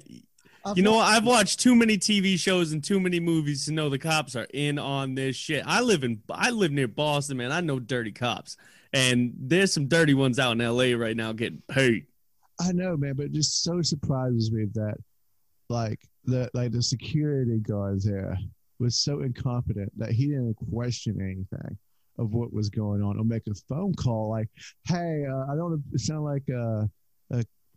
[0.67, 1.07] I you know what?
[1.07, 4.47] I've watched too many TV shows and too many movies to know the cops are
[4.53, 5.63] in on this shit.
[5.65, 7.53] I live in I live near Boston, man.
[7.53, 8.57] I know dirty cops,
[8.91, 10.93] and there's some dirty ones out in L.A.
[10.93, 12.07] right now getting paid.
[12.59, 14.95] I know, man, but it just so surprises me that
[15.69, 18.37] like the like the security guard there
[18.79, 21.77] was so incompetent that he didn't question anything
[22.19, 24.49] of what was going on or make a phone call like,
[24.85, 26.87] "Hey, uh, I don't sound like uh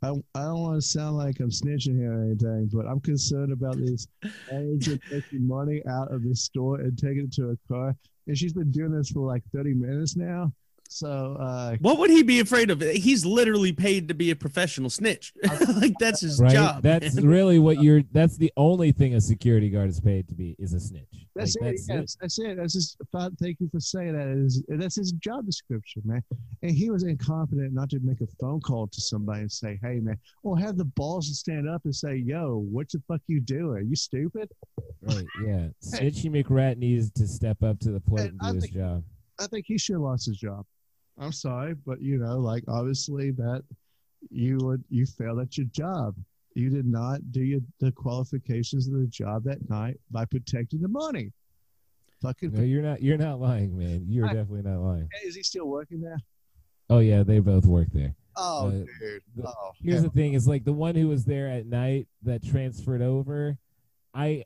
[0.02, 3.52] I, I don't want to sound like I'm snitching here or anything, but I'm concerned
[3.52, 4.06] about this
[4.50, 7.94] agent taking money out of the store and taking it to a car.
[8.26, 10.52] And she's been doing this for like 30 minutes now.
[10.92, 12.80] So, uh, What would he be afraid of?
[12.80, 15.32] He's literally paid to be a professional snitch.
[15.76, 16.50] like that's his Right.
[16.52, 16.82] job.
[16.82, 17.28] that's man.
[17.28, 18.02] really what you're.
[18.10, 21.06] That's the only thing a security guard is paid to be is a snitch.
[21.36, 21.80] That's Like, it.
[21.88, 22.56] yes, that's it.
[22.56, 22.96] That's just.
[23.40, 24.26] Thank you for saying that.
[24.36, 26.24] Is that's his job description, man.
[26.62, 30.00] And he was incompetent not to make a phone call to somebody and say, "Hey,
[30.00, 33.40] man," or have the balls to stand up and say, "Yo, what the fuck you
[33.40, 33.86] doing?
[33.88, 34.50] You stupid."
[35.02, 35.24] Right.
[35.46, 35.68] Yeah.
[35.84, 39.04] Snitchy McRat needs to step up to the plate and I do his think- job.
[39.38, 40.66] I think he should have lost his job.
[41.20, 43.62] I'm sorry, but you know, like obviously that
[44.30, 46.14] you would you failed at your job.
[46.54, 50.88] You did not do your, the qualifications of the job that night by protecting the
[50.88, 51.32] money.
[52.22, 52.52] Fucking.
[52.52, 53.02] No, you're not.
[53.02, 54.04] You're not lying, man.
[54.08, 55.08] You're I- definitely not lying.
[55.24, 56.18] Is he still working there?
[56.88, 58.14] Oh yeah, they both work there.
[58.36, 59.22] Oh, Uh, dude.
[59.36, 60.00] the- Oh, Here's yeah.
[60.02, 63.56] the thing: is like the one who was there at night that transferred over.
[64.12, 64.44] I,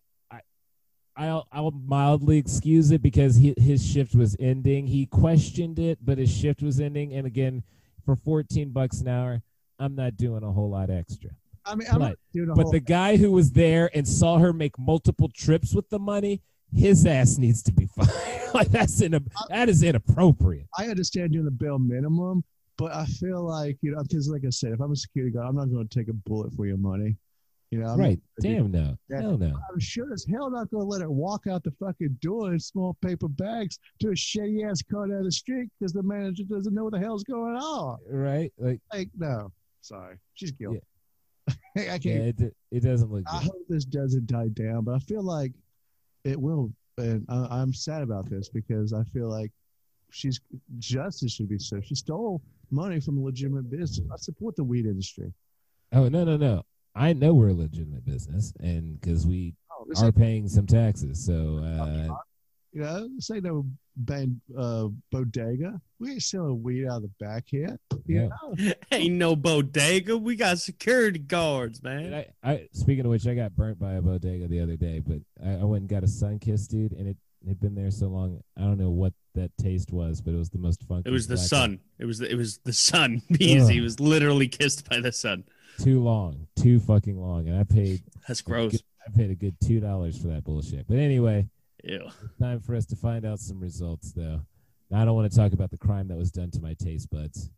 [1.17, 4.87] I'll, I'll mildly excuse it because he, his shift was ending.
[4.87, 7.13] He questioned it, but his shift was ending.
[7.15, 7.63] And again,
[8.05, 9.43] for 14 bucks an hour,
[9.79, 11.31] I'm not doing a whole lot extra.
[11.65, 14.39] I mean, I'm not but- doing a But the guy who was there and saw
[14.39, 16.43] her make multiple trips with the money,
[16.75, 18.53] his ass needs to be fired.
[18.55, 19.13] like that's in
[19.49, 20.67] that is inappropriate.
[20.77, 22.45] I understand doing the bare minimum,
[22.77, 25.47] but I feel like you know, because like I said, if I'm a security guard,
[25.49, 27.17] I'm not going to take a bullet for your money.
[27.75, 28.21] You know, right?
[28.39, 29.21] not gonna Damn no, Yeah.
[29.21, 29.59] hell no.
[29.73, 32.61] I'm sure as hell not going to let it walk out the fucking door in
[32.61, 36.73] small paper bags to a shitty ass car down the street because the manager doesn't
[36.73, 37.99] know what the hell's going on.
[38.09, 38.53] Right?
[38.59, 39.51] Like Like, no,
[39.81, 40.79] sorry, she's guilty.
[41.49, 41.57] Yeah.
[41.95, 42.41] I can't.
[42.41, 45.51] it, it doesn't look I hope this doesn't die down, but I feel like
[46.23, 46.73] it will.
[46.97, 49.51] And I, I'm sad about this because I feel like
[50.13, 50.41] she's
[50.79, 51.89] justice should be served.
[51.89, 54.07] She stole money from a legitimate business.
[54.13, 55.33] I support the weed industry.
[55.93, 56.63] Oh no, no, no.
[56.95, 59.55] I know we're a legitimate business, and because we
[59.97, 62.15] Oh, are paying some taxes, so uh,
[62.73, 63.67] You know, this ain't no
[63.97, 65.81] band, uh, bodega.
[65.99, 67.79] We ain't selling weed out of the back here.
[68.07, 68.29] You Yeah.
[68.67, 68.73] know?
[68.93, 70.17] Ain't no bodega.
[70.17, 72.07] We got security guards, man.
[72.07, 75.01] And I, I speaking of which, I got burnt by a bodega the other day,
[75.01, 77.17] but I, I went and got a sun kiss, dude, and it
[77.47, 78.41] had been there so long.
[78.57, 81.09] I don't know what that taste was, but it was the most funky.
[81.09, 81.81] It was the black- sun.
[81.99, 83.23] It was the, it was the sun.
[83.39, 83.75] Easy.
[83.75, 85.45] He was literally kissed by the sun.
[85.81, 88.03] Too long, too fucking long, and I paid.
[88.29, 88.79] That's gross.
[89.07, 90.87] I paid a good two dollars for that bullshit.
[90.89, 91.49] But anyway,
[91.83, 92.09] Ew.
[92.41, 94.41] time for us to find out some results, though.
[94.91, 97.11] Now, I don't want to talk about the crime that was done to my taste
[97.11, 97.51] buds.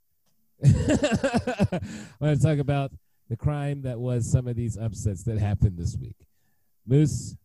[0.64, 1.81] I
[2.21, 2.93] want to talk about
[3.29, 6.17] the crime that was some of these upsets that happened this week.
[6.87, 7.37] Moose,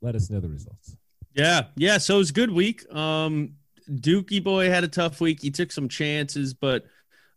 [0.00, 0.96] let us know the results.
[1.34, 1.98] Yeah, yeah.
[1.98, 2.92] So it was a good week.
[2.92, 3.54] Um,
[3.88, 5.40] Dookie boy had a tough week.
[5.40, 6.84] He took some chances, but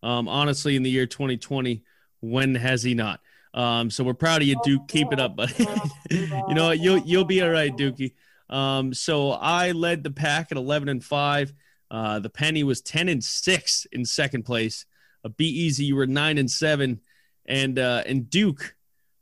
[0.04, 1.84] um, honestly, in the year 2020,
[2.22, 3.20] when has he not?
[3.54, 4.88] Um, so we're proud of you, Duke.
[4.88, 5.68] Keep it up, buddy.
[6.10, 6.80] you know what?
[6.80, 8.14] You'll you'll be all right, Dookie.
[8.50, 11.54] Um, so I led the pack at 11 and five.
[11.90, 14.86] Uh, the penny was 10 and six in second place.
[15.24, 17.02] A Be Eazy, you were nine and seven,
[17.46, 18.76] and uh, and Duke.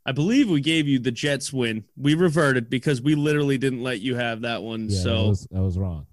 [0.06, 1.84] I believe we gave you the Jets win.
[1.96, 4.88] We reverted because we literally didn't let you have that one.
[4.88, 6.06] Yeah, so I was, I was wrong.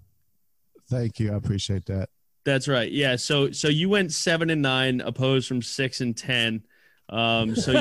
[0.90, 1.32] Thank you.
[1.32, 2.10] I appreciate that.
[2.44, 2.90] that's right.
[2.90, 3.16] Yeah.
[3.16, 6.64] So so you went seven and nine, opposed from six and ten.
[7.10, 7.56] Um.
[7.56, 7.72] So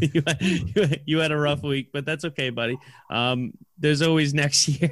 [0.00, 2.78] you, you, you had a rough week, but that's okay, buddy.
[3.10, 3.52] Um.
[3.78, 4.90] There's always next year.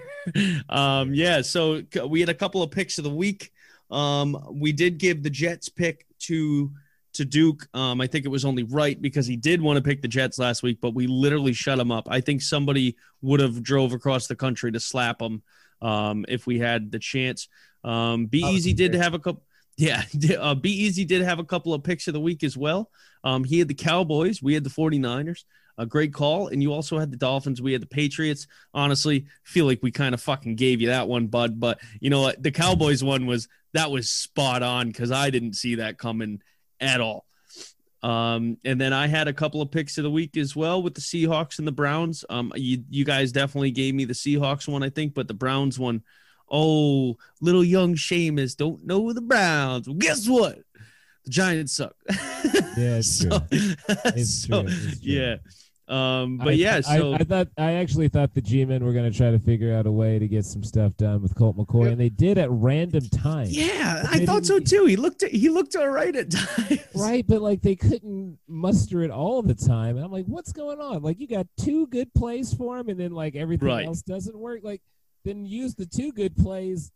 [0.69, 1.15] Um.
[1.15, 1.43] Yeah.
[1.43, 3.53] So we had a couple of picks of the week.
[3.91, 4.39] Um.
[4.51, 6.71] We did give the Jets pick to
[7.15, 7.67] to Duke.
[7.75, 8.01] Um.
[8.01, 10.63] I think it was only right because he did want to pick the Jets last
[10.63, 12.09] week, but we literally shut him up.
[12.11, 15.43] I think somebody would have drove across the country to slap him
[15.81, 17.49] um, if we had the chance.
[17.85, 19.43] Um, Be Eazy did have a couple.
[19.79, 20.03] Yeah,
[20.39, 22.91] uh, Be Eazy did have a couple of picks of the week as well.
[23.23, 24.43] Um, he had the Cowboys.
[24.43, 25.45] We had the 49ers.
[25.79, 26.49] A great call.
[26.49, 27.63] And you also had the Dolphins.
[27.63, 28.49] We had the Patriots.
[28.75, 31.61] Honestly, feel like we kind of fucking gave you that one, bud.
[31.61, 32.43] But you know what?
[32.43, 36.43] The Cowboys one was that was spot on because I didn't see that coming
[36.81, 37.25] at all.
[38.03, 40.95] Um, and then I had a couple of picks of the week as well with
[40.95, 42.25] the Seahawks and the Browns.
[42.29, 45.79] Um, you you guys definitely gave me the Seahawks one, I think, but the Browns
[45.79, 46.03] one,
[46.51, 49.87] oh, little young Seamus don't know the Browns.
[49.89, 50.59] Well, guess what?
[51.25, 51.95] The Giants suck.
[52.77, 53.31] Yeah, it's true.
[53.51, 54.71] It's so, true.
[54.71, 55.13] It's true.
[55.13, 55.37] yeah.
[55.89, 59.11] Um, but I- yeah, I, so I, thought I actually thought the G-men were going
[59.11, 61.89] to try to figure out a way to get some stuff done with Colt McCoy,
[61.91, 63.57] and they did at random times.
[63.57, 64.85] yeah, I thought so too.
[64.85, 66.79] He looked he looked all right at times.
[66.95, 70.79] Right, but like they couldn't muster it all the time, and I'm like, what's going
[70.79, 71.03] on?
[71.03, 73.87] Like you got two good plays for him, and then like everything Right.
[73.87, 74.61] else doesn't work.
[74.63, 74.83] Like
[75.25, 76.91] then use the two good plays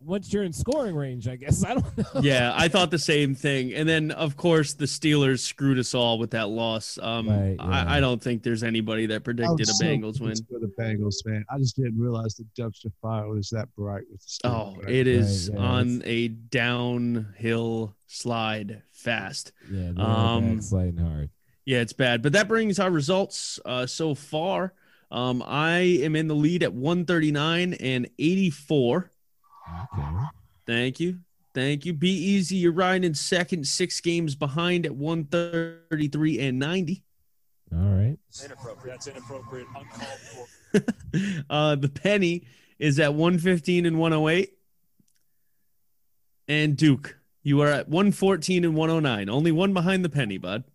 [0.00, 1.28] once you're in scoring range.
[1.28, 2.20] I guess I don't know.
[2.20, 3.72] yeah, I thought the same thing.
[3.72, 6.98] And then, of course, the Steelers screwed us all with that loss.
[7.00, 7.64] Um, Right, yeah.
[7.64, 10.34] I, I don't think there's anybody that predicted was a so Bengals win.
[10.50, 11.44] For the Bengals, man.
[11.50, 14.88] I just didn't realize the dumpster fire was that bright with the Oh, Steelers.
[14.90, 16.28] it is yeah, on a
[17.08, 19.52] downhill slide fast.
[19.70, 21.30] Yeah, they're Um, backsliding hard.
[21.64, 22.22] Yeah, it's bad.
[22.22, 24.74] But that brings our results uh, so far.
[25.10, 29.10] Um, I am in the lead at 139 and 84.
[29.94, 30.02] Okay.
[30.66, 31.18] Thank you.
[31.54, 31.92] Thank you.
[31.92, 32.60] Be Eazy.
[32.60, 37.04] You're riding in second, six games behind at 133 and 90.
[37.72, 38.18] All right.
[38.44, 38.94] Inappropriate.
[38.94, 39.66] That's inappropriate.
[39.76, 40.18] Uncalled
[41.12, 41.44] for.
[41.50, 42.46] uh, the penny
[42.78, 44.50] is at 115 and 108.
[46.48, 49.28] And Duke, you are at 114 and 109.
[49.28, 50.64] Only one behind the penny, bud.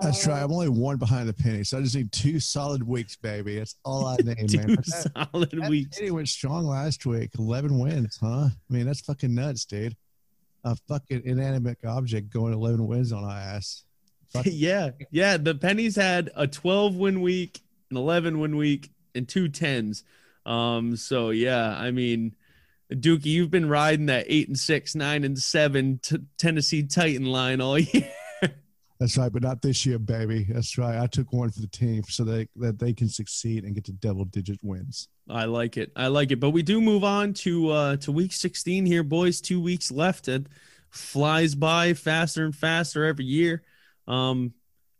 [0.00, 0.42] That's right.
[0.42, 3.58] I'm only one behind the penny, so I just need two solid weeks, baby.
[3.58, 4.66] That's all I need, Two man.
[4.76, 5.98] That- solid that weeks.
[5.98, 7.30] penny went strong last week.
[7.38, 8.48] 11 wins, huh?
[8.48, 9.96] I mean, that's fucking nuts, dude.
[10.64, 13.84] A fucking inanimate object going 11 wins on our ass.
[14.44, 15.38] Yeah, yeah.
[15.38, 20.04] The pennies had a 12 win week, an 11 win week, and two tens.
[20.44, 22.34] Um, so yeah, I mean,
[22.92, 27.60] Dookie, you've been riding that eight and six, nine and seven t- Tennessee Titan line
[27.62, 28.10] all year.
[29.00, 30.46] That's right, but not this year, baby.
[30.48, 30.98] That's right.
[30.98, 33.92] I took one for the team so they, that they can succeed and get to
[33.92, 35.08] double digit wins.
[35.30, 35.92] I like it.
[35.94, 36.40] I like it.
[36.40, 39.40] But we do move on to uh to week 16 here, boys.
[39.40, 40.26] Two weeks left.
[40.26, 40.46] It
[40.90, 43.62] flies by faster and faster every year.
[44.08, 44.54] Um,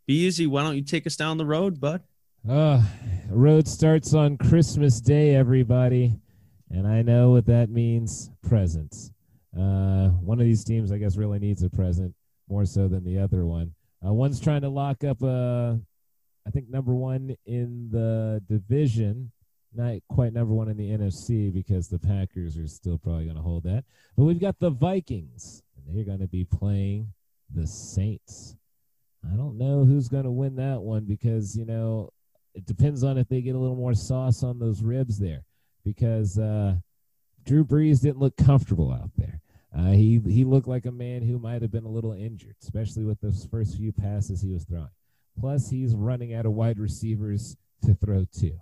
[0.07, 0.47] Be Eazy.
[0.47, 2.03] Why don't you take us down the road, bud?
[2.49, 2.83] Uh,
[3.31, 6.21] road starts on Christmas Day, everybody.
[6.71, 9.11] And I know what that means presents.
[9.59, 12.15] Uh, one of these teams, I guess, really needs a present
[12.49, 13.73] more so than the other one.
[14.05, 15.75] Uh, one's trying to lock up, uh,
[16.47, 19.33] I think, number one in the division.
[19.75, 23.43] Not quite number one in the NFC because the Packers are still probably going to
[23.43, 23.85] hold that.
[24.17, 27.13] But we've got the Vikings, and they're going to be playing
[27.55, 28.57] the Saints.
[29.31, 32.11] I don't know who's going to win that one because, you know,
[32.55, 35.45] it depends on if they get a little more sauce on those ribs there,
[35.85, 36.77] because uh,
[37.45, 39.41] Drew Brees didn't look comfortable out there.
[39.77, 43.05] Uh, he he looked like a man who might have been a little injured, especially
[43.05, 44.89] with those first few passes he was throwing.
[45.39, 48.53] Plus, he's running out of wide receivers to throw to.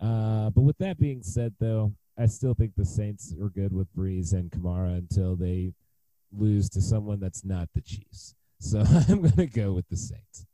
[0.00, 3.94] Uh, but with that being said, though, I still think the Saints are good with
[3.94, 5.72] Brees and Kamara until they
[6.32, 8.34] lose to someone that's not the Chiefs.
[8.58, 10.46] So I'm going to go with the Saints.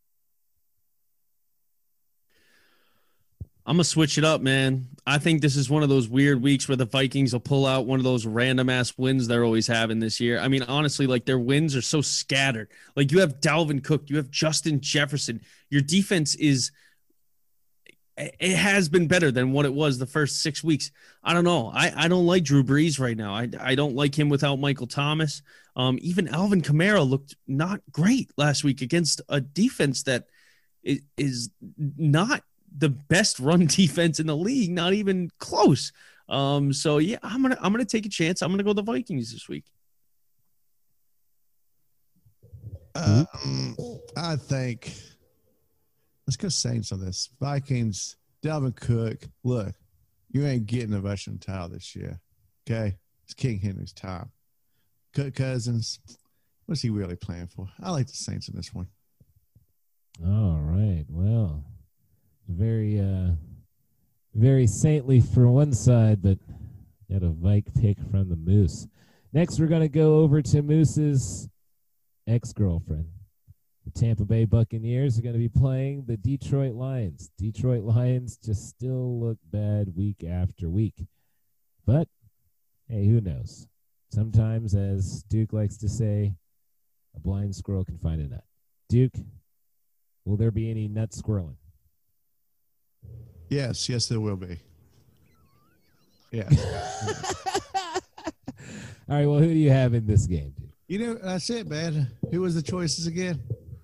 [3.66, 4.88] I'm gonna switch it up, man.
[5.06, 7.86] I think this is one of those weird weeks where the Vikings will pull out
[7.86, 10.38] one of those random ass wins they're always having this year.
[10.38, 12.68] I mean, honestly, like their wins are so scattered.
[12.96, 15.42] Like you have Dalvin Cook, you have Justin Jefferson.
[15.68, 16.72] Your defense is
[18.16, 20.90] it has been better than what it was the first six weeks.
[21.22, 21.70] I don't know.
[21.74, 23.34] I, I don't like Drew Brees right now.
[23.34, 25.42] I, I don't like him without Michael Thomas.
[25.76, 30.26] Um, even Alvin Kamara looked not great last week against a defense that
[30.82, 31.50] is, is
[31.96, 32.42] not
[32.76, 35.92] the best run defense in the league, not even close.
[36.28, 38.42] Um, so yeah, I'm gonna I'm gonna take a chance.
[38.42, 39.64] I'm gonna go the Vikings this week.
[42.94, 43.76] Um,
[44.16, 44.92] I think
[46.26, 47.30] let's go Saints on this.
[47.40, 49.26] Vikings, Dalvin Cook.
[49.42, 49.74] Look,
[50.30, 52.20] you ain't getting a rushing title this year.
[52.68, 54.30] Okay, it's King Henry's time.
[55.14, 55.98] Kirk Cousins,
[56.66, 57.68] what's he really playing for?
[57.82, 58.86] I like the Saints in this one.
[60.24, 61.04] All right.
[61.08, 61.64] Well,
[62.50, 63.32] very uh
[64.34, 66.38] very saintly for one side, but
[67.10, 68.86] got a Vike pick from the Moose.
[69.32, 71.48] Next, we're gonna go over to Moose's
[72.26, 73.06] ex-girlfriend.
[73.84, 77.30] The Tampa Bay Buccaneers are going to be playing the Detroit Lions.
[77.38, 81.06] Detroit Lions just still look bad week after week.
[81.86, 82.06] But
[82.88, 83.66] hey, who knows?
[84.10, 86.34] Sometimes, as Duke likes to say,
[87.16, 88.44] a blind squirrel can find a nut.
[88.88, 89.14] Duke,
[90.24, 91.56] will there be any nut squirreling?
[93.50, 94.58] Yes, yes, there will be.
[96.30, 96.48] Yeah.
[99.08, 100.70] All right, well, who do you have in this game, Duke?
[100.86, 102.06] you know, that's it, man.
[102.30, 103.40] Who was the choices again?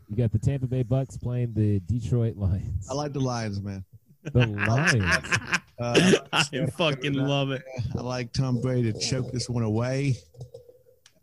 [0.08, 2.88] You got the Tampa Bay Bucks playing the Detroit Lions.
[2.88, 3.84] I like the Lions, man.
[4.22, 5.38] the Lions.
[5.78, 6.42] Uh, I
[6.78, 7.62] fucking love it.
[7.98, 10.16] I like Tom Brady to choke this one away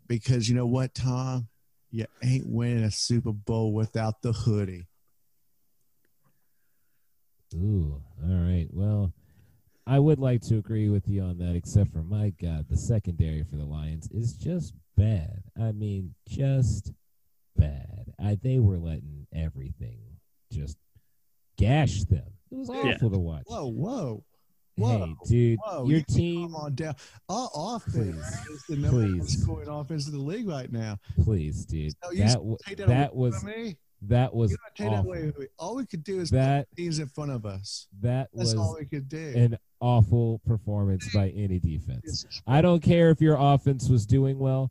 [0.06, 1.48] because you know what, Tom?
[1.90, 4.86] You ain't winning a Super Bowl without the hoodie.
[7.54, 8.66] Ooh, all right.
[8.70, 9.12] Well,
[9.86, 13.44] I would like to agree with you on that, except for my God, the secondary
[13.44, 15.42] for the Lions is just bad.
[15.60, 16.92] I mean, just
[17.56, 18.12] bad.
[18.18, 19.98] I, they were letting everything
[20.50, 20.78] just
[21.58, 22.24] gash them.
[22.50, 22.96] It was awful Yeah.
[22.96, 23.42] to watch.
[23.46, 24.24] Whoa, whoa,
[24.76, 24.98] whoa.
[25.06, 26.94] hey, dude, Whoa, your you team, Come on down.
[27.28, 28.48] Our offense Please.
[28.56, 29.42] is the number one Please.
[29.42, 30.98] scoring offense in the league right now.
[31.24, 31.92] please, dude.
[32.02, 33.76] So you that w- that, that was me.
[34.08, 35.12] That was You that awful.
[35.14, 35.32] me.
[35.58, 37.86] All we could do is That teams in front of us.
[38.00, 39.32] that That's all was we could do.
[39.36, 42.26] an awful performance by any defense.
[42.46, 44.70] I don't care if your offense was doing well.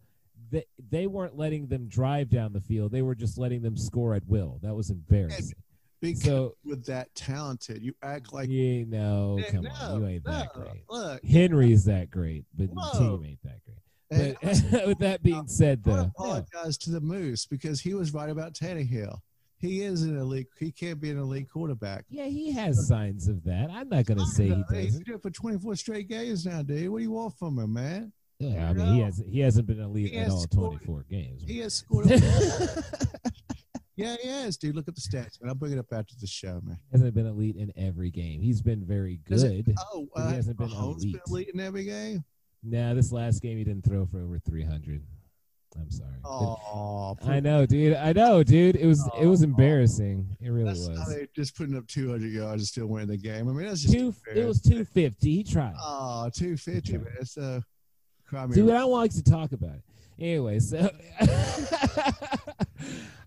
[0.51, 2.91] They, they weren't letting them drive down the field.
[2.91, 4.59] They were just letting them score at will.
[4.61, 5.55] That was embarrassing.
[5.99, 10.01] because So, with that talented, you act like you know, come no, on.
[10.01, 10.83] You ain't that great.
[10.89, 12.99] Look, Henry's that great, but the Whoa.
[13.17, 13.77] team ain't that great.
[14.41, 14.41] But
[14.87, 18.29] with that being said, I though, yeah, apologize to the Moose because he was right
[18.29, 19.17] about Tannehill.
[19.57, 20.47] He is an elite.
[20.59, 22.03] He can't be an elite quarterback.
[22.09, 23.69] yeah, he has signs of that.
[23.71, 25.05] I'm not going to say he He's doesn't.
[25.05, 26.89] doing it for 24 straight games now, dude.
[26.89, 28.11] What do you want from him, man?
[28.39, 31.05] Yeah, I mean, he has he hasn't been elite He in has all scored- 24
[31.09, 31.43] games.
[31.47, 32.07] He has scored.
[33.95, 34.75] yeah, he has, dude.
[34.75, 35.49] Look at the stats, man.
[35.49, 36.77] I'll bring it up after the show, man.
[36.91, 38.41] hasn't been elite in every game.
[38.41, 39.75] He's been very Does it- good.
[39.93, 41.21] Oh, he uh, hasn't been Mahomes been elite.
[41.27, 42.23] elite in every game.
[42.63, 45.03] Nah, this last game he didn't throw for over 300.
[45.79, 46.11] I'm sorry.
[46.23, 47.95] Oh, I know, dude.
[47.95, 48.75] I know, dude.
[48.75, 50.37] It was it was embarrassing.
[50.39, 51.09] It really That's was.
[51.09, 53.49] they just putting up 200 yards and still winning the game.
[53.49, 54.13] I mean, that's just Two.
[54.35, 55.35] It was 250.
[55.35, 55.73] He tried.
[55.81, 57.07] Oh, 250, man.
[57.19, 57.61] It's uh,
[58.27, 59.83] cry me Dude, a I don't like to talk about it.
[60.19, 60.91] Anyway, so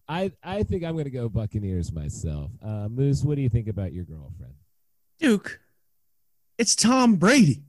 [0.09, 2.53] I I think I'm gonna go Buccaneers myself.
[2.63, 4.55] Uh, Moose, what do you think about your girlfriend?
[5.19, 5.59] Duke,
[6.59, 7.65] it's Tom Brady.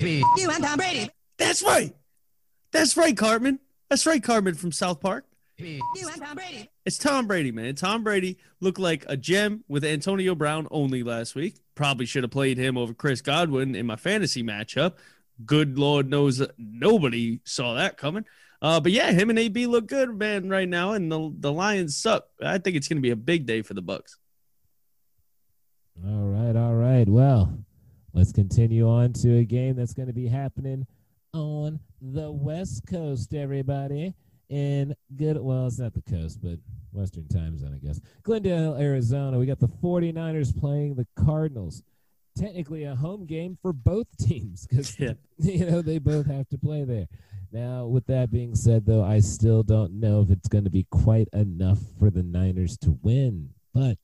[0.00, 1.10] You and Tom Brady.
[1.38, 1.94] That's right.
[2.72, 3.60] That's right, Cartman.
[3.88, 5.24] That's right, Cartman from South Park.
[5.58, 6.68] You and Tom Brady.
[6.84, 7.74] It's Tom Brady, man.
[7.76, 11.56] Tom Brady looked like a gem with Antonio Brown only last week.
[11.74, 14.94] Probably should have played him over Chris Godwin in my fantasy matchup.
[15.44, 18.24] Good Lord knows that nobody saw that coming.
[18.60, 21.96] Uh, but yeah, him and AB look good, man, right now, and the the Lions
[21.96, 22.26] suck.
[22.42, 24.16] I think it's going to be a big day for the Bucks.
[26.04, 27.08] All right, all right.
[27.08, 27.58] Well,
[28.14, 30.86] let's continue on to a game that's going to be happening
[31.32, 34.14] on the West Coast, everybody.
[34.48, 36.58] in good, well, it's not the coast, but
[36.92, 38.00] Western time zone, I guess.
[38.22, 39.38] Glendale, Arizona.
[39.38, 41.82] We got the 49ers playing the Cardinals.
[42.38, 45.12] Technically a home game for both teams because, Yeah.
[45.38, 47.06] you know, they both have to play there.
[47.52, 50.86] Now, with that being said, though, I still don't know if it's going to be
[50.90, 53.98] quite enough for the Niners to win, but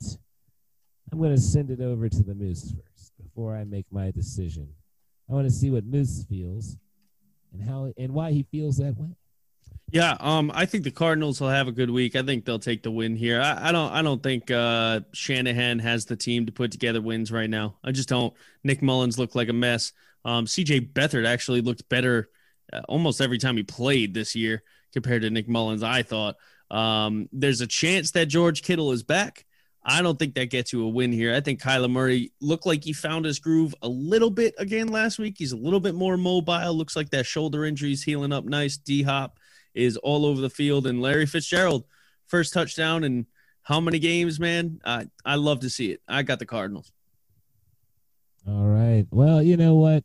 [1.11, 2.90] I'm going to send it over to the Moose first
[3.33, 4.67] before I make my decision.
[5.29, 6.77] I want to see what Moose feels
[7.53, 9.09] and how and why he feels that way.
[9.91, 12.15] Yeah, um, I think the Cardinals will have a good week.
[12.15, 13.41] I think they'll take the win here.
[13.41, 17.29] I, I don't, I don't think uh, Shanahan has the team to put together wins
[17.29, 17.77] right now.
[17.83, 18.33] I just don't.
[18.63, 19.91] Nick Mullens looked like a mess.
[20.23, 20.81] Um, C.J.
[20.81, 22.29] Beathard actually looked better
[22.71, 24.63] uh, almost every time he played this year
[24.93, 25.83] compared to Nick Mullens.
[25.83, 26.35] I thought
[26.69, 29.45] um, there's a chance that George Kittle is back.
[29.83, 31.33] I don't think that gets you a win here.
[31.33, 35.17] I think Kyler Murray looked like he found his groove a little bit again last
[35.17, 35.35] week.
[35.39, 36.73] He's a little bit more mobile.
[36.73, 38.77] Looks like that shoulder injury is healing up nice.
[38.77, 39.39] D Hop
[39.73, 41.85] is all over the field, and Larry Fitzgerald,
[42.27, 43.25] first touchdown in
[43.63, 44.79] how many games, man?
[44.85, 46.01] I I love to see it.
[46.07, 46.91] I got the Cardinals.
[48.47, 49.05] All right.
[49.11, 50.03] Well, you know what,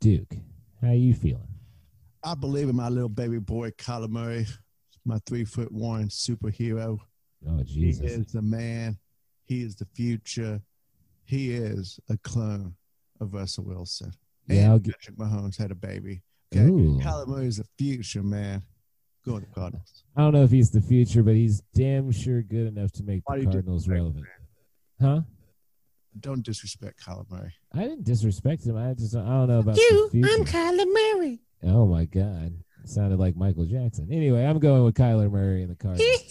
[0.00, 0.34] Duke,
[0.80, 1.42] how you feeling?
[2.22, 4.46] I believe in my little baby boy, Kyler Murray,
[5.04, 6.98] my three foot one superhero.
[7.48, 8.26] Oh Jesus, He Jesus!
[8.26, 8.98] is the man.
[9.48, 10.60] He is the future.
[11.24, 12.74] He is a clone
[13.20, 14.12] of Russell Wilson.
[14.46, 16.22] Yeah, and I'll get- Patrick Mahomes had a baby.
[16.54, 16.64] Okay.
[16.64, 16.98] Ooh.
[17.02, 18.62] Kyler Murray is the future, man.
[19.26, 20.04] Go to Cardinals.
[20.16, 23.22] I don't know if he's the future, but he's damn sure good enough to make
[23.28, 24.26] Why the Cardinals disrespect relevant.
[25.00, 25.20] Huh?
[26.20, 27.52] Don't disrespect Kyler Murray.
[27.74, 28.76] I didn't disrespect him.
[28.76, 30.44] I just I don't know about the future.
[30.44, 31.40] Kyler Murray.
[31.64, 32.54] Oh my God.
[32.84, 34.08] Sounded like Michael Jackson.
[34.10, 36.08] Anyway, I'm going with Kyler Murray in the Cardinals.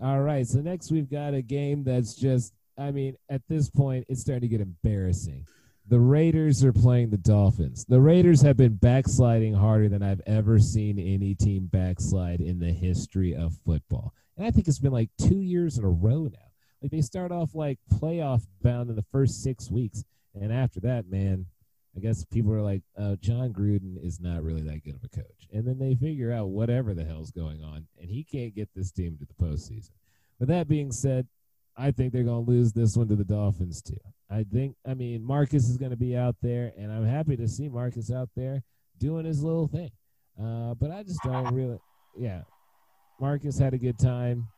[0.00, 0.46] All right.
[0.46, 4.42] So next we've got a game that's just I mean, at this point, it's starting
[4.42, 5.46] to get embarrassing.
[5.88, 7.84] The Raiders are playing the Dolphins.
[7.88, 12.72] The Raiders have been backsliding harder than I've ever seen any team backslide in the
[12.72, 14.12] history of football.
[14.36, 16.50] And I think it's been like two years in a row now.
[16.82, 20.04] Like they start off like playoff bound in the first six weeks.
[20.34, 21.46] And after that, man,
[21.96, 25.08] I guess people are like, uh, Jon Gruden is not really that good of a
[25.08, 25.48] coach.
[25.52, 28.92] And then they figure out whatever the hell's going on, and he can't get this
[28.92, 29.92] team to the postseason.
[30.38, 31.26] With that being said,
[31.76, 33.96] I think they're going to lose this one to the Dolphins, too.
[34.30, 37.48] I think, I mean, Marcus is going to be out there, and I'm happy to
[37.48, 38.62] see Marcus out there
[38.98, 39.90] doing his little thing.
[40.38, 41.78] Uh, but I just don't really,
[42.18, 42.42] yeah.
[43.18, 44.48] Marcus had a good time,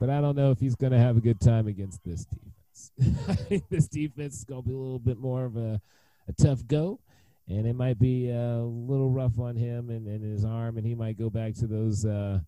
[0.00, 3.62] but I don't know if he's going to have a good time against this defense.
[3.70, 5.80] This defense is going to be a little bit more of a,
[6.28, 7.00] a tough go,
[7.48, 10.94] and it might be a little rough on him and, and his arm, and he
[10.94, 12.40] might go back to those uh,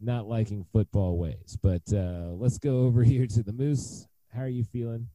[0.00, 1.56] not liking football ways.
[1.62, 4.06] But uh, let's go over here to the Moose.
[4.34, 5.08] How are you feeling?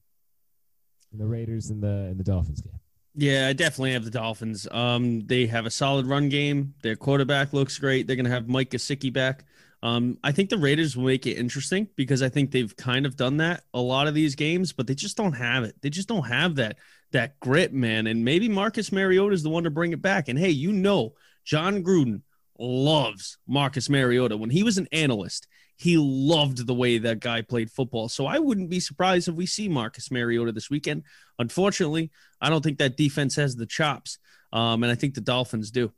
[1.14, 2.80] in the Raiders and the and the Dolphins game.
[3.16, 4.68] Yeah, I definitely have the Dolphins.
[4.72, 6.74] Um, they have a solid run game.
[6.82, 8.08] Their quarterback looks great.
[8.08, 9.46] They're going to have Mike Gesicki back.
[9.84, 13.16] Um, I think the Raiders will make it interesting because I think they've kind of
[13.16, 15.76] done that a lot of these games, but they just don't have it.
[15.82, 16.78] They just don't have that
[17.14, 18.08] that grit, man.
[18.08, 20.28] And maybe Marcus Mariota is the one to bring it back.
[20.28, 21.14] And hey, you know,
[21.46, 22.22] Jon Gruden
[22.60, 24.38] loves Marcus Mariota.
[24.38, 28.10] When he was an analyst, he loved the way that guy played football.
[28.10, 31.04] So I wouldn't be surprised if we see Marcus Mariota this weekend.
[31.40, 34.20] Unfortunately, I don't think that defense has the chops,
[34.52, 35.92] um, and I think the Dolphins do.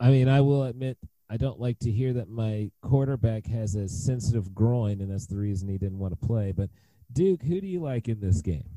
[0.00, 0.98] I mean, I will admit
[1.30, 5.36] I don't like to hear that my quarterback has a sensitive groin, and that's the
[5.36, 6.52] reason he didn't want to play.
[6.52, 6.70] But
[7.12, 8.68] Duke, who do you like in this game?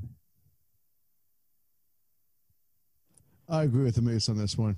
[3.52, 4.76] I agree with the Moose on this one.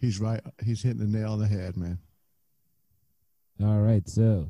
[0.00, 0.40] He's right.
[0.64, 1.98] He's hitting the nail on the head, man.
[3.60, 4.46] All right, so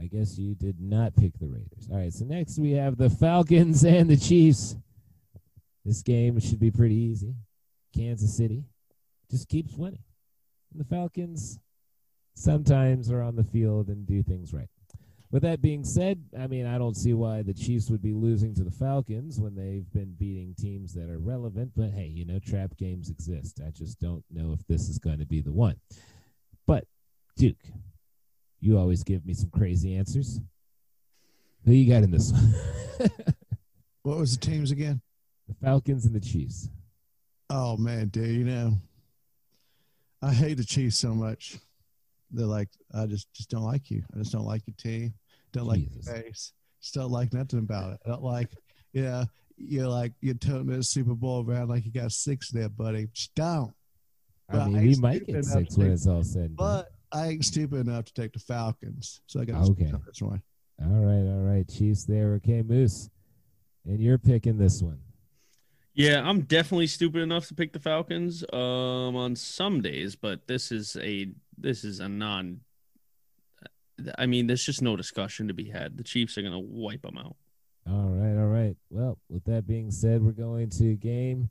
[0.00, 1.88] I guess you did not pick the Raiders.
[1.90, 4.76] All right, so next we have the Falcons and the Chiefs.
[5.84, 7.34] This game should be pretty easy.
[7.94, 8.64] Kansas City
[9.30, 10.02] just keeps winning.
[10.72, 11.58] And the Falcons
[12.34, 14.70] sometimes are on the field and do things right.
[15.34, 18.54] With that being said, I mean, I don't see why the Chiefs would be losing
[18.54, 21.72] to the Falcons when they've been beating teams that are relevant.
[21.74, 23.60] But hey, you know, trap games exist.
[23.66, 25.74] I just don't know if this is going to be the one.
[26.68, 26.84] But,
[27.36, 27.64] Duke,
[28.60, 30.38] you always give me some crazy answers.
[31.64, 32.54] Who you got in this one?
[34.04, 35.00] What was the teams again?
[35.48, 36.68] the Falcons and the Chiefs.
[37.50, 38.74] Oh man, dude, you know,
[40.22, 41.58] I hate the Chiefs so much.
[42.30, 44.04] They're like, I just just don't like you.
[44.14, 45.14] I just don't like your team.
[45.54, 46.06] Don't like Jesus.
[46.06, 46.52] your face.
[46.82, 48.00] Just don't like nothing about it.
[48.04, 48.50] I don't like,
[48.92, 49.24] yeah,
[49.56, 53.08] you're like you're toting the Super Bowl around like you got six there, buddy.
[53.14, 53.72] Just don't.
[54.50, 56.54] I mean, I we might get six when it's all said.
[56.56, 59.90] But I ain't stupid enough to take the Falcons, so I got Okay.
[60.06, 60.42] this one.
[60.82, 61.66] All right, all right.
[61.68, 62.34] Chiefs there.
[62.34, 63.08] Okay, Moose.
[63.86, 64.98] And you're picking this one.
[65.94, 70.72] Yeah, I'm definitely stupid enough to pick the Falcons um on some days, but this
[70.72, 72.60] is a this is a non
[74.18, 75.96] I mean, there's just no discussion to be had.
[75.96, 77.36] The Chiefs are going to wipe them out.
[77.86, 78.76] All right, all right.
[78.90, 81.50] Well, with that being said, we're going to a game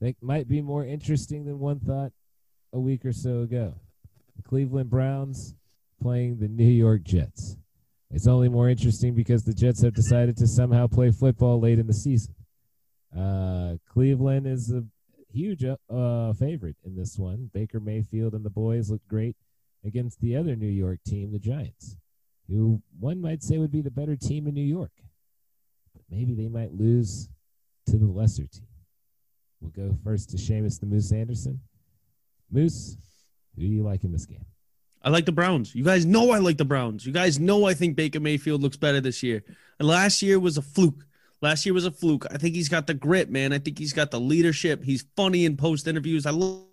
[0.00, 2.12] that might be more interesting than one thought
[2.72, 3.74] a week or so ago.
[4.36, 5.54] The Cleveland Browns
[6.00, 7.56] playing the New York Jets.
[8.10, 11.86] It's only more interesting because the Jets have decided to somehow play football late in
[11.86, 12.34] the season.
[13.16, 14.84] Uh, Cleveland is a
[15.32, 17.50] huge uh, favorite in this one.
[17.52, 19.36] Baker Mayfield and the boys look great
[19.86, 21.96] against the other New York team, the Giants,
[22.48, 24.92] who one might say would be the better team in New York.
[25.94, 27.28] But maybe they might lose
[27.86, 28.66] to the lesser team.
[29.60, 31.60] We'll go first to Seamus the Moose Anderson.
[32.50, 32.96] Moose,
[33.54, 34.44] who do you like in this game?
[35.02, 35.74] I like the Browns.
[35.74, 37.06] You guys know I like the Browns.
[37.06, 39.44] You guys know I think Baker Mayfield looks better this year.
[39.78, 41.04] And last year was a fluke.
[41.42, 42.26] Last year was a fluke.
[42.30, 43.52] I think he's got the grit, man.
[43.52, 44.82] I think he's got the leadership.
[44.82, 46.26] He's funny in post interviews.
[46.26, 46.64] I love,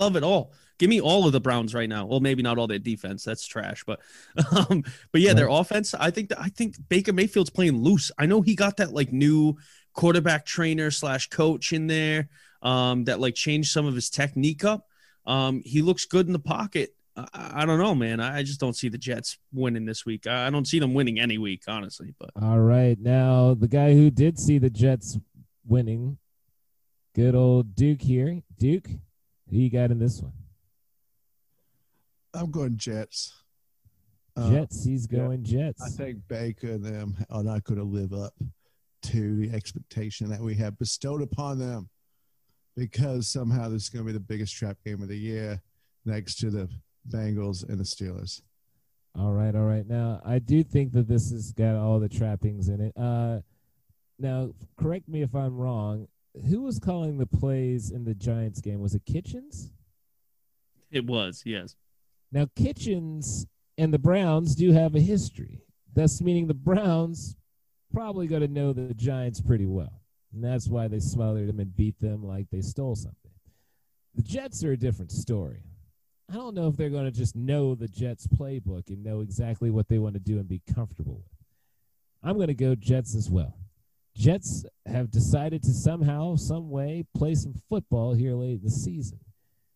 [0.00, 0.52] love it all.
[0.78, 2.04] Give me all of the Browns right now.
[2.04, 3.24] Well, maybe not all their defense.
[3.24, 3.84] That's trash.
[3.86, 4.00] But
[4.70, 5.94] um, but yeah, their offense.
[5.94, 8.10] I think that I think Baker Mayfield's playing loose.
[8.18, 9.56] I know he got that like new
[9.94, 12.28] quarterback trainer slash coach in there
[12.62, 14.86] um, that like changed some of his technique up.
[15.26, 16.94] Um, he looks good in the pocket.
[17.16, 18.20] I, I don't know, man.
[18.20, 20.26] I, I just don't see the Jets winning this week.
[20.26, 22.14] I, I don't see them winning any week, honestly.
[22.18, 25.18] But all right, now the guy who did see the Jets
[25.66, 26.18] winning,
[27.14, 28.42] good old Duke here.
[28.58, 28.88] Duke,
[29.50, 30.32] who you got in this one?
[32.34, 33.34] I'm going Jets.
[34.36, 34.84] Uh, Jets.
[34.84, 35.82] He's going yeah, Jets.
[35.82, 38.34] I think Baker and them are not going to live up
[39.02, 41.88] to the expectation that we have bestowed upon them
[42.76, 45.62] because somehow this is going to be the biggest trap game of the year
[46.04, 46.68] next to the
[47.08, 48.42] Bengals and the Steelers.
[49.18, 49.86] All right, all right.
[49.86, 52.92] Now, I do think that this has got all the trappings in it.
[52.96, 53.40] Uh,
[54.18, 56.06] now, correct me if I'm wrong.
[56.48, 58.80] Who was calling the plays in the Giants game?
[58.80, 59.70] Was it Kitchens?
[60.90, 61.76] It was, yes.
[62.30, 63.46] Now, Kitchens
[63.78, 65.62] and the Browns do have a history,
[65.94, 67.36] thus meaning the Browns
[67.92, 70.02] probably going to know the Giants pretty well.
[70.32, 73.30] And that's why they smothered them and beat them like they stole something.
[74.14, 75.62] The Jets are a different story.
[76.30, 79.70] I don't know if they're going to just know the Jets playbook and know exactly
[79.70, 81.38] what they want to do and be comfortable with.
[82.22, 83.56] I'm going to go Jets as well.
[84.16, 89.18] Jets have decided to somehow, some way, play some football here late in the season.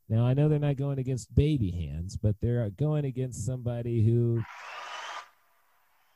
[0.08, 4.42] Now, I know they're not going against baby hands, but they're going against somebody who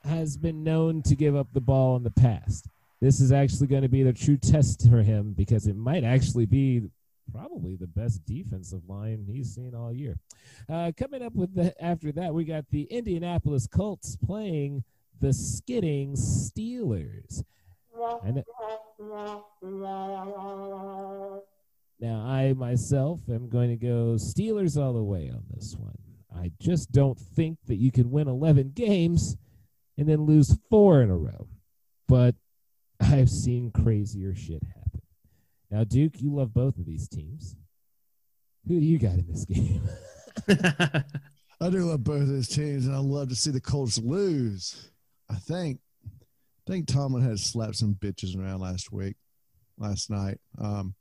[0.05, 2.69] has been known to give up the ball in the past.
[3.01, 6.47] This is actually going to be the true test for him because it might actually
[6.47, 6.83] be
[7.33, 10.17] probably the best defensive line he's seen all year.
[10.69, 14.83] Uh, coming up with the after that, we got the Indianapolis Colts playing
[15.21, 17.43] the skidding Steelers.
[22.01, 25.97] Now, I myself am going to go Steelers all the way on this one.
[26.35, 29.37] I just don't think that you can win 11 games
[29.97, 31.49] and then lose four in a row.
[32.09, 32.35] But
[33.01, 35.03] I've seen crazier shit happen.
[35.71, 37.57] Now, Duke, you love both of these teams.
[38.69, 39.83] Who do you got in this game?
[41.61, 44.91] I do love both of these teams, and I love to see the Colts lose.
[45.31, 45.79] I think,
[46.67, 49.17] I think Tomlin had slapped some bitches around last week,
[49.79, 50.39] last night.
[50.59, 50.95] Um,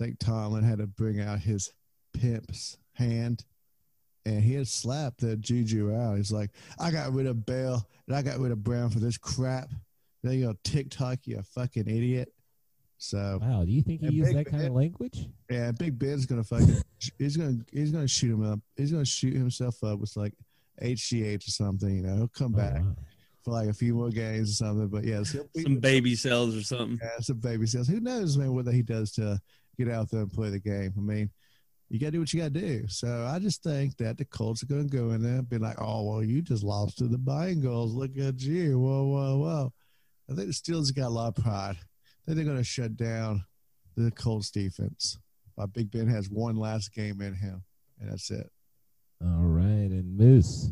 [0.00, 1.72] think Tomlin had to bring out his
[2.14, 3.44] pimp's hand
[4.24, 6.16] and he had slapped that Juju out.
[6.16, 9.18] He's like, I got rid of Bell and I got rid of Brown for this
[9.18, 9.70] crap.
[10.22, 12.32] Then you go TikTok, you a fucking idiot.
[12.98, 15.26] So wow, do you think he used that kind ben, of language?
[15.48, 16.82] Yeah, Big Ben's gonna fucking
[17.18, 18.60] he's gonna he's gonna shoot him up.
[18.76, 20.34] He's gonna shoot himself up with like
[20.82, 21.96] HGH or something.
[21.96, 22.82] You know, he'll come oh, back.
[22.82, 22.96] Wow.
[23.42, 26.98] For like a few more games or something, but yes, some baby cells or something.
[27.02, 27.88] Yeah, some baby cells.
[27.88, 28.52] Who knows, man?
[28.52, 29.40] Whether he does to
[29.78, 30.92] get out there and play the game.
[30.94, 31.30] I mean,
[31.88, 32.86] you got to do what you got to do.
[32.88, 35.56] So I just think that the Colts are going to go in there and be
[35.56, 37.94] like, oh, well, you just lost to the Bengals.
[37.94, 38.78] Look at you.
[38.78, 39.72] Whoa, whoa, whoa.
[40.30, 41.76] I think the Steelers got a lot of pride.
[41.78, 43.42] I think they're going to shut down
[43.96, 45.18] the Colts defense.
[45.58, 47.62] Uh, Big Ben has one last game in him,
[47.98, 48.50] and that's it.
[49.22, 49.90] All right.
[49.90, 50.70] And Moose.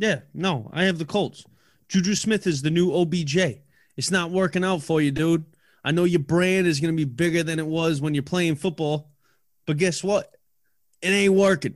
[0.00, 1.44] Yeah, no, I have the Colts.
[1.88, 3.36] Juju Smith is the new OBJ.
[3.98, 5.44] It's not working out for you, dude.
[5.84, 8.54] I know your brand is going to be bigger than it was when you're playing
[8.54, 9.10] football,
[9.66, 10.34] but guess what?
[11.02, 11.74] It ain't working.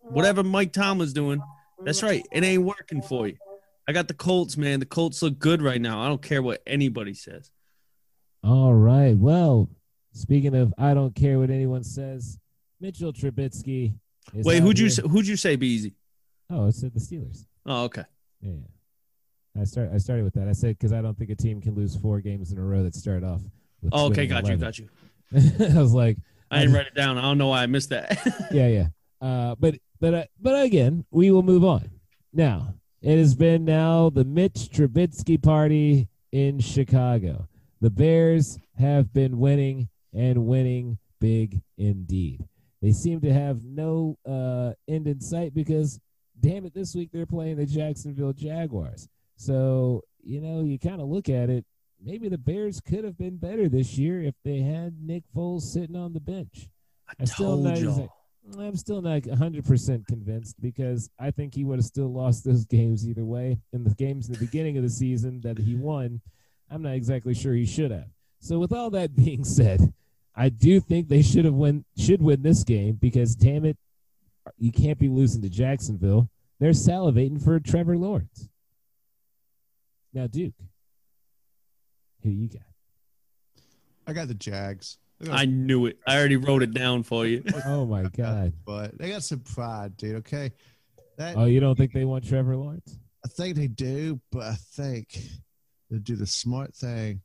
[0.00, 1.40] Whatever Mike Tomlin's doing,
[1.82, 2.22] that's right.
[2.30, 3.36] It ain't working for you.
[3.88, 4.78] I got the Colts, man.
[4.78, 6.02] The Colts look good right now.
[6.02, 7.50] I don't care what anybody says.
[8.44, 9.16] All right.
[9.16, 9.70] Well,
[10.12, 12.38] speaking of, I don't care what anyone says.
[12.82, 13.94] Mitchell Trubisky.
[14.34, 15.94] Wait, who'd you say, who'd you say Be Eazy?
[16.50, 17.46] Oh, it said the Steelers.
[17.66, 18.04] Oh, okay.
[18.40, 18.52] Yeah.
[19.60, 19.90] I start.
[19.94, 20.48] I started with that.
[20.48, 22.82] I said because I don't think a team can lose four games in a row
[22.82, 23.42] that start off.
[23.82, 24.88] With Oh, okay, got you, got you.
[25.34, 26.16] I was like,
[26.50, 27.18] I didn't write it down.
[27.18, 28.18] I don't know why I missed that.
[28.50, 28.86] yeah, yeah.
[29.20, 31.90] Uh, but but uh, but again, we will move on.
[32.32, 37.48] Now it has been now the Mitch Trubisky party in Chicago.
[37.80, 42.44] The Bears have been winning and winning big indeed.
[42.80, 46.00] They seem to have no uh, end in sight because,
[46.42, 49.08] damn it, this week they're playing the Jacksonville Jaguars.
[49.36, 51.64] So you know, you kind of look at it.
[52.04, 55.96] Maybe the Bears could have been better this year if they had Nick Foles sitting
[55.96, 56.68] on the bench.
[57.08, 58.08] I I'm still told not y'all.
[58.58, 63.08] I'm still not 100% convinced because I think he would have still lost those games
[63.08, 63.58] either way.
[63.72, 66.20] In the games in the beginning of the season that he won,
[66.68, 68.08] I'm not exactly sure he should have.
[68.40, 69.92] So with all that being said,
[70.34, 73.76] I do think they should have win should win this game because damn it,
[74.58, 76.28] you can't be losing to Jacksonville.
[76.60, 78.48] They're salivating for Trevor Lawrence.
[80.12, 80.54] Now, Duke,
[82.22, 82.62] who you got?
[84.06, 84.98] I got the Jags.
[85.24, 85.98] Got I knew it.
[86.06, 87.42] I already wrote it down for you.
[87.64, 88.52] Oh my God!
[88.64, 90.16] but they got some pride, dude.
[90.16, 90.52] Okay,
[91.16, 92.98] that Oh, you don't think they want Trevor Lawrence?
[93.24, 95.18] I think they do, but I think
[95.88, 97.22] they'll do the smart thing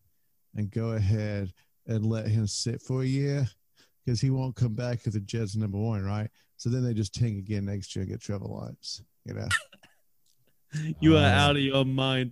[0.56, 1.52] and go ahead
[1.88, 3.48] and let him sit for a year
[4.06, 6.30] because he won't come back if the Jets number one, right?
[6.58, 9.02] So then they just tank again next year and get Trevor Lawrence.
[9.26, 9.48] You know,
[11.00, 11.24] You are Oh.
[11.24, 12.32] out of your mind.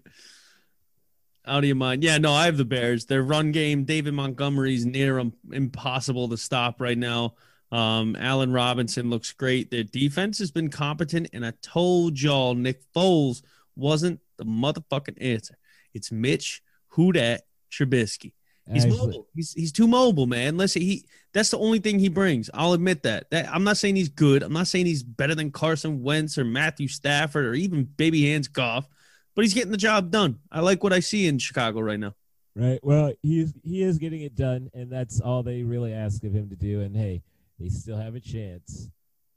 [1.47, 2.03] Out of your mind.
[2.03, 3.06] Yeah, no, I have the Bears.
[3.06, 7.35] Their run game, David Montgomery's near im- impossible to stop right now.
[7.72, 9.69] Um, Allen Robinson looks great.
[9.69, 13.41] Their defense has been competent, and I told y'all Nick Foles
[13.76, 15.56] wasn't the motherfucking answer.
[15.93, 16.61] It's Mitch
[16.95, 17.39] Hudat
[17.72, 18.34] Trubisky.
[18.71, 19.27] He's Actually- mobile.
[19.35, 20.57] He's he's too mobile, man.
[20.57, 22.49] Listen, he that's the only thing he brings.
[22.53, 23.29] I'll admit that.
[23.29, 24.41] That I'm not saying he's good.
[24.41, 28.47] I'm not saying he's better than Carson Wentz or Matthew Stafford or even baby hands
[28.47, 28.87] Goff,
[29.35, 30.39] but he's getting the job done.
[30.51, 32.15] I like what I see in Chicago right now.
[32.55, 32.79] Right.
[32.81, 36.49] Well, he's he is getting it done, and that's all they really ask of him
[36.49, 36.81] to do.
[36.81, 37.21] And hey,
[37.59, 38.89] they still have a chance.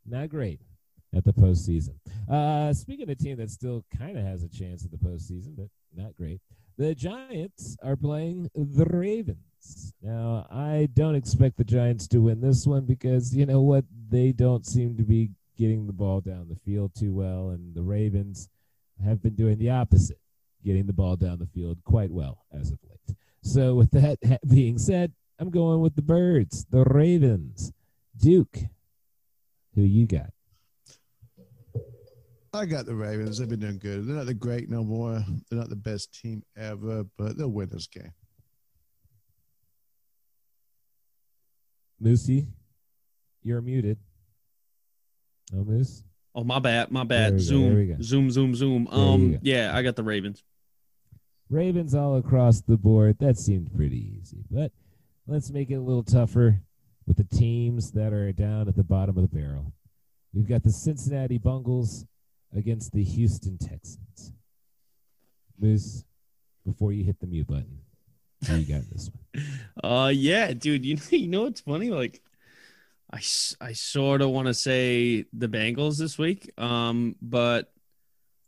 [0.06, 0.60] Not great
[1.14, 1.96] at the postseason.
[2.30, 5.54] Uh, speaking of a team that still kind of has a chance at the postseason,
[5.56, 6.40] but not great.
[6.78, 9.92] The Giants are playing the Ravens.
[10.00, 13.84] Now, I don't expect the Giants to win this one because you know what?
[14.08, 17.82] They don't seem to be getting the ball down the field too well, and the
[17.82, 18.48] Ravens
[19.04, 20.20] have been doing the opposite
[20.64, 23.16] getting the ball down the field quite well as of late.
[23.42, 24.18] So, with that
[24.48, 27.72] being said, I'm going with the Birds, the Ravens.
[28.16, 28.58] Duke,
[29.74, 30.30] who you got?
[32.58, 33.38] I got the Ravens.
[33.38, 34.06] They've been doing good.
[34.06, 35.22] They're not the great no more.
[35.48, 38.12] They're not the best team ever, but they'll win this game.
[42.02, 42.46] Moosey,
[43.42, 43.98] you're muted.
[45.52, 46.04] No, Moose?
[46.34, 47.34] Oh my bad, my There bad.
[47.34, 47.96] we go, there we go.
[48.02, 48.88] Zoom, zoom, zoom, zoom.
[48.90, 50.44] There Um, yeah, I got the Ravens.
[51.50, 53.16] Ravens all across the board.
[53.20, 54.44] That seemed pretty easy.
[54.50, 54.70] But
[55.26, 56.60] let's make it a little tougher
[57.06, 59.72] with the teams that are down at the bottom of the barrel.
[60.34, 62.04] We've got the Cincinnati Bungles
[62.54, 64.32] against the Houston Texans.
[65.60, 66.04] Moose,
[66.64, 67.80] before you hit the mute button,
[68.46, 69.44] who you got this one?
[69.82, 70.84] Uh, yeah, dude.
[70.84, 71.90] You know, you know what's funny?
[71.90, 72.20] Like,
[73.12, 73.18] I,
[73.60, 76.50] I sort of want to say the Bengals this week.
[76.58, 77.72] Um, but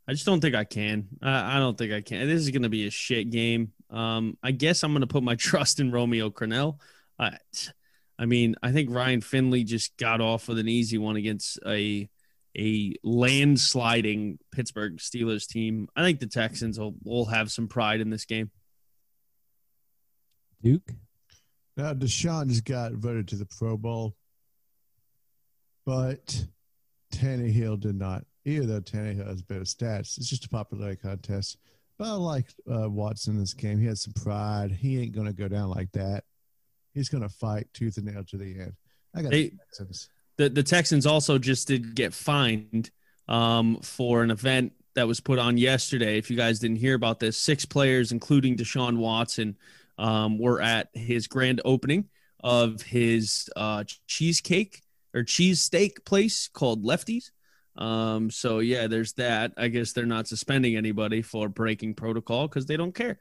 [0.09, 1.07] I just don't think I can.
[1.23, 2.27] I, I don't think I can.
[2.27, 3.73] This is gonna be a shit game.
[3.91, 6.79] Um, I guess I'm gonna put my trust in Romeo Crennel.
[7.17, 7.37] I,
[8.19, 12.09] I mean, I think Ryan Finley just got off with an easy one against a
[12.57, 15.89] a landsliding Pittsburgh Steelers team.
[15.95, 18.51] I think the Texans will, will have some pride in this game.
[20.63, 20.93] Duke?
[21.77, 24.15] Now, Deshaun just got voted to the Pro Bowl,
[25.87, 26.45] but
[27.15, 28.25] Tannehill did not.
[28.45, 31.59] Even though Tannehill has better stats, it's just a popularity contest.
[31.99, 33.79] But I like uh, Watson in this game.
[33.79, 34.71] He has some pride.
[34.73, 36.25] He ain't going to go down like that.
[36.95, 38.73] He's going to fight tooth and nail to the end.
[39.15, 40.09] I got They- the Texans.
[40.41, 42.91] The the Texans also just did get fined
[43.29, 46.17] um, for an event that was put on yesterday.
[46.17, 49.59] If you guys didn't hear about this, six players, including Deshaun Watson,
[49.99, 52.09] um, were at his grand opening
[52.43, 54.81] of his uh, cheesecake
[55.15, 57.31] or cheesesteak place called Lefties.
[57.77, 59.53] Um, so yeah, there's that.
[59.59, 63.19] I guess they're not suspending anybody for breaking protocol because they don't care.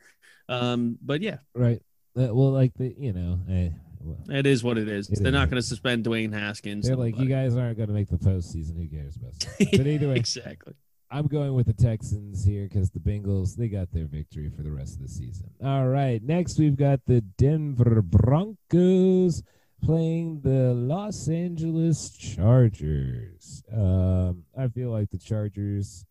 [0.48, 1.82] Um, but yeah, Right.
[2.16, 3.70] Well, like, the, you know, eh,
[4.00, 5.10] well, it is what it is.
[5.10, 5.34] It they're is.
[5.34, 6.88] not going to suspend Dwayne Haskins.
[6.88, 8.78] they're like, you guys aren't going to make the postseason.
[8.78, 9.72] Who cares about that?
[9.72, 10.74] But either way, exactly.
[11.12, 14.72] I'm going with the Texans here because the Bengals they got their victory for the
[14.72, 15.50] rest of the season.
[15.64, 19.42] All right, next we've got the Denver Broncos
[19.84, 23.64] playing the Los Angeles Chargers.
[23.74, 26.06] Um, I feel like the Chargers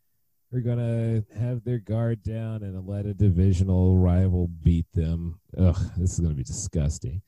[0.52, 5.38] are gonna have their guard down and let a divisional rival beat them.
[5.56, 7.22] Ugh, this is gonna be disgusting.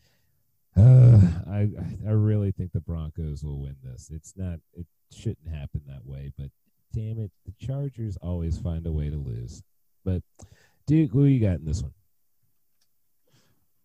[0.76, 1.20] Uh,
[1.50, 1.68] I
[2.06, 4.10] I really think the Broncos will win this.
[4.12, 4.60] It's not.
[4.74, 6.50] It shouldn't happen that way, but
[6.92, 9.62] damn it, the Chargers always find a way to lose.
[10.04, 10.22] But
[10.86, 11.92] Duke, who you got in this one?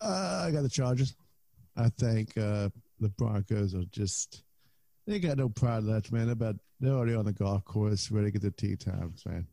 [0.02, 1.16] Uh, I got the Chargers.
[1.76, 4.44] I think uh, the Broncos are just
[5.08, 6.26] they got no pride left, man.
[6.26, 9.48] They're about they're already on the golf course, ready to get the tee times, man.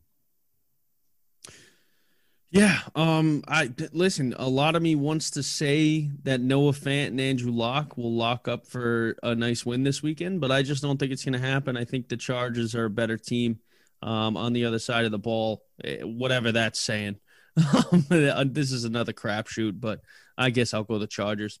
[2.53, 4.35] Yeah, um, I listen.
[4.37, 8.47] A lot of me wants to say that Noah Fant and Andrew Lock will lock
[8.47, 11.39] up for a nice win this weekend, but I just don't think it's going to
[11.39, 11.75] happen.
[11.75, 13.57] I think the Chargers are a better team
[14.03, 17.15] um, on the other side of the ball, eh, whatever that's saying.
[17.55, 20.01] this is another crapshoot, but
[20.37, 21.59] I guess I'll go the Chargers.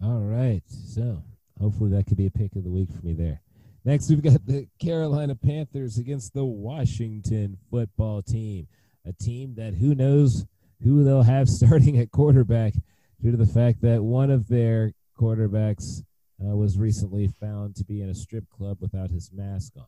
[0.00, 0.62] All right.
[0.68, 1.20] So
[1.60, 3.40] hopefully that could be a pick of the week for me there.
[3.84, 8.68] Next, we've got the Carolina Panthers against the Washington football team,
[9.06, 10.46] a team that who knows
[10.82, 12.74] who they'll have starting at quarterback
[13.20, 16.02] due to the fact that one of their quarterbacks
[16.42, 19.84] uh, was recently found to be in a strip club without his mask on.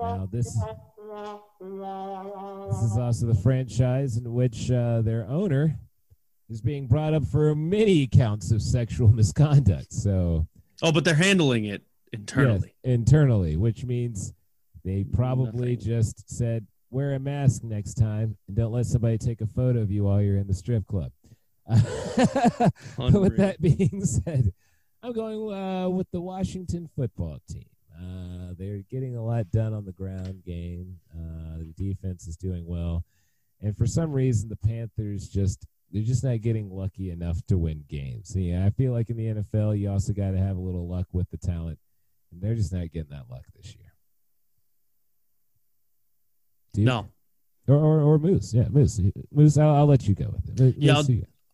[0.00, 0.56] Now, this,
[2.70, 5.78] this is also the franchise in which uh, their owner
[6.48, 9.92] is being brought up for many counts of sexual misconduct.
[9.92, 10.46] So,
[10.82, 11.82] Oh, but they're handling it
[12.12, 12.74] internally.
[12.82, 14.32] Yes, internally, which means
[14.84, 15.86] they probably Nothing.
[15.86, 19.90] just said, wear a mask next time and don't let somebody take a photo of
[19.90, 21.12] you while you're in the strip club.
[21.66, 24.52] but with that being said,
[25.02, 27.66] I'm going uh, with the Washington football team.
[27.96, 30.98] Uh, they're getting a lot done on the ground game.
[31.14, 33.04] Uh, the defense is doing well.
[33.60, 37.84] And for some reason, the Panthers just they're just not getting lucky enough to win
[37.88, 38.34] games.
[38.34, 41.08] Yeah, I feel like in the NFL, you also got to have a little luck
[41.12, 41.78] with the talent,
[42.32, 43.89] and they're just not getting that luck this year.
[46.76, 47.08] No,
[47.66, 49.00] or, or or Moose, yeah, Moose,
[49.32, 49.58] Moose.
[49.58, 50.74] I'll, I'll let you go with it.
[50.78, 51.04] Yeah, I'll-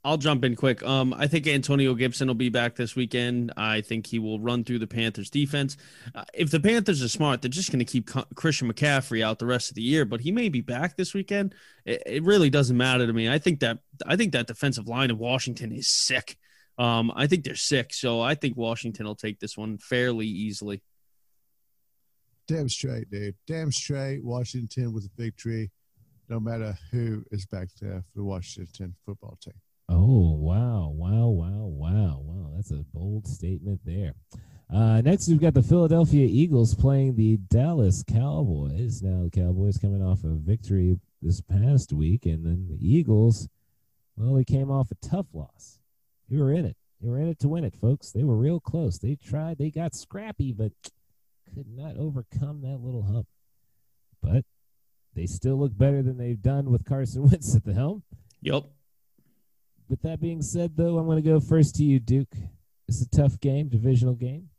[0.05, 0.85] I'll jump in quick.
[0.85, 3.53] Um, I think Antonio Gibson will be back this weekend.
[3.57, 5.77] I think he will run through the Panthers defense.
[6.15, 9.41] Uh, if the Panthers are smart, they're just going to keep Co- Christian McCaffrey out
[9.41, 11.57] the rest of the year, but he may be back this weekend.
[11.85, 13.29] It, it really doesn't matter to me.
[13.29, 16.37] I think that I think that defensive line of Washington is sick.
[16.79, 20.83] Um, I think they're sick, so I think Washington will take this one fairly easily.
[22.49, 23.35] Damn straight, dude.
[23.47, 24.23] Damn straight.
[24.25, 25.71] Washington with a victory,
[26.29, 29.55] no matter who is back there for the Washington football team.
[29.89, 32.51] Oh wow, wow, wow, wow, wow!
[32.55, 34.15] That's a bold statement there.
[34.73, 39.01] Uh, next, we've got the Philadelphia Eagles playing the Dallas Cowboys.
[39.01, 43.49] Now, the Cowboys coming off a victory this past week, and then the Eagles,
[44.17, 45.79] well, they came off a tough loss.
[46.29, 46.77] They were in it.
[47.01, 48.11] They were in it to win it, folks.
[48.11, 48.99] They were real close.
[48.99, 49.59] They tried.
[49.59, 50.73] They got scrappy, but
[51.57, 53.27] could not overcome that little hump.
[54.23, 54.45] But
[55.15, 58.03] they still look better than they've done with Carson Wentz at the helm
[58.43, 58.65] Yep.
[59.89, 62.35] with that being said, though, I'm going to go first to you, Duke.
[62.89, 64.51] It's a tough game, divisional game.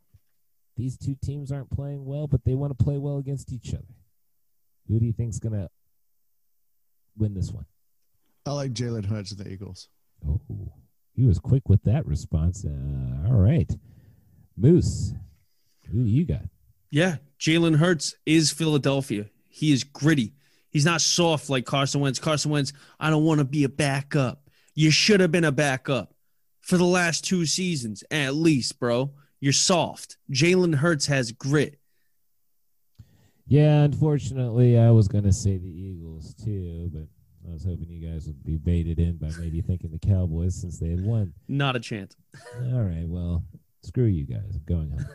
[0.76, 3.84] These two teams aren't playing well, but they want to play well against each other.
[4.88, 5.70] Who do you think's going to
[7.18, 7.66] win this one?
[8.46, 9.90] I like Jalen Hurts and the Eagles.
[10.28, 10.42] Oh,
[11.14, 12.66] he was quick with that response.
[12.66, 13.72] Uh, all right,
[14.56, 15.14] Moose,
[15.92, 16.44] who do you got?
[16.90, 19.26] Yeah, Jalen Hurts is Philadelphia.
[19.50, 20.34] He is gritty.
[20.70, 22.20] He's not soft like Carson Wentz.
[22.20, 24.50] Carson Wentz, I don't want to be a backup.
[24.76, 26.14] You should have been a backup
[26.62, 29.12] for the last two seasons, at least, bro.
[29.40, 30.18] You're soft.
[30.32, 31.80] Jalen Hurts has grit.
[33.48, 37.08] Yeah, unfortunately, I was going to say the Eagles too, but
[37.48, 40.80] I was hoping you guys would be baited in by maybe thinking the Cowboys since
[40.80, 41.34] they had won.
[41.48, 42.16] Not a chance.
[42.74, 43.44] All right, well,
[43.82, 44.56] screw you guys.
[44.56, 45.06] I'm going home.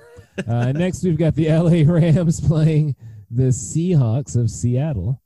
[0.48, 2.97] Uh, next, we've got the LA Rams playing
[3.30, 5.20] the Seahawks of Seattle.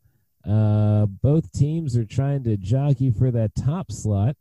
[0.49, 4.37] Uh, both teams are trying to jockey for that top slot.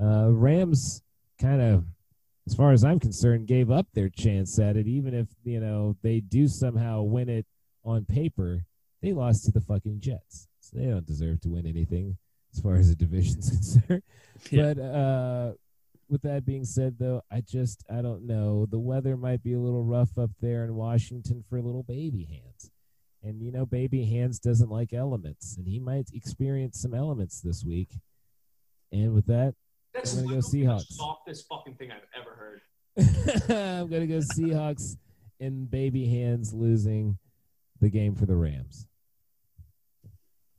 [0.00, 1.02] Uh, Rams
[1.40, 1.84] kind of,
[2.46, 4.86] as far as I'm concerned, gave up their chance at it.
[4.86, 7.46] Even if you know they do somehow win it
[7.84, 8.64] on paper,
[9.02, 12.16] they lost to the fucking Jets, so they don't deserve to win anything
[12.52, 13.50] as far as the division's
[13.80, 14.02] concerned.
[14.50, 14.74] Yeah.
[14.74, 15.52] But uh,
[16.14, 18.66] with that being said, though, I just I don't know.
[18.70, 22.70] The weather might be a little rough up there in Washington for little baby hands,
[23.24, 27.64] and you know, baby hands doesn't like elements, and he might experience some elements this
[27.66, 27.88] week.
[28.92, 29.56] And with that,
[29.92, 30.92] That's I'm gonna go literally the Seahawks.
[30.92, 32.60] softest fucking thing I've ever heard.
[33.80, 34.96] I'm gonna go Seahawks
[35.40, 37.18] in baby hands losing
[37.80, 38.86] the game for the Rams.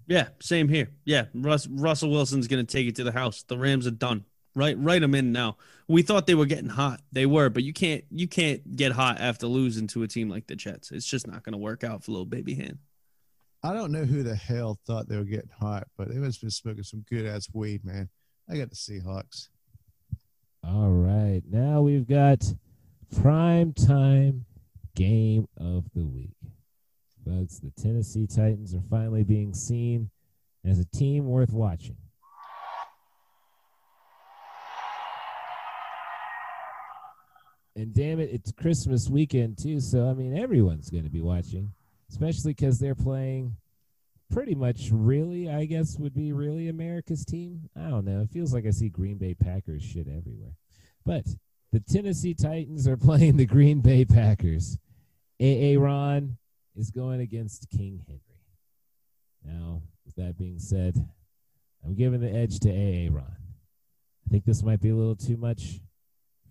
[0.05, 0.91] Yeah, same here.
[1.05, 3.41] Yeah, Russ, Russell Wilson's going to take it to the house.
[3.41, 4.25] The Rams are done.
[4.55, 5.57] Right, write them in now.
[5.87, 7.01] We thought they were getting hot.
[7.11, 10.47] They were, but you can't you can't get hot after losing to a team like
[10.47, 10.91] the Jets.
[10.91, 12.79] It's just not going to work out for little baby hand.
[13.61, 16.41] I don't know who the hell thought they were getting hot, but they must have
[16.41, 18.09] been smoking some good ass weed, man.
[18.49, 19.49] I got the Seahawks.
[20.63, 21.41] All right.
[21.49, 22.43] Now we've got
[23.21, 24.45] prime time
[24.95, 26.35] game of the week.
[27.25, 30.11] Folks, the Tennessee Titans are finally being seen
[30.63, 31.97] as a team worth watching.
[37.75, 41.71] And damn it, it's Christmas weekend too, so I mean everyone's going to be watching,
[42.09, 43.57] especially because they're playing
[44.31, 47.69] pretty much really, I guess, would be really America's team.
[47.75, 48.21] I don't know.
[48.21, 50.55] It feels like I see Green Bay Packers shit everywhere.
[51.05, 51.25] But
[51.71, 54.77] the Tennessee Titans are playing the Green Bay Packers.
[55.39, 55.77] A.A.
[55.77, 56.37] Ron
[56.75, 58.21] is going against King Henry.
[59.43, 60.95] Now, with that being said,
[61.85, 63.09] I'm giving the edge to A.A.
[63.09, 63.35] Ron.
[64.25, 65.81] I think this might be a little too much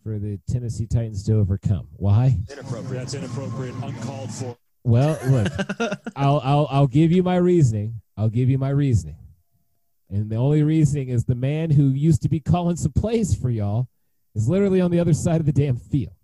[0.05, 1.89] for the Tennessee Titans to overcome.
[1.97, 2.39] Why?
[2.53, 3.01] Inappropriate.
[3.01, 3.75] That's inappropriate.
[3.83, 4.57] Uncalled for.
[4.85, 5.51] Well, look,
[6.17, 8.03] I'll I'll I'll give you my reasoning.
[8.19, 9.17] I'll give you my reasoning.
[10.11, 13.49] And the only reasoning is the man who used to be calling some plays for
[13.49, 13.89] y'all
[14.35, 16.15] is literally on the other side of the damn field.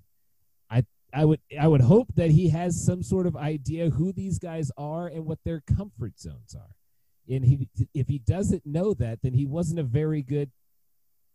[0.71, 0.85] I
[1.15, 4.71] I would I would hope that he has some sort of idea who these guys
[4.77, 6.75] are and what their comfort zones are.
[7.35, 10.51] And he if he doesn't know that, then he wasn't a very good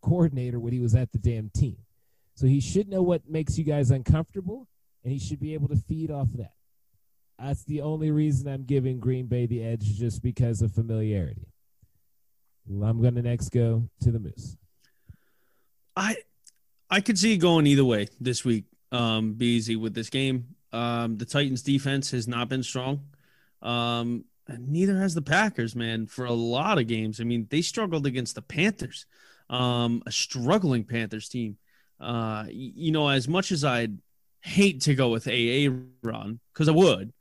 [0.00, 1.78] coordinator when he was at the damn team.
[2.36, 4.68] So he should know what makes you guys uncomfortable,
[5.02, 6.52] and he should be able to feed off that.
[7.38, 11.48] That's the only reason I'm giving Green Bay the edge, just because of familiarity.
[12.68, 14.56] I'm going to next go to the Moose.
[15.96, 16.16] I
[16.90, 18.64] I could see it going either way this week.
[18.92, 20.54] Um, be easy with this game.
[20.72, 23.00] Um, the Titans defense has not been strong.
[23.62, 27.20] Um, and neither has the Packers, man, for a lot of games.
[27.20, 29.06] I mean, they struggled against the Panthers,
[29.50, 31.56] um, a struggling Panthers team.
[32.00, 33.98] Uh, you know, as much as I'd
[34.40, 35.68] hate to go with AA
[36.02, 37.12] Ron, because I would,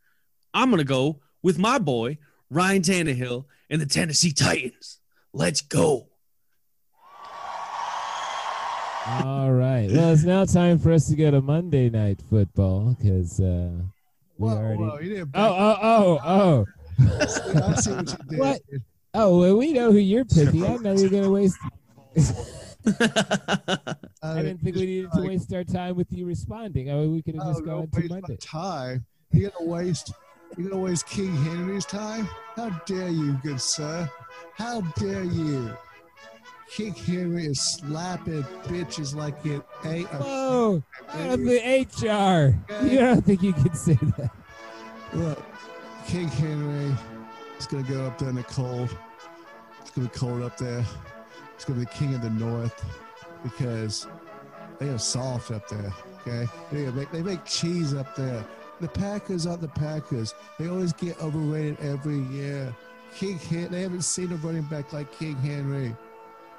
[0.53, 2.17] I'm gonna go with my boy
[2.49, 4.99] Ryan Tannehill and the Tennessee Titans.
[5.33, 6.07] Let's go.
[9.07, 9.87] All right.
[9.91, 13.69] Well, it's now time for us to go to Monday Night Football because uh,
[14.37, 14.77] we Whoa, already.
[14.77, 16.65] whoa, you didn't Oh, oh, oh, oh.
[17.19, 18.39] I see what you did.
[18.39, 18.61] What?
[19.13, 20.65] Oh, well, we know who you're picking.
[20.65, 21.57] I know you're going to waste.
[22.87, 26.89] I uh, didn't think we needed to waste our time with you responding.
[26.91, 28.37] I mean, we could have Oh, just gone to Monday.
[28.37, 29.05] time.
[29.31, 30.13] You're gonna waste.
[30.57, 32.27] You're gonna waste King Henry's time.
[32.55, 34.09] How dare you, good sir?
[34.53, 35.75] How dare you?
[36.71, 40.17] King Henry is slapping bitches like it ain't a.
[40.19, 40.83] Oh,
[41.13, 42.57] of the HR.
[42.85, 44.31] You don't think you can say that?
[45.13, 45.43] Look,
[46.07, 46.95] King Henry
[47.59, 48.95] is gonna go up there in the cold.
[49.81, 50.85] It's gonna be cold up there.
[51.65, 52.85] It's gonna be the king of the north
[53.41, 54.05] because
[54.77, 55.91] they are soft up there.
[56.21, 58.45] Okay, they make they make cheese up there.
[58.81, 60.35] The Packers aren't the Packers.
[60.59, 62.71] They always get overrated every year.
[63.15, 65.95] King Hen- they haven't seen a running back like King Henry.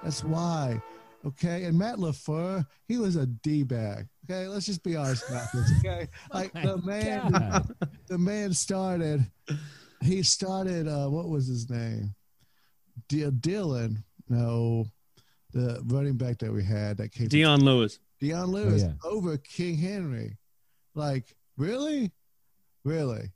[0.02, 0.82] That's why.
[1.24, 4.08] Okay, and Matt LaFleur, he was a d bag.
[4.28, 5.70] Okay, let's just be honest about this.
[5.78, 7.72] Okay, like the man, God.
[8.08, 9.24] the man started.
[10.02, 10.88] He started.
[10.88, 12.12] Uh, what was his name?
[13.08, 14.02] D- Dylan.
[14.28, 14.86] No,
[15.56, 17.28] the running back that we had that came.
[17.28, 17.98] Dion Lewis.
[18.20, 18.92] Dion oh, Lewis yeah.
[19.04, 20.36] over King Henry.
[20.94, 22.12] Like, really?
[22.84, 23.32] Really?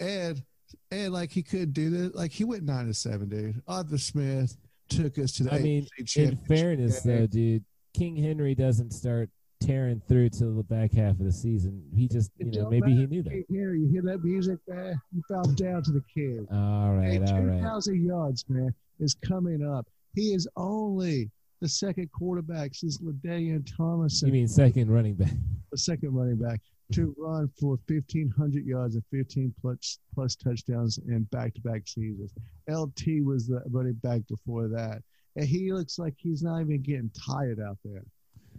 [0.00, 0.42] And
[0.90, 2.14] and like he could do this.
[2.14, 3.62] Like he went nine to seven, dude.
[3.68, 4.56] Arthur Smith
[4.88, 7.20] took us to the I mean, in fairness, game.
[7.20, 7.64] though, dude,
[7.94, 9.30] King Henry doesn't start
[9.60, 11.82] tearing through till the back half of the season.
[11.94, 13.30] He just, you It know, maybe he knew that.
[13.30, 15.00] King Henry, you hear that music, man?
[15.12, 16.46] You fell down to the kid.
[16.52, 17.60] All right, Hey, all right.
[17.60, 19.86] 2,000 yards, man, is coming up.
[20.14, 21.30] He is only
[21.60, 24.22] the second quarterback since LaDainian Thomas.
[24.22, 25.32] You mean second running back?
[25.72, 26.60] the second running back
[26.92, 32.32] to run for 1,500 yards and 15 plus, plus touchdowns in back to back seasons.
[32.68, 35.02] LT was the running back before that.
[35.36, 38.02] And he looks like he's not even getting tired out there.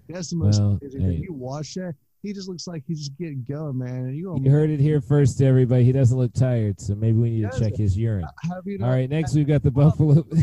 [0.10, 0.99] That's the most Well, thing.
[0.99, 1.22] hey.
[1.23, 4.07] You watch that, he just looks like he's just getting going, man.
[4.07, 5.84] And you You heard it here first, everybody.
[5.86, 8.26] He doesn't look tired, so maybe we need to check his urine.
[8.52, 10.26] All right, next we've got the Buffalo.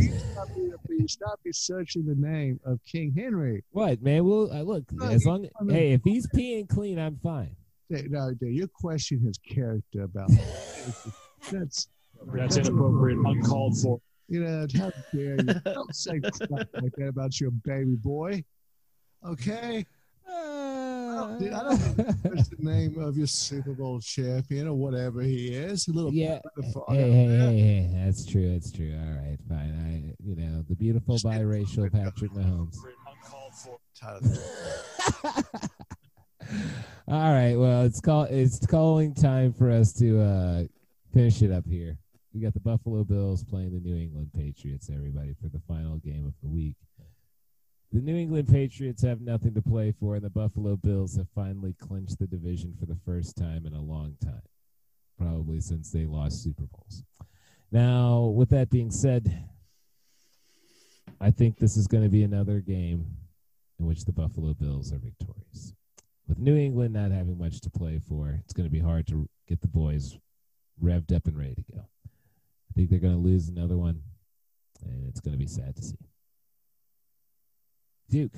[0.98, 3.64] You stop, be- searching the name of King Henry.
[3.70, 4.24] what, man?
[4.24, 7.54] Well, uh, look, No, as long I mean- hey, if he's peeing clean, I'm fine.
[7.88, 10.30] Hey, No, dude, your question his character about
[11.50, 11.88] that's
[12.32, 13.18] That's inappropriate.
[13.24, 14.00] Uncalled for.
[14.28, 15.60] You know, how dare you?
[15.64, 18.42] Don't say crap like that about your baby boy.
[19.26, 19.84] Okay?
[21.38, 21.78] Dude, I don't
[22.22, 25.88] What's the name of your Super Bowl champion or whatever he is?
[25.88, 26.40] A little Yeah.
[26.56, 28.52] Hey, hey, hey, hey, that's true.
[28.52, 28.94] That's true.
[28.94, 29.74] All right, fine.
[29.86, 32.76] I, you know, the beautiful biracial Patrick Mahomes.
[33.06, 33.78] Uncalled for.
[33.98, 34.20] Tyler.
[37.08, 37.54] All right.
[37.56, 40.62] Well, it's call it's calling time for us to uh,
[41.12, 41.96] finish it up here.
[42.34, 46.26] we got the Buffalo Bills playing the New England Patriots, everybody, for the final game
[46.26, 46.76] of the week.
[47.92, 51.74] The New England Patriots have nothing to play for, and the Buffalo Bills have finally
[51.74, 54.40] clinched the division for the first time in a long time,
[55.18, 57.04] probably since they lost Super Bowls.
[57.70, 59.46] Now, with that being said,
[61.20, 63.04] I think this is going to be another game
[63.78, 65.74] in which the Buffalo Bills are victorious.
[66.26, 69.28] With New England not having much to play for, it's going to be hard to
[69.46, 70.16] get the boys
[70.82, 71.80] revved up and ready to go.
[72.08, 74.00] I think they're going to lose another one,
[74.82, 75.98] and it's going to be sad to see.
[78.12, 78.32] Duke,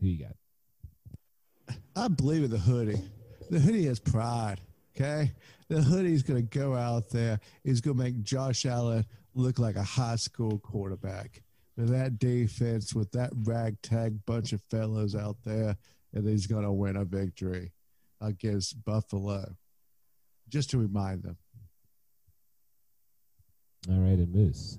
[0.00, 1.76] who you got?
[1.96, 3.02] I believe in the hoodie.
[3.50, 4.60] The hoodie has pride.
[4.94, 5.32] Okay,
[5.68, 7.40] the hoodie's gonna go out there.
[7.64, 9.04] He's gonna make Josh Allen
[9.34, 11.42] look like a high school quarterback.
[11.76, 15.76] With that defense, with that ragtag bunch of fellows out there,
[16.14, 17.72] and he's gonna win a victory
[18.20, 19.56] against Buffalo.
[20.48, 21.36] Just to remind them.
[23.90, 24.78] All right, and Moose.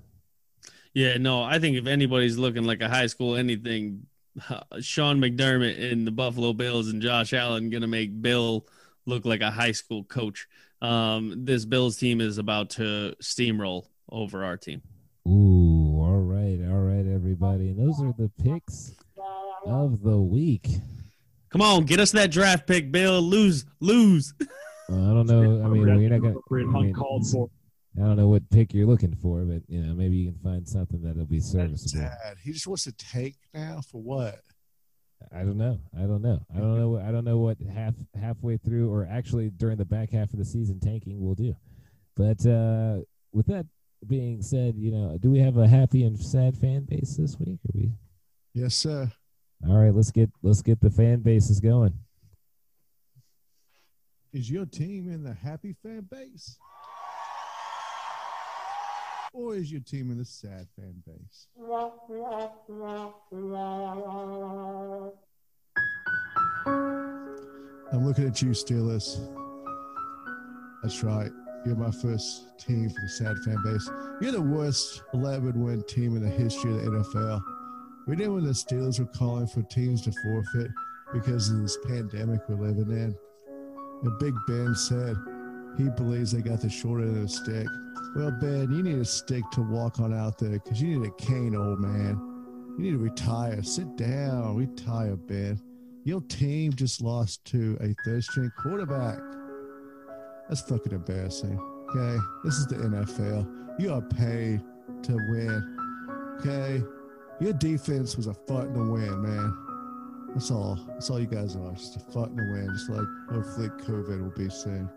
[0.94, 4.07] Yeah, no, I think if anybody's looking like a high school anything,
[4.80, 8.66] Sean McDermott and the Buffalo Bills and Josh Allen going to make Bill
[9.06, 10.46] look like a high school coach.
[10.80, 14.82] Um, this Bills team is about to steamroll over our team.
[15.26, 17.70] Ooh, all right, all right, everybody.
[17.70, 18.92] And those are the picks
[19.66, 20.68] of the week.
[21.50, 23.20] Come on, get us that draft pick, Bill.
[23.20, 24.34] Lose, lose.
[24.90, 25.62] Well, I don't know.
[25.62, 26.78] I mean, well, you're not going to.
[26.78, 27.50] uncalled for.
[27.98, 30.68] I don't know what pick you're looking for, but you know, maybe you can find
[30.68, 32.04] something that'll be serviceable.
[32.04, 34.40] Dad, he just wants to take now for what?
[35.32, 35.80] I don't know.
[35.96, 36.40] I don't know.
[36.54, 36.98] I don't know.
[36.98, 40.44] I don't know what half halfway through, or actually during the back half of the
[40.44, 41.56] season, tanking will do.
[42.16, 42.98] But uh,
[43.32, 43.66] with that
[44.06, 47.58] being said, you know, do we have a happy and sad fan base this week?
[47.64, 47.90] Are we?
[48.54, 49.10] Yes, sir.
[49.68, 51.94] All right, let's get let's get the fan bases going.
[54.32, 56.58] Is your team in the happy fan base?
[59.38, 61.46] Or is your team in the sad fan base?
[67.92, 69.20] I'm looking at you, Steelers.
[70.82, 71.30] That's right.
[71.64, 73.88] You're my first team for the sad fan base.
[74.20, 77.40] You're the worst 11 win team in the history of the NFL.
[78.08, 80.72] We knew when the Steelers were calling for teams to forfeit
[81.12, 83.16] because of this pandemic we're living in.
[84.02, 85.16] And Big Ben said
[85.78, 87.66] he believes they got the short end of the stick.
[88.16, 91.12] Well, Ben, you need a stick to walk on out there because you need a
[91.12, 92.20] cane, old man.
[92.76, 93.62] You need to retire.
[93.62, 94.56] Sit down.
[94.56, 95.60] Retire, Ben.
[96.04, 99.18] Your team just lost to a third string quarterback.
[100.48, 101.58] That's fucking embarrassing.
[101.90, 102.18] Okay.
[102.42, 103.78] This is the NFL.
[103.78, 104.60] You are paid
[105.04, 106.38] to win.
[106.40, 106.82] Okay.
[107.40, 110.32] Your defense was a fart in the wind, man.
[110.34, 110.76] That's all.
[110.88, 111.72] That's all you guys are.
[111.72, 112.70] Just a fart in the wind.
[112.72, 114.88] Just like hopefully COVID will be soon.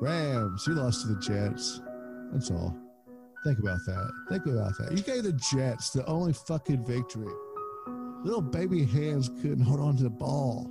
[0.00, 1.80] Rams, you lost to the Jets.
[2.32, 2.76] That's all.
[3.44, 4.12] Think about that.
[4.28, 4.92] Think about that.
[4.92, 7.32] You gave the Jets the only fucking victory.
[8.24, 10.70] Little baby hands couldn't hold on to the ball.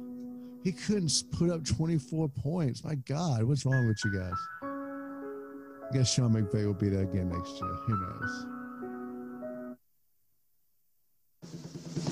[0.64, 2.84] He couldn't put up 24 points.
[2.84, 4.34] My God, what's wrong with you guys?
[4.64, 7.74] I guess Sean McVay will be there again next year.
[7.86, 8.46] Who knows?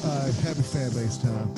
[0.05, 1.53] All right, happy fan base time.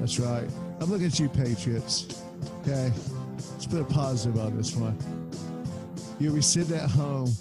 [0.00, 0.48] That's right.
[0.80, 2.22] I'm looking at you, Patriots.
[2.62, 2.92] Okay,
[3.36, 4.98] let's put a positive on this one.
[6.18, 7.32] You'll sitting at home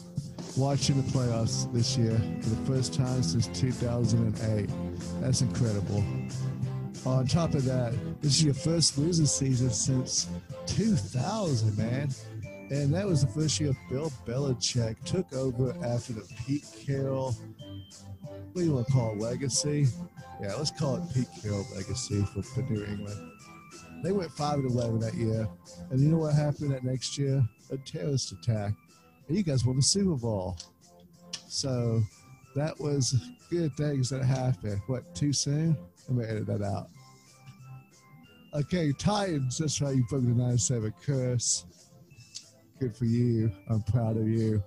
[0.58, 4.70] watching the playoffs this year for the first time since 2008.
[5.22, 6.04] That's incredible.
[7.06, 10.28] On top of that, this is your first losing season since
[10.68, 12.10] 2000, man.
[12.70, 17.36] And that was the first year Bill Belichick took over after the Pete Carroll,
[18.54, 19.88] what do you want to call it, legacy?
[20.42, 23.33] Yeah, let's call it Pete Carroll legacy for New England.
[24.04, 25.48] They went 5 and 11 that year.
[25.90, 27.42] And you know what happened that next year?
[27.72, 28.74] A terrorist attack.
[29.28, 30.58] And you guys won the Super Bowl.
[31.48, 32.04] So
[32.56, 33.16] that was
[33.50, 34.82] good things that happened.
[34.88, 35.78] What, too soon?
[36.10, 36.90] I'm going to edit that out.
[38.54, 39.96] Okay, Titans, that's right.
[39.96, 41.66] You broke the 9 7 curse.
[42.80, 43.52] Good for you.
[43.70, 44.62] I'm proud of you.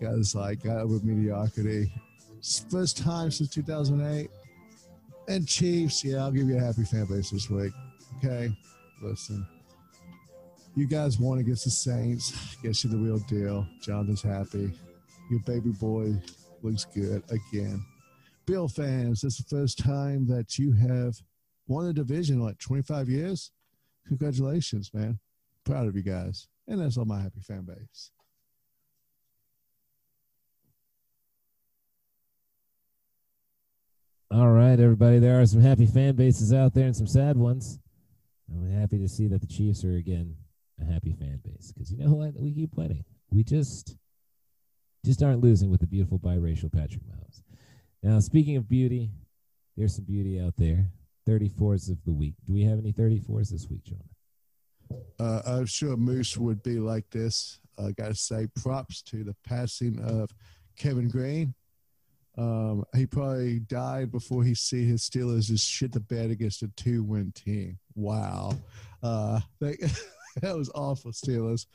[0.00, 1.92] You guys like uh, got over mediocrity.
[2.70, 4.30] First time since 2008.
[5.28, 7.72] And Chiefs, yeah, I'll give you a happy fan base this week.
[8.24, 8.52] Okay,
[9.00, 9.44] listen.
[10.76, 12.56] You guys won against the Saints.
[12.62, 13.66] Guess you're the real deal.
[13.80, 14.72] Jonathan's happy.
[15.30, 16.14] Your baby boy
[16.62, 17.84] looks good again.
[18.46, 21.16] Bill fans, this is the first time that you have
[21.66, 23.50] won a division in like 25 years.
[24.06, 25.18] Congratulations, man.
[25.64, 26.48] Proud of you guys.
[26.68, 28.10] And that's all my happy fan base.
[34.30, 35.18] All right, everybody.
[35.18, 37.78] There are some happy fan bases out there and some sad ones.
[38.54, 40.36] I'm happy to see that the Chiefs are again
[40.80, 42.34] a happy fan base because you know what?
[42.38, 43.04] We keep winning.
[43.30, 43.96] We just
[45.04, 47.42] just aren't losing with the beautiful biracial Patrick Mahomes.
[48.02, 49.10] Now, speaking of beauty,
[49.76, 50.86] there's some beauty out there.
[51.28, 52.34] 34s of the week.
[52.46, 54.02] Do we have any 34s this week, Jon?
[55.18, 57.60] Uh, I'm sure Moose would be like this.
[57.78, 60.30] I got to say props to the passing of
[60.76, 61.54] Kevin Greene.
[62.38, 66.68] Um, he probably died before he see his Steelers just shit the bed against a
[66.76, 67.78] two-win team.
[67.94, 68.52] Wow,
[69.02, 69.76] uh, they,
[70.40, 71.66] that was awful, Steelers.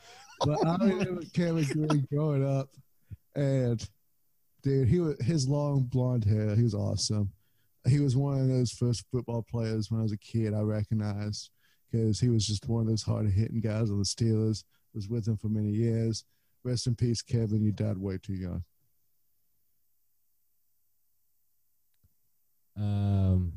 [0.42, 2.70] But I remember Kevin Greene growing up,
[3.36, 3.88] and
[4.64, 6.56] dude, he was his long blonde hair.
[6.56, 7.32] He was awesome.
[7.88, 10.54] He was one of those first football players when I was a kid.
[10.54, 11.52] I recognized
[11.90, 14.64] because he was just one of those hard hitting guys on the Steelers.
[14.94, 16.24] Was with him for many years.
[16.64, 17.62] Rest in peace, Kevin.
[17.62, 18.64] You died way too young.
[22.78, 23.54] Um,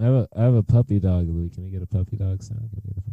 [0.00, 1.50] I have a I have a puppy dog, Louis.
[1.50, 2.70] Can we get a puppy dog sound?
[2.70, 3.08] Can we get a-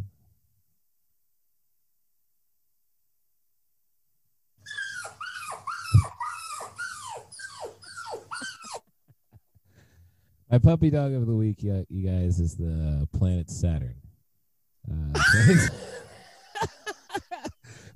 [10.50, 13.96] My puppy dog of the week, you you guys, is the planet Saturn.
[14.88, 15.18] Uh,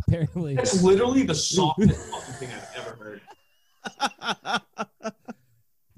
[0.08, 4.62] apparently, That's literally the softest fucking thing I've ever heard.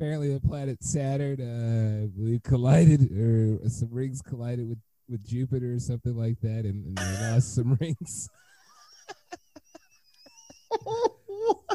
[0.02, 2.08] apparently the planet Saturn, uh,
[2.42, 7.30] collided or some rings collided with with Jupiter or something like that, and, and they
[7.30, 8.28] lost some rings.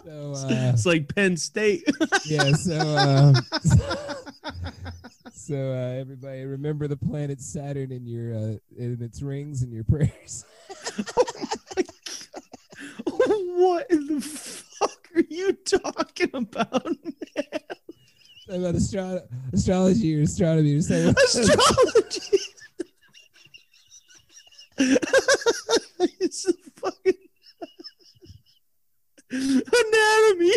[0.04, 1.86] so uh, it's like Penn State.
[2.26, 3.34] yeah, so uh,
[5.34, 9.86] so uh, everybody remember the planet Saturn in your uh, in its rings and your
[9.86, 10.44] prayers.
[13.06, 17.77] what in the fuck are you talking about, man?
[18.50, 21.16] About astro- astrology or astronomy or something.
[21.24, 22.38] Astrology.
[26.20, 27.14] it's a fucking
[29.32, 30.52] anatomy.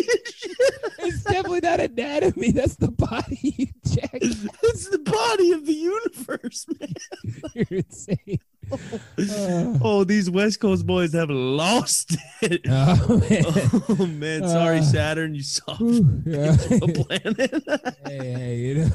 [0.99, 2.51] it's definitely not anatomy.
[2.51, 4.11] That's the body you check.
[4.13, 6.93] it's the body of the universe, man.
[7.53, 8.39] You're insane.
[8.71, 12.61] Uh, Oh, these West Coast boys have lost it.
[12.69, 13.43] oh man.
[13.89, 16.55] Oh man, sorry, Uh, Saturn, you soft Whew, yeah.
[16.79, 17.63] planet.
[18.07, 18.89] hey, hey, you know,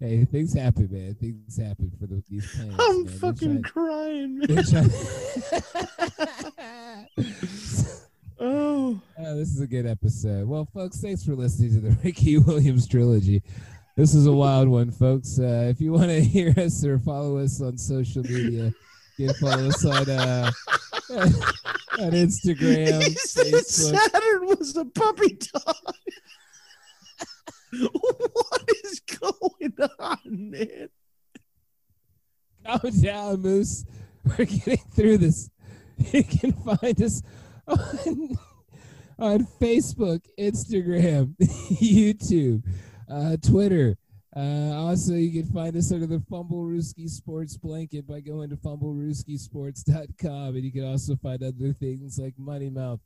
[0.00, 1.14] hey, things happen, man.
[1.16, 2.76] Things happen for the, these planets.
[2.80, 3.18] I'm man.
[3.18, 4.64] Fucking trying- crying, man.
[8.38, 10.46] Oh, Uh, this is a good episode.
[10.46, 13.42] Well, folks, thanks for listening to the Ricky Williams trilogy.
[13.96, 15.38] This is a wild one, folks.
[15.38, 18.72] Uh, if you want to hear us or follow us on social media,
[19.16, 20.50] you can follow us on uh,
[21.10, 23.64] on Instagram, he said Facebook.
[23.64, 25.94] Saturn was a puppy dog.
[27.92, 30.88] what is going on, man?
[32.66, 33.84] Calm down, Moose.
[34.24, 35.48] We're getting through this.
[36.12, 37.22] You can find us
[37.66, 38.38] on,
[39.18, 42.62] on Facebook, Instagram, YouTube,
[43.10, 43.96] uh, Twitter.
[44.36, 48.56] Uh, also, you can find us under the Fumble Rooski Sports blanket by going to
[48.56, 50.54] fumblerooskisports.com.
[50.54, 53.00] And you can also find other things like Money Mouth,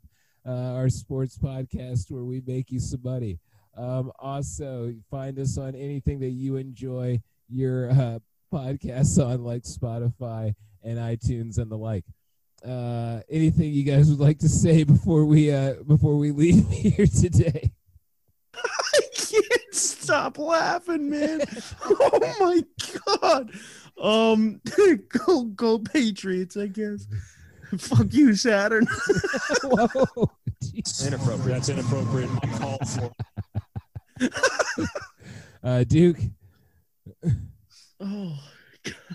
[0.44, 3.38] uh, our sports podcast where we make you some money.
[3.76, 8.18] Um, also, find us on anything that you enjoy your uh,
[8.52, 12.04] podcasts on, like Spotify and iTunes and the like.
[12.66, 17.06] Uh, anything you guys would like to say before we uh, before we leave here
[17.06, 17.70] today?
[18.54, 21.40] I can't stop laughing, man.
[21.84, 22.62] oh my
[23.22, 23.50] god.
[24.00, 24.60] Um,
[25.26, 27.06] go go Patriots, I guess.
[27.78, 28.86] Fuck you, Saturn.
[29.62, 30.30] Whoa.
[31.06, 31.46] Inappropriate.
[31.46, 32.30] That's inappropriate.
[32.42, 33.10] Uncalled for.
[35.62, 36.18] uh, Duke.
[38.00, 38.38] Oh.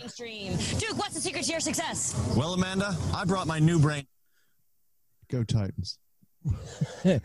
[0.07, 0.55] Stream.
[0.77, 2.13] Duke, what's the secret to your success?
[2.35, 4.05] Well, Amanda, I brought my new brain.
[5.29, 5.97] Go Titans.
[7.03, 7.21] and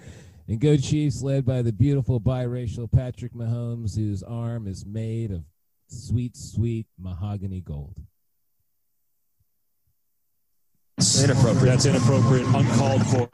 [0.59, 5.45] go Chiefs, led by the beautiful biracial Patrick Mahomes, whose arm is made of
[5.89, 7.97] sweet, sweet mahogany gold.
[10.97, 11.65] That's Inappropriate.
[11.65, 12.47] That's inappropriate.
[12.47, 13.31] Uncalled for.